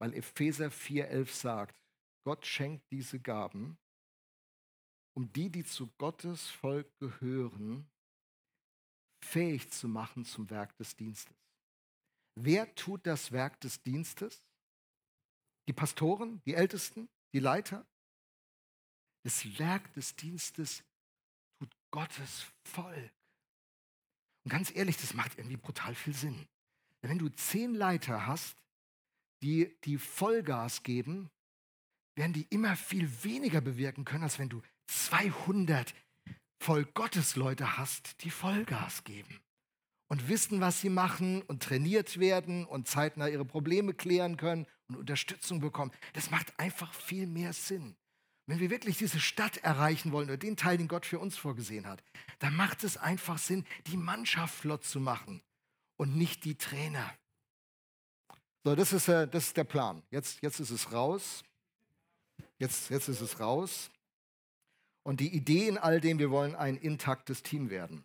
weil 0.01 0.15
Epheser 0.15 0.69
4,11 0.69 1.27
sagt, 1.27 1.75
Gott 2.25 2.47
schenkt 2.47 2.85
diese 2.93 3.19
Gaben, 3.19 3.77
um 5.15 5.33
die, 5.33 5.51
die 5.51 5.65
zu 5.65 5.89
Gottes 5.99 6.49
Volk 6.49 6.87
gehören, 6.99 7.89
fähig 9.23 9.71
zu 9.71 9.89
machen 9.89 10.25
zum 10.25 10.49
Werk 10.51 10.77
des 10.77 10.97
Dienstes. 10.97 11.37
Wer 12.37 12.75
tut 12.75 13.07
das 13.07 13.33
Werk 13.33 13.61
des 13.61 13.83
Dienstes? 13.83 14.43
Die 15.69 15.73
Pastoren, 15.73 16.41
die 16.45 16.55
Ältesten, 16.55 17.09
die 17.33 17.41
Leiter? 17.41 17.87
Das 19.25 19.59
Werk 19.59 19.93
des 19.93 20.17
Dienstes 20.17 20.83
tut 21.59 21.71
Gottes 21.91 22.47
Volk. 22.65 23.13
Und 24.45 24.51
ganz 24.51 24.75
ehrlich, 24.75 24.97
das 24.97 25.15
macht 25.15 25.37
irgendwie 25.37 25.57
brutal 25.57 25.95
viel 25.95 26.15
Sinn. 26.15 26.49
Wenn 27.03 27.19
du 27.19 27.29
zehn 27.29 27.75
Leiter 27.75 28.27
hast, 28.27 28.57
die, 29.43 29.77
die 29.85 29.99
Vollgas 29.99 30.83
geben, 30.83 31.31
werden 32.15 32.33
die 32.33 32.47
immer 32.51 32.77
viel 32.77 33.09
weniger 33.23 33.61
bewirken 33.61 34.05
können, 34.05 34.25
als 34.25 34.39
wenn 34.39 34.49
du 34.49 34.63
200 34.91 35.95
voll 36.59 36.85
Gottesleute 36.85 37.79
hast, 37.79 38.23
die 38.23 38.31
Vollgas 38.31 39.05
geben 39.05 39.41
und 40.09 40.29
wissen, 40.29 40.61
was 40.61 40.81
sie 40.81 40.91
machen 40.91 41.43
und 41.43 41.63
trainiert 41.63 42.19
werden 42.19 42.67
und 42.67 42.89
zeitnah 42.89 43.29
ihre 43.29 43.45
Probleme 43.45 43.95
klären 43.95 44.37
können 44.37 44.67
und 44.89 44.97
Unterstützung 44.97 45.61
bekommen. 45.61 45.93
Das 46.15 46.31
macht 46.31 46.59
einfach 46.59 46.93
viel 46.93 47.27
mehr 47.27 47.53
Sinn. 47.53 47.95
Wenn 48.47 48.59
wir 48.59 48.71
wirklich 48.71 48.99
diese 48.99 49.21
Stadt 49.21 49.59
erreichen 49.59 50.11
wollen 50.11 50.29
oder 50.29 50.37
den 50.37 50.57
Teil, 50.57 50.77
den 50.77 50.89
Gott 50.89 51.07
für 51.07 51.21
uns 51.21 51.37
vorgesehen 51.37 51.87
hat, 51.87 52.03
dann 52.41 52.57
macht 52.57 52.83
es 52.83 52.97
einfach 52.97 53.39
Sinn, 53.39 53.65
die 53.87 53.97
Mannschaft 53.97 54.55
flott 54.55 54.85
zu 54.85 54.99
machen 54.99 55.41
und 55.97 56.17
nicht 56.17 56.45
die 56.45 56.57
Trainer. 56.57 57.15
So, 58.65 58.75
das 58.75 58.93
ist, 58.93 59.07
äh, 59.09 59.29
das 59.29 59.47
ist 59.47 59.57
der 59.57 59.65
Plan. 59.65 60.03
Jetzt, 60.11 60.43
jetzt 60.43 60.59
ist 60.59 60.71
es 60.71 60.93
raus. 60.93 61.45
Jetzt, 62.59 62.91
jetzt 62.91 63.09
ist 63.09 63.21
es 63.21 63.39
raus. 63.39 63.91
Und 65.03 65.21
die 65.21 65.35
Idee 65.35 65.69
in 65.69 65.79
all 65.79 66.01
dem, 66.01 66.19
wir 66.19 66.31
wollen 66.31 66.55
ein 66.55 66.77
intaktes 66.77 67.43
Team 67.43 67.71
werden. 67.71 68.05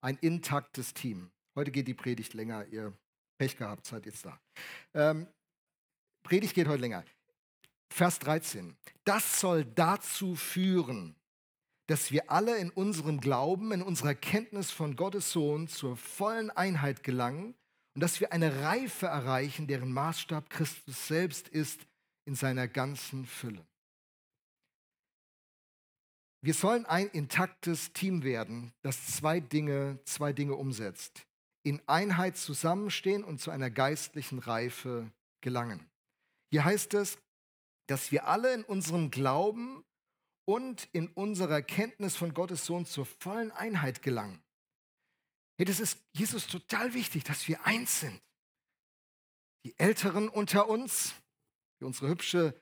Ein 0.00 0.16
intaktes 0.18 0.92
Team. 0.94 1.30
Heute 1.54 1.70
geht 1.70 1.88
die 1.88 1.94
Predigt 1.94 2.34
länger. 2.34 2.66
Ihr 2.66 2.92
Pech 3.38 3.56
gehabt, 3.56 3.86
seid 3.86 4.06
jetzt 4.06 4.26
da. 4.26 4.38
Ähm, 4.92 5.26
Predigt 6.22 6.54
geht 6.54 6.68
heute 6.68 6.80
länger. 6.80 7.04
Vers 7.90 8.18
13. 8.18 8.76
Das 9.04 9.40
soll 9.40 9.64
dazu 9.64 10.34
führen, 10.34 11.14
dass 11.86 12.10
wir 12.10 12.30
alle 12.30 12.56
in 12.58 12.70
unserem 12.70 13.20
Glauben, 13.20 13.72
in 13.72 13.82
unserer 13.82 14.14
Kenntnis 14.14 14.70
von 14.70 14.96
Gottes 14.96 15.30
Sohn 15.32 15.68
zur 15.68 15.96
vollen 15.96 16.50
Einheit 16.50 17.02
gelangen 17.02 17.54
und 17.94 18.00
dass 18.00 18.20
wir 18.20 18.32
eine 18.32 18.62
Reife 18.62 19.06
erreichen, 19.06 19.66
deren 19.66 19.92
Maßstab 19.92 20.50
Christus 20.50 21.06
selbst 21.06 21.48
ist 21.48 21.86
in 22.24 22.34
seiner 22.34 22.66
ganzen 22.68 23.26
Fülle. 23.26 23.64
Wir 26.44 26.52
sollen 26.52 26.84
ein 26.84 27.08
intaktes 27.08 27.94
Team 27.94 28.22
werden, 28.22 28.74
das 28.82 29.16
zwei 29.16 29.40
Dinge, 29.40 29.98
zwei 30.04 30.34
Dinge 30.34 30.56
umsetzt. 30.56 31.26
In 31.62 31.80
Einheit 31.88 32.36
zusammenstehen 32.36 33.24
und 33.24 33.40
zu 33.40 33.50
einer 33.50 33.70
geistlichen 33.70 34.40
Reife 34.40 35.10
gelangen. 35.40 35.88
Hier 36.50 36.66
heißt 36.66 36.92
es, 36.92 37.16
dass 37.86 38.12
wir 38.12 38.26
alle 38.26 38.52
in 38.52 38.62
unserem 38.62 39.10
Glauben 39.10 39.86
und 40.44 40.86
in 40.92 41.08
unserer 41.08 41.62
Kenntnis 41.62 42.14
von 42.14 42.34
Gottes 42.34 42.66
Sohn 42.66 42.84
zur 42.84 43.06
vollen 43.06 43.50
Einheit 43.50 44.02
gelangen. 44.02 44.38
Hey, 45.56 45.64
das 45.64 45.80
ist 45.80 45.98
Jesus 46.12 46.46
total 46.46 46.92
wichtig, 46.92 47.24
dass 47.24 47.48
wir 47.48 47.64
eins 47.64 48.00
sind. 48.00 48.20
Die 49.64 49.78
Älteren 49.78 50.28
unter 50.28 50.68
uns, 50.68 51.14
wie 51.78 51.86
unsere 51.86 52.08
hübsche 52.08 52.54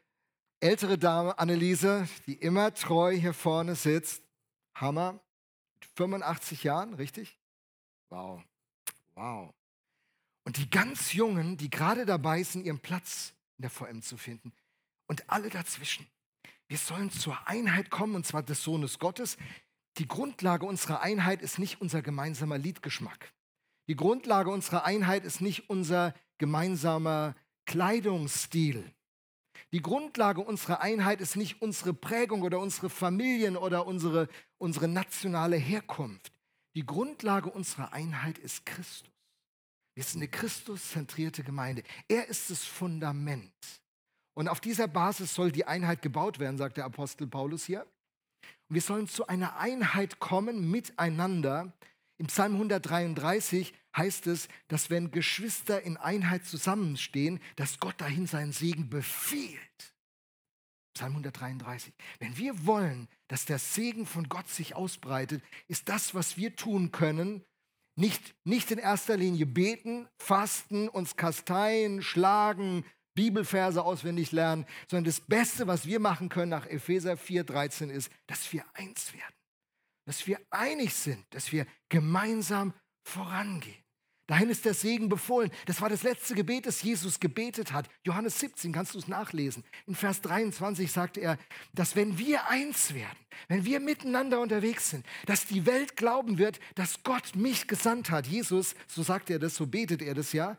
ältere 0.63 0.97
Dame 0.97 1.39
Anneliese, 1.39 2.09
die 2.27 2.35
immer 2.35 2.73
treu 2.73 3.13
hier 3.13 3.35
vorne 3.35 3.75
sitzt, 3.75 4.23
Hammer, 4.75 5.21
mit 5.75 5.85
85 5.97 6.63
Jahren, 6.63 6.95
richtig? 6.95 7.37
Wow, 8.11 8.43
wow. 9.15 9.53
Und 10.45 10.57
die 10.59 10.71
ganz 10.71 11.13
Jungen, 11.13 11.57
die 11.57 11.69
gerade 11.69 12.07
dabei 12.07 12.43
sind, 12.43 12.65
ihren 12.65 12.79
Platz 12.79 13.35
in 13.59 13.63
der 13.63 13.71
VM 13.71 14.03
zu 14.03 14.17
finden. 14.17 14.53
Und 15.07 15.29
alle 15.29 15.51
dazwischen. 15.51 16.07
Wir 16.69 16.79
sollen 16.79 17.11
zur 17.11 17.49
Einheit 17.49 17.91
kommen, 17.91 18.15
und 18.15 18.27
zwar 18.27 18.43
des 18.43 18.63
Sohnes 18.63 18.99
Gottes. 18.99 19.37
Die 19.99 20.09
Grundlage 20.09 20.65
unserer 20.65 21.03
Einheit 21.03 21.43
ist 21.43 21.59
nicht 21.59 21.81
unser 21.81 22.03
gemeinsamer 22.03 22.57
Liedgeschmack. 22.57 23.33
Die 23.89 23.97
Grundlage 23.97 24.51
unserer 24.51 24.85
Einheit 24.85 25.25
ist 25.25 25.41
nicht 25.41 25.69
unser 25.69 26.15
gemeinsamer 26.39 27.35
Kleidungsstil. 27.67 28.93
Die 29.73 29.81
Grundlage 29.81 30.43
unserer 30.43 30.83
Einheit 30.83 31.21
ist 31.23 31.37
nicht 31.37 31.63
unsere 31.63 31.95
Prägung 31.95 32.43
oder 32.43 32.61
unsere 32.61 32.91
Familien 32.91 33.57
oder 33.57 33.87
unsere, 33.87 34.29
unsere 34.59 34.87
nationale 34.87 35.57
Herkunft. 35.57 36.31
Die 36.75 36.85
Grundlage 36.85 37.51
unserer 37.51 37.93
Einheit 37.93 38.39
ist 38.39 38.67
Christus. 38.67 39.11
Wir 39.95 40.05
sind 40.05 40.21
eine 40.21 40.29
Christuszentrierte 40.29 41.43
Gemeinde. 41.43 41.83
Er 42.09 42.29
ist 42.29 42.51
das 42.51 42.65
Fundament. 42.65 43.53
Und 44.35 44.49
auf 44.49 44.61
dieser 44.61 44.89
Basis 44.89 45.35
soll 45.35 45.53
die 45.53 45.67
Einheit 45.67 46.01
gebaut 46.01 46.39
werden, 46.39 46.57
sagt 46.57 46.79
der 46.79 46.87
Apostel 46.87 47.27
Paulus 47.27 47.65
hier. 47.65 47.87
Und 48.69 48.75
wir 48.75 48.81
sollen 48.81 49.09
zu 49.09 49.27
einer 49.27 49.57
Einheit 49.57 50.19
kommen 50.19 50.71
miteinander. 50.71 51.73
Im 52.19 52.27
Psalm 52.27 52.55
133 52.55 53.75
heißt 53.97 54.27
es, 54.27 54.49
dass 54.69 54.91
wenn 54.91 55.11
Geschwister 55.11 55.83
in 55.83 55.97
Einheit 55.97 56.45
zusammenstehen, 56.45 57.41
dass 57.57 57.79
Gott 57.79 58.01
dahin 58.01 58.27
seinen 58.27 58.53
Segen 58.53 58.89
befiehlt. 58.89 59.61
Psalm 60.95 61.13
133. 61.13 61.93
Wenn 62.19 62.37
wir 62.37 62.67
wollen, 62.67 63.09
dass 63.29 63.45
der 63.45 63.59
Segen 63.59 64.07
von 64.07 64.29
Gott 64.29 64.49
sich 64.49 64.75
ausbreitet, 64.75 65.43
ist 65.69 65.89
das, 65.89 66.15
was 66.15 66.37
wir 66.37 66.55
tun 66.55 66.93
können, 66.93 67.45
nicht, 67.97 68.35
nicht 68.45 68.71
in 68.71 68.79
erster 68.79 69.17
Linie 69.17 69.47
beten, 69.47 70.09
fasten, 70.19 70.89
uns 70.89 71.17
kasteien, 71.17 72.03
schlagen, 72.03 72.85
Bibelverse 73.15 73.83
auswendig 73.85 74.33
lernen, 74.33 74.67
sondern 74.91 75.05
das 75.05 75.21
Beste, 75.21 75.67
was 75.67 75.87
wir 75.87 76.01
machen 76.01 76.29
können 76.29 76.51
nach 76.51 76.67
Epheser 76.67 77.15
4,13 77.15 77.91
ist, 77.91 78.11
dass 78.27 78.51
wir 78.53 78.65
eins 78.75 79.13
werden, 79.13 79.35
dass 80.05 80.27
wir 80.27 80.41
einig 80.51 80.95
sind, 80.95 81.25
dass 81.31 81.53
wir 81.53 81.67
gemeinsam 81.89 82.75
vorangehen. 83.03 83.83
Dahin 84.29 84.51
ist 84.51 84.65
der 84.65 84.75
Segen 84.75 85.09
befohlen. 85.09 85.51
Das 85.67 85.81
war 85.81 85.89
das 85.89 86.05
letzte 86.05 86.35
Gebet, 86.35 86.65
das 86.65 86.83
Jesus 86.83 87.21
gebetet 87.21 87.73
hat. 87.73 87.91
Johannes 88.05 88.39
17, 88.41 88.73
kannst 88.73 88.95
du 88.95 88.99
es 88.99 89.09
nachlesen. 89.09 89.65
In 89.87 89.95
Vers 89.95 90.21
23 90.23 90.91
sagte 90.91 91.21
er, 91.21 91.39
dass 91.75 91.97
wenn 91.97 92.17
wir 92.19 92.49
eins 92.49 92.95
werden, 92.95 93.19
wenn 93.49 93.65
wir 93.65 93.81
miteinander 93.81 94.41
unterwegs 94.41 94.91
sind, 94.91 95.05
dass 95.27 95.47
die 95.47 95.67
Welt 95.67 95.97
glauben 95.97 96.39
wird, 96.39 96.61
dass 96.77 97.03
Gott 97.03 97.35
mich 97.35 97.67
gesandt 97.67 98.11
hat. 98.11 98.27
Jesus, 98.27 98.75
so 98.87 99.03
sagt 99.03 99.29
er 99.29 99.39
das, 99.39 99.57
so 99.57 99.67
betet 99.67 100.01
er 100.03 100.15
das 100.15 100.33
ja. 100.33 100.57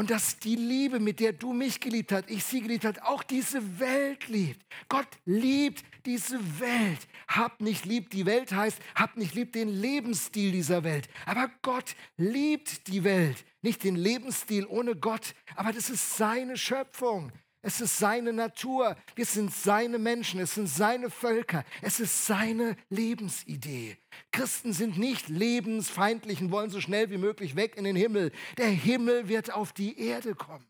Und 0.00 0.08
dass 0.08 0.38
die 0.38 0.56
Liebe, 0.56 0.98
mit 0.98 1.20
der 1.20 1.34
du 1.34 1.52
mich 1.52 1.78
geliebt 1.78 2.10
hast, 2.10 2.30
ich 2.30 2.42
sie 2.42 2.62
geliebt 2.62 2.86
hat, 2.86 3.02
auch 3.02 3.22
diese 3.22 3.78
Welt 3.78 4.28
liebt. 4.28 4.64
Gott 4.88 5.06
liebt 5.26 5.84
diese 6.06 6.38
Welt. 6.58 7.06
Hab 7.28 7.60
nicht 7.60 7.84
lieb 7.84 8.08
die 8.08 8.24
Welt 8.24 8.50
heißt, 8.50 8.78
hab 8.94 9.18
nicht 9.18 9.34
lieb 9.34 9.52
den 9.52 9.68
Lebensstil 9.68 10.52
dieser 10.52 10.84
Welt. 10.84 11.06
Aber 11.26 11.50
Gott 11.60 11.96
liebt 12.16 12.86
die 12.86 13.04
Welt. 13.04 13.44
Nicht 13.60 13.84
den 13.84 13.94
Lebensstil 13.94 14.64
ohne 14.64 14.96
Gott, 14.96 15.34
aber 15.54 15.70
das 15.70 15.90
ist 15.90 16.16
seine 16.16 16.56
Schöpfung. 16.56 17.30
Es 17.62 17.80
ist 17.80 17.98
seine 17.98 18.32
Natur. 18.32 18.96
Wir 19.14 19.26
sind 19.26 19.52
seine 19.52 19.98
Menschen. 19.98 20.40
Es 20.40 20.54
sind 20.54 20.66
seine 20.66 21.10
Völker. 21.10 21.64
Es 21.82 22.00
ist 22.00 22.26
seine 22.26 22.76
Lebensidee. 22.88 23.98
Christen 24.32 24.72
sind 24.72 24.98
nicht 24.98 25.28
lebensfeindlich 25.28 26.40
und 26.40 26.50
wollen 26.50 26.70
so 26.70 26.80
schnell 26.80 27.10
wie 27.10 27.18
möglich 27.18 27.56
weg 27.56 27.76
in 27.76 27.84
den 27.84 27.96
Himmel. 27.96 28.32
Der 28.56 28.68
Himmel 28.68 29.28
wird 29.28 29.52
auf 29.52 29.72
die 29.72 29.98
Erde 30.00 30.34
kommen. 30.34 30.64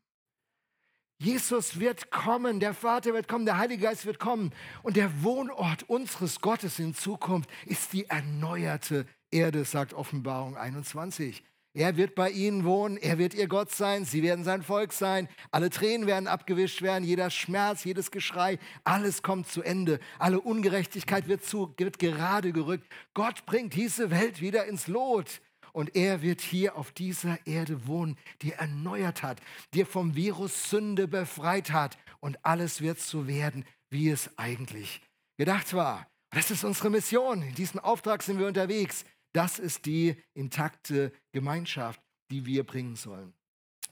Jesus 1.18 1.78
wird 1.78 2.10
kommen, 2.10 2.60
der 2.60 2.72
Vater 2.72 3.12
wird 3.12 3.28
kommen, 3.28 3.44
der 3.44 3.58
Heilige 3.58 3.84
Geist 3.84 4.06
wird 4.06 4.18
kommen. 4.18 4.52
Und 4.82 4.96
der 4.96 5.22
Wohnort 5.22 5.82
unseres 5.88 6.40
Gottes 6.40 6.78
in 6.78 6.94
Zukunft 6.94 7.50
ist 7.66 7.92
die 7.92 8.06
erneuerte 8.06 9.06
Erde, 9.30 9.64
sagt 9.64 9.92
Offenbarung 9.92 10.56
21. 10.56 11.44
Er 11.72 11.96
wird 11.96 12.16
bei 12.16 12.30
ihnen 12.30 12.64
wohnen, 12.64 12.96
er 12.96 13.18
wird 13.18 13.32
ihr 13.32 13.46
Gott 13.46 13.70
sein, 13.70 14.04
sie 14.04 14.24
werden 14.24 14.44
sein 14.44 14.62
Volk 14.62 14.92
sein, 14.92 15.28
alle 15.52 15.70
Tränen 15.70 16.08
werden 16.08 16.26
abgewischt 16.26 16.82
werden, 16.82 17.04
jeder 17.04 17.30
Schmerz, 17.30 17.84
jedes 17.84 18.10
Geschrei, 18.10 18.58
alles 18.82 19.22
kommt 19.22 19.46
zu 19.46 19.62
Ende, 19.62 20.00
alle 20.18 20.40
Ungerechtigkeit 20.40 21.28
wird, 21.28 21.44
zu, 21.44 21.72
wird 21.76 22.00
gerade 22.00 22.52
gerückt. 22.52 22.92
Gott 23.14 23.46
bringt 23.46 23.74
diese 23.74 24.10
Welt 24.10 24.40
wieder 24.40 24.66
ins 24.66 24.88
Lot 24.88 25.40
und 25.72 25.94
er 25.94 26.22
wird 26.22 26.40
hier 26.40 26.76
auf 26.76 26.90
dieser 26.90 27.38
Erde 27.46 27.86
wohnen, 27.86 28.16
die 28.42 28.50
er 28.50 28.62
erneuert 28.62 29.22
hat, 29.22 29.40
die 29.72 29.82
er 29.82 29.86
vom 29.86 30.16
Virus 30.16 30.70
Sünde 30.70 31.06
befreit 31.06 31.70
hat 31.70 31.98
und 32.18 32.44
alles 32.44 32.80
wird 32.80 32.98
so 32.98 33.28
werden, 33.28 33.64
wie 33.90 34.10
es 34.10 34.36
eigentlich 34.36 35.02
gedacht 35.38 35.72
war. 35.72 36.08
Das 36.32 36.50
ist 36.50 36.64
unsere 36.64 36.90
Mission. 36.90 37.42
In 37.42 37.54
diesem 37.54 37.80
Auftrag 37.80 38.22
sind 38.22 38.38
wir 38.38 38.46
unterwegs. 38.46 39.04
Das 39.32 39.58
ist 39.58 39.86
die 39.86 40.16
intakte 40.34 41.12
Gemeinschaft, 41.32 42.00
die 42.30 42.46
wir 42.46 42.64
bringen 42.64 42.96
sollen. 42.96 43.32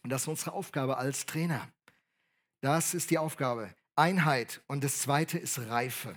Und 0.03 0.11
das 0.11 0.23
ist 0.23 0.29
unsere 0.29 0.53
Aufgabe 0.53 0.97
als 0.97 1.27
Trainer. 1.27 1.69
Das 2.61 2.95
ist 2.95 3.11
die 3.11 3.19
Aufgabe. 3.19 3.75
Einheit. 3.97 4.63
Und 4.67 4.85
das 4.85 5.01
zweite 5.01 5.39
ist 5.39 5.59
Reife. 5.59 6.15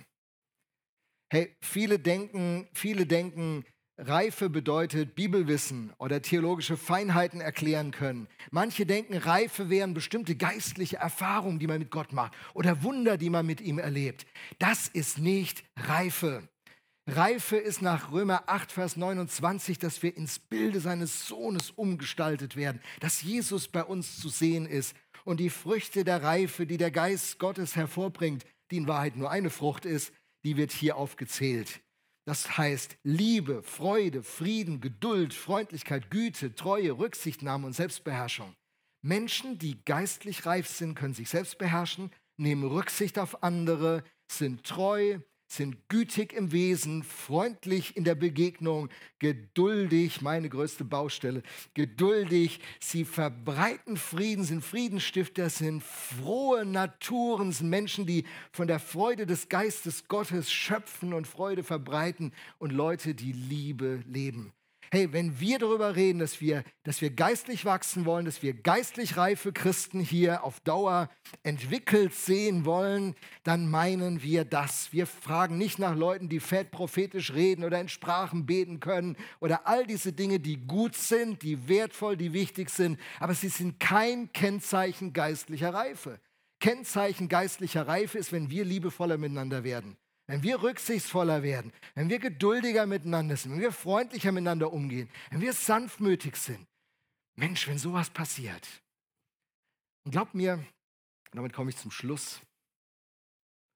Hey, 1.30 1.56
viele 1.60 1.98
denken, 1.98 2.68
viele 2.72 3.06
denken, 3.06 3.64
Reife 3.98 4.50
bedeutet 4.50 5.14
Bibelwissen 5.14 5.92
oder 5.98 6.22
theologische 6.22 6.76
Feinheiten 6.76 7.40
erklären 7.40 7.90
können. 7.90 8.26
Manche 8.50 8.86
denken, 8.86 9.16
Reife 9.16 9.70
wären 9.70 9.94
bestimmte 9.94 10.34
geistliche 10.34 10.96
Erfahrungen, 10.96 11.58
die 11.58 11.66
man 11.66 11.78
mit 11.78 11.90
Gott 11.90 12.12
macht 12.12 12.32
oder 12.54 12.82
Wunder, 12.82 13.16
die 13.16 13.30
man 13.30 13.46
mit 13.46 13.60
ihm 13.60 13.78
erlebt. 13.78 14.26
Das 14.58 14.88
ist 14.88 15.18
nicht 15.18 15.64
Reife. 15.76 16.48
Reife 17.08 17.56
ist 17.56 17.82
nach 17.82 18.12
Römer 18.12 18.44
8, 18.46 18.70
Vers 18.70 18.96
29, 18.96 19.78
dass 19.80 20.04
wir 20.04 20.16
ins 20.16 20.38
Bilde 20.38 20.78
seines 20.78 21.26
Sohnes 21.26 21.72
umgestaltet 21.72 22.54
werden, 22.54 22.80
dass 23.00 23.22
Jesus 23.22 23.66
bei 23.66 23.82
uns 23.82 24.20
zu 24.20 24.28
sehen 24.28 24.66
ist 24.66 24.94
und 25.24 25.40
die 25.40 25.50
Früchte 25.50 26.04
der 26.04 26.22
Reife, 26.22 26.64
die 26.64 26.76
der 26.76 26.92
Geist 26.92 27.40
Gottes 27.40 27.74
hervorbringt, 27.74 28.44
die 28.70 28.76
in 28.76 28.86
Wahrheit 28.86 29.16
nur 29.16 29.32
eine 29.32 29.50
Frucht 29.50 29.84
ist, 29.84 30.12
die 30.44 30.56
wird 30.56 30.70
hier 30.70 30.96
aufgezählt. 30.96 31.80
Das 32.24 32.56
heißt 32.56 32.96
Liebe, 33.02 33.64
Freude, 33.64 34.22
Frieden, 34.22 34.80
Geduld, 34.80 35.34
Freundlichkeit, 35.34 36.08
Güte, 36.08 36.54
Treue, 36.54 36.92
Rücksichtnahme 36.92 37.66
und 37.66 37.72
Selbstbeherrschung. 37.72 38.54
Menschen, 39.04 39.58
die 39.58 39.84
geistlich 39.84 40.46
reif 40.46 40.68
sind, 40.68 40.94
können 40.94 41.14
sich 41.14 41.28
selbst 41.28 41.58
beherrschen, 41.58 42.12
nehmen 42.36 42.62
Rücksicht 42.62 43.18
auf 43.18 43.42
andere, 43.42 44.04
sind 44.30 44.62
treu, 44.62 45.18
sind 45.52 45.88
gütig 45.88 46.32
im 46.32 46.50
Wesen, 46.50 47.02
freundlich 47.02 47.96
in 47.96 48.04
der 48.04 48.14
Begegnung, 48.14 48.88
geduldig, 49.18 50.22
meine 50.22 50.48
größte 50.48 50.84
Baustelle, 50.84 51.42
geduldig, 51.74 52.60
sie 52.80 53.04
verbreiten 53.04 53.96
Frieden, 53.96 54.44
sind 54.44 54.64
Friedensstifter, 54.64 55.50
sind 55.50 55.82
frohe 55.82 56.64
Naturen, 56.64 57.52
sind 57.52 57.68
Menschen, 57.68 58.06
die 58.06 58.24
von 58.50 58.66
der 58.66 58.80
Freude 58.80 59.26
des 59.26 59.48
Geistes 59.48 60.08
Gottes 60.08 60.50
schöpfen 60.50 61.12
und 61.12 61.26
Freude 61.26 61.64
verbreiten 61.64 62.32
und 62.58 62.72
Leute, 62.72 63.14
die 63.14 63.32
Liebe 63.32 64.02
leben 64.06 64.52
hey, 64.92 65.10
wenn 65.10 65.40
wir 65.40 65.58
darüber 65.58 65.96
reden, 65.96 66.18
dass 66.18 66.42
wir, 66.42 66.64
dass 66.82 67.00
wir 67.00 67.08
geistlich 67.08 67.64
wachsen 67.64 68.04
wollen, 68.04 68.26
dass 68.26 68.42
wir 68.42 68.52
geistlich 68.52 69.16
reife 69.16 69.50
Christen 69.50 70.00
hier 70.00 70.44
auf 70.44 70.60
Dauer 70.60 71.08
entwickelt 71.42 72.12
sehen 72.12 72.66
wollen, 72.66 73.14
dann 73.42 73.70
meinen 73.70 74.22
wir 74.22 74.44
das. 74.44 74.92
Wir 74.92 75.06
fragen 75.06 75.56
nicht 75.56 75.78
nach 75.78 75.96
Leuten, 75.96 76.28
die 76.28 76.40
fett 76.40 76.70
prophetisch 76.70 77.32
reden 77.32 77.64
oder 77.64 77.80
in 77.80 77.88
Sprachen 77.88 78.44
beten 78.44 78.80
können 78.80 79.16
oder 79.40 79.66
all 79.66 79.86
diese 79.86 80.12
Dinge, 80.12 80.40
die 80.40 80.58
gut 80.58 80.94
sind, 80.94 81.42
die 81.42 81.68
wertvoll, 81.68 82.18
die 82.18 82.34
wichtig 82.34 82.68
sind, 82.68 83.00
aber 83.18 83.32
sie 83.32 83.48
sind 83.48 83.80
kein 83.80 84.30
Kennzeichen 84.34 85.14
geistlicher 85.14 85.72
Reife. 85.72 86.20
Kennzeichen 86.60 87.30
geistlicher 87.30 87.86
Reife 87.88 88.18
ist, 88.18 88.30
wenn 88.30 88.50
wir 88.50 88.66
liebevoller 88.66 89.16
miteinander 89.16 89.64
werden 89.64 89.96
wenn 90.26 90.42
wir 90.42 90.62
rücksichtsvoller 90.62 91.42
werden, 91.42 91.72
wenn 91.94 92.08
wir 92.08 92.18
geduldiger 92.18 92.86
miteinander 92.86 93.36
sind, 93.36 93.52
wenn 93.52 93.60
wir 93.60 93.72
freundlicher 93.72 94.32
miteinander 94.32 94.72
umgehen, 94.72 95.08
wenn 95.30 95.40
wir 95.40 95.52
sanftmütig 95.52 96.36
sind. 96.36 96.66
Mensch, 97.34 97.66
wenn 97.66 97.78
sowas 97.78 98.10
passiert. 98.10 98.68
Und 100.04 100.12
glaubt 100.12 100.34
mir, 100.34 100.64
damit 101.32 101.52
komme 101.52 101.70
ich 101.70 101.76
zum 101.76 101.90
Schluss. 101.90 102.40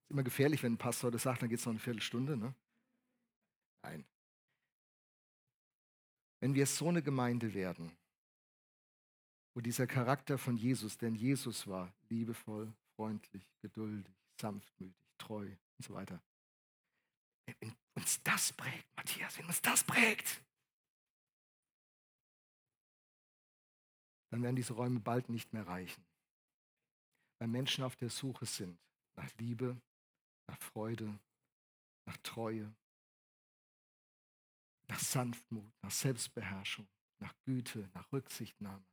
Ist 0.02 0.10
immer 0.10 0.22
gefährlich, 0.22 0.62
wenn 0.62 0.74
ein 0.74 0.78
Pastor 0.78 1.10
das 1.10 1.22
sagt, 1.22 1.42
dann 1.42 1.48
geht 1.48 1.58
es 1.58 1.66
noch 1.66 1.72
eine 1.72 1.80
Viertelstunde. 1.80 2.36
Ne? 2.36 2.54
Nein. 3.82 4.04
Wenn 6.40 6.54
wir 6.54 6.66
so 6.66 6.88
eine 6.88 7.02
Gemeinde 7.02 7.54
werden, 7.54 7.96
wo 9.54 9.60
dieser 9.60 9.86
Charakter 9.86 10.36
von 10.36 10.56
Jesus, 10.56 10.98
denn 10.98 11.14
Jesus 11.14 11.66
war 11.66 11.92
liebevoll, 12.10 12.72
freundlich, 12.94 13.42
geduldig, 13.62 14.14
sanftmütig, 14.38 14.94
treu 15.18 15.46
und 15.46 15.84
so 15.84 15.94
weiter, 15.94 16.20
wenn 17.60 17.76
uns 17.94 18.22
das 18.22 18.52
prägt, 18.52 18.86
Matthias, 18.96 19.38
wenn 19.38 19.46
uns 19.46 19.62
das 19.62 19.84
prägt, 19.84 20.42
dann 24.30 24.42
werden 24.42 24.56
diese 24.56 24.74
Räume 24.74 25.00
bald 25.00 25.28
nicht 25.28 25.52
mehr 25.52 25.66
reichen. 25.66 26.04
Weil 27.38 27.48
Menschen 27.48 27.84
auf 27.84 27.96
der 27.96 28.10
Suche 28.10 28.46
sind 28.46 28.78
nach 29.16 29.32
Liebe, 29.38 29.80
nach 30.48 30.58
Freude, 30.58 31.18
nach 32.06 32.16
Treue, 32.18 32.74
nach 34.88 34.98
Sanftmut, 34.98 35.72
nach 35.82 35.90
Selbstbeherrschung, 35.90 36.88
nach 37.20 37.34
Güte, 37.44 37.88
nach 37.94 38.10
Rücksichtnahme. 38.12 38.84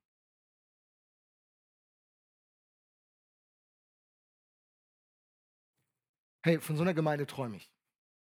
Hey, 6.45 6.59
von 6.59 6.75
so 6.75 6.81
einer 6.81 6.93
Gemeinde 6.93 7.25
träume 7.25 7.57
ich. 7.57 7.72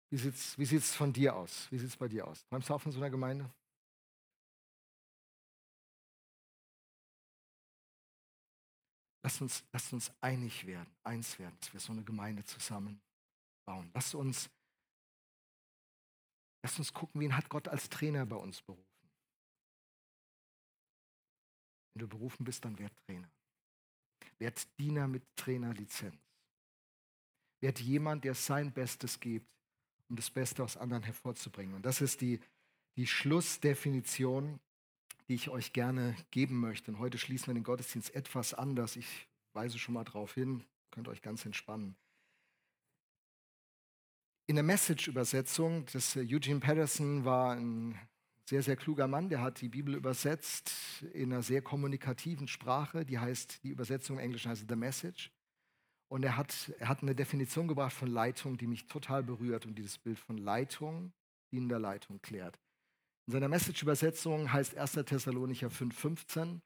Wie 0.10 0.18
sieht 0.18 0.34
es 0.34 0.57
wie 0.57 0.66
sieht's 0.66 0.95
von 0.95 1.14
dir 1.14 1.36
aus? 1.36 1.72
Wie 1.72 1.78
sieht 1.78 1.89
es 1.89 1.97
bei 1.97 2.07
dir 2.07 2.28
aus? 2.28 2.43
Träumst 2.47 2.70
du 2.70 2.74
auch 2.74 2.82
von 2.82 2.91
so 2.91 2.99
einer 2.99 3.10
Gemeinde? 3.10 3.49
Lass 9.22 9.41
uns, 9.41 9.64
lass 9.72 9.93
uns 9.93 10.12
einig 10.22 10.66
werden, 10.66 10.89
eins 11.03 11.38
werden, 11.38 11.55
dass 11.60 11.74
wir 11.74 11.80
so 11.80 11.91
eine 11.91 12.03
Gemeinde 12.03 12.43
zusammen 12.45 12.99
bauen. 13.66 13.91
Lass 13.93 14.16
uns, 14.16 14.49
lass 16.64 16.80
uns 16.80 16.91
gucken, 16.91 17.22
wen 17.22 17.36
hat 17.36 17.49
Gott 17.49 17.68
als 17.68 17.89
Trainer 17.89 18.26
bei 18.26 18.38
uns 18.38 18.62
berufen. 18.62 18.84
Wenn 21.93 21.99
du 21.99 22.07
berufen 22.07 22.43
bist, 22.43 22.66
dann 22.66 22.80
werd 22.80 22.95
Trainer. 23.05 23.30
Werd 24.39 24.80
Diener 24.80 25.07
mit 25.07 25.24
Trainerlizenz. 25.36 26.18
Werd 27.62 27.80
jemand, 27.82 28.24
der 28.24 28.34
sein 28.34 28.72
Bestes 28.72 29.20
gibt, 29.20 29.59
um 30.10 30.16
das 30.16 30.30
Beste 30.30 30.64
aus 30.64 30.78
anderen 30.78 31.03
hervorzubringen. 31.03 31.76
Und 31.76 31.86
das 31.86 32.01
ist 32.01 32.22
die, 32.22 32.39
die 32.95 33.07
Schlussdefinition, 33.07 34.60
die 35.28 35.36
ich 35.36 35.49
euch 35.49 35.74
gerne 35.74 36.16
geben 36.32 36.60
möchte. 36.60 36.91
Und 36.91 36.99
heute 36.99 37.18
schließen 37.18 37.47
wir 37.47 37.53
den 37.53 37.64
Gottesdienst 37.64 38.14
etwas 38.16 38.53
anders. 38.53 38.95
Ich 38.95 39.28
weise 39.53 39.78
schon 39.78 39.93
mal 39.93 40.03
darauf 40.03 40.34
hin, 40.34 40.64
könnt 40.91 41.07
euch 41.07 41.22
ganz 41.22 41.45
entspannen. 41.45 41.95
In 44.47 44.55
der 44.55 44.64
Message-Übersetzung, 44.64 45.86
das 45.93 46.16
äh, 46.16 46.22
Eugene 46.22 46.60
Patterson 46.60 47.24
war 47.24 47.55
ein 47.55 47.99
sehr, 48.45 48.64
sehr 48.64 48.76
kluger 48.76 49.07
Mann, 49.07 49.30
der 49.30 49.41
hat 49.41 49.62
die 49.62 49.70
Bibel 49.70 49.93
übersetzt 49.93 50.72
in 51.14 51.32
einer 51.32 51.43
sehr 51.43 51.62
kommunikativen 51.62 52.47
Sprache, 52.47 53.05
die 53.05 53.20
heißt, 53.20 53.64
die 53.64 53.70
Übersetzung 53.70 54.18
im 54.18 54.24
Englischen 54.24 54.49
heißt 54.49 54.66
The 54.68 54.76
Message. 54.76 55.32
Und 56.12 56.24
er 56.24 56.36
hat, 56.38 56.74
er 56.80 56.89
hat 56.89 57.03
eine 57.03 57.14
Definition 57.14 57.68
gebracht 57.68 57.93
von 57.93 58.10
Leitung, 58.10 58.57
die 58.57 58.68
mich 58.68 58.88
total 58.88 59.24
berührt 59.24 59.66
und 59.66 59.76
dieses 59.76 59.97
Bild 59.99 60.18
von 60.18 60.38
Leitung, 60.38 61.14
dienender 61.51 61.80
Leitung 61.80 62.20
klärt. 62.22 62.60
In 63.28 63.34
seiner 63.34 63.47
Message-Übersetzung 63.47 64.51
heißt 64.51 64.76
1. 64.76 64.93
Thessalonicher 65.05 65.68
5,15: 65.68 66.62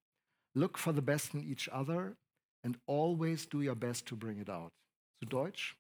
Look 0.56 0.80
for 0.80 0.94
the 0.94 1.02
best 1.02 1.34
in 1.34 1.44
each 1.44 1.70
other 1.70 2.16
and 2.64 2.80
always 2.88 3.48
do 3.48 3.60
your 3.60 3.76
best 3.76 4.08
to 4.08 4.16
bring 4.16 4.40
it 4.40 4.50
out. 4.50 4.72
Zu 5.20 5.28
Deutsch: 5.28 5.78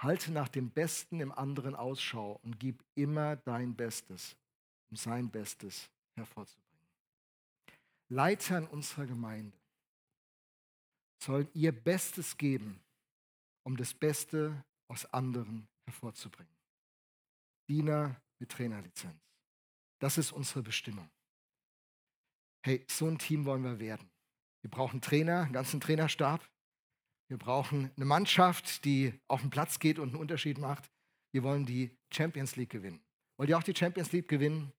Halte 0.00 0.32
nach 0.32 0.48
dem 0.48 0.70
Besten 0.70 1.20
im 1.20 1.30
anderen 1.30 1.76
Ausschau 1.76 2.40
und 2.42 2.58
gib 2.58 2.82
immer 2.96 3.36
dein 3.36 3.76
Bestes, 3.76 4.36
um 4.90 4.96
sein 4.96 5.30
Bestes 5.30 5.88
hervorzubringen. 6.16 6.68
Leiter 8.08 8.58
in 8.58 8.66
unserer 8.66 9.06
Gemeinde 9.06 9.56
sollen 11.22 11.48
ihr 11.52 11.72
Bestes 11.72 12.36
geben, 12.36 12.80
um 13.68 13.76
das 13.76 13.92
Beste 13.92 14.64
aus 14.90 15.04
anderen 15.12 15.68
hervorzubringen. 15.84 16.56
Diener 17.68 18.18
mit 18.38 18.50
Trainerlizenz. 18.50 19.20
Das 20.00 20.16
ist 20.16 20.32
unsere 20.32 20.62
Bestimmung. 20.62 21.10
Hey, 22.64 22.86
so 22.88 23.06
ein 23.06 23.18
Team 23.18 23.44
wollen 23.44 23.62
wir 23.62 23.78
werden. 23.78 24.10
Wir 24.62 24.70
brauchen 24.70 25.02
Trainer, 25.02 25.42
einen 25.42 25.52
ganzen 25.52 25.82
Trainerstab. 25.82 26.48
Wir 27.28 27.36
brauchen 27.36 27.90
eine 27.94 28.06
Mannschaft, 28.06 28.86
die 28.86 29.12
auf 29.28 29.42
den 29.42 29.50
Platz 29.50 29.78
geht 29.78 29.98
und 29.98 30.08
einen 30.08 30.20
Unterschied 30.20 30.56
macht. 30.56 30.90
Wir 31.34 31.42
wollen 31.42 31.66
die 31.66 31.94
Champions 32.10 32.56
League 32.56 32.70
gewinnen. 32.70 33.04
Wollt 33.36 33.50
ihr 33.50 33.58
auch 33.58 33.62
die 33.62 33.76
Champions 33.76 34.12
League 34.12 34.28
gewinnen? 34.28 34.72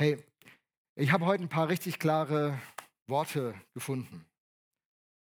Hey, 0.00 0.20
ich 0.96 1.12
habe 1.12 1.26
heute 1.26 1.44
ein 1.44 1.48
paar 1.48 1.68
richtig 1.68 2.00
klare 2.00 2.60
Worte 3.06 3.54
gefunden. 3.72 4.26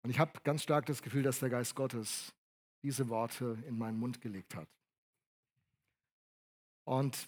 Und 0.06 0.12
ich 0.12 0.20
habe 0.20 0.40
ganz 0.46 0.64
stark 0.64 0.86
das 0.86 1.02
Gefühl, 1.02 1.24
dass 1.24 1.40
der 1.40 1.50
Geist 1.50 1.76
Gottes 1.76 2.34
diese 2.84 3.10
Worte 3.10 3.58
in 3.66 3.78
meinen 3.78 3.98
Mund 3.98 4.22
gelegt 4.22 4.56
hat. 4.56 4.68
Und, 6.86 7.28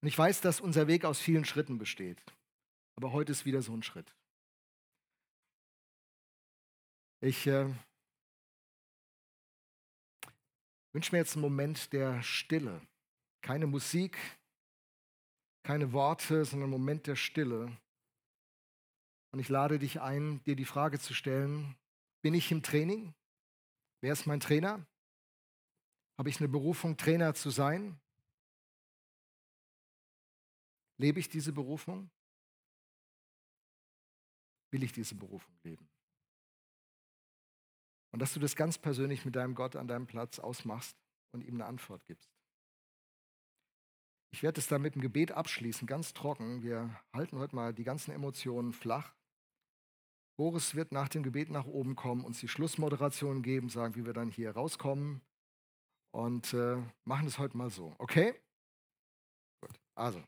und 0.00 0.08
ich 0.08 0.16
weiß, 0.16 0.42
dass 0.42 0.60
unser 0.60 0.86
Weg 0.86 1.04
aus 1.04 1.18
vielen 1.18 1.44
Schritten 1.44 1.78
besteht. 1.78 2.22
Aber 2.96 3.12
heute 3.12 3.32
ist 3.32 3.46
wieder 3.46 3.62
so 3.62 3.72
ein 3.72 3.82
Schritt. 3.82 4.14
Ich 7.20 7.46
äh, 7.46 7.72
wünsche 10.92 11.12
mir 11.12 11.18
jetzt 11.18 11.34
einen 11.34 11.42
Moment 11.42 11.92
der 11.92 12.22
Stille. 12.22 12.80
Keine 13.40 13.66
Musik, 13.66 14.18
keine 15.64 15.92
Worte, 15.92 16.44
sondern 16.44 16.70
einen 16.70 16.80
Moment 16.80 17.06
der 17.06 17.16
Stille. 17.16 17.74
Und 19.32 19.40
ich 19.40 19.48
lade 19.48 19.78
dich 19.78 20.00
ein, 20.00 20.42
dir 20.44 20.54
die 20.54 20.66
Frage 20.66 21.00
zu 21.00 21.14
stellen, 21.14 21.74
bin 22.22 22.34
ich 22.34 22.52
im 22.52 22.62
Training? 22.62 23.14
Wer 24.04 24.12
ist 24.12 24.26
mein 24.26 24.38
Trainer? 24.38 24.86
Habe 26.18 26.28
ich 26.28 26.38
eine 26.38 26.50
Berufung, 26.50 26.98
Trainer 26.98 27.32
zu 27.32 27.48
sein? 27.48 27.98
Lebe 30.98 31.18
ich 31.18 31.30
diese 31.30 31.54
Berufung? 31.54 32.10
Will 34.70 34.82
ich 34.82 34.92
diese 34.92 35.14
Berufung 35.14 35.58
leben? 35.62 35.88
Und 38.12 38.18
dass 38.18 38.34
du 38.34 38.40
das 38.40 38.56
ganz 38.56 38.76
persönlich 38.76 39.24
mit 39.24 39.36
deinem 39.36 39.54
Gott 39.54 39.74
an 39.74 39.88
deinem 39.88 40.06
Platz 40.06 40.38
ausmachst 40.38 40.98
und 41.32 41.42
ihm 41.42 41.54
eine 41.54 41.64
Antwort 41.64 42.04
gibst. 42.04 42.30
Ich 44.32 44.42
werde 44.42 44.60
es 44.60 44.68
dann 44.68 44.82
mit 44.82 44.96
dem 44.96 45.00
Gebet 45.00 45.32
abschließen, 45.32 45.86
ganz 45.86 46.12
trocken. 46.12 46.62
Wir 46.62 46.94
halten 47.14 47.38
heute 47.38 47.56
mal 47.56 47.72
die 47.72 47.84
ganzen 47.84 48.10
Emotionen 48.10 48.74
flach. 48.74 49.14
Boris 50.36 50.74
wird 50.74 50.92
nach 50.92 51.08
dem 51.08 51.22
Gebet 51.22 51.50
nach 51.50 51.66
oben 51.66 51.94
kommen, 51.94 52.24
uns 52.24 52.40
die 52.40 52.48
Schlussmoderation 52.48 53.42
geben, 53.42 53.68
sagen, 53.68 53.94
wie 53.94 54.04
wir 54.04 54.12
dann 54.12 54.30
hier 54.30 54.50
rauskommen 54.52 55.20
und 56.12 56.52
äh, 56.54 56.76
machen 57.04 57.26
es 57.26 57.38
heute 57.38 57.56
mal 57.56 57.70
so. 57.70 57.94
Okay? 57.98 58.34
Gut. 59.60 59.78
Also. 59.94 60.22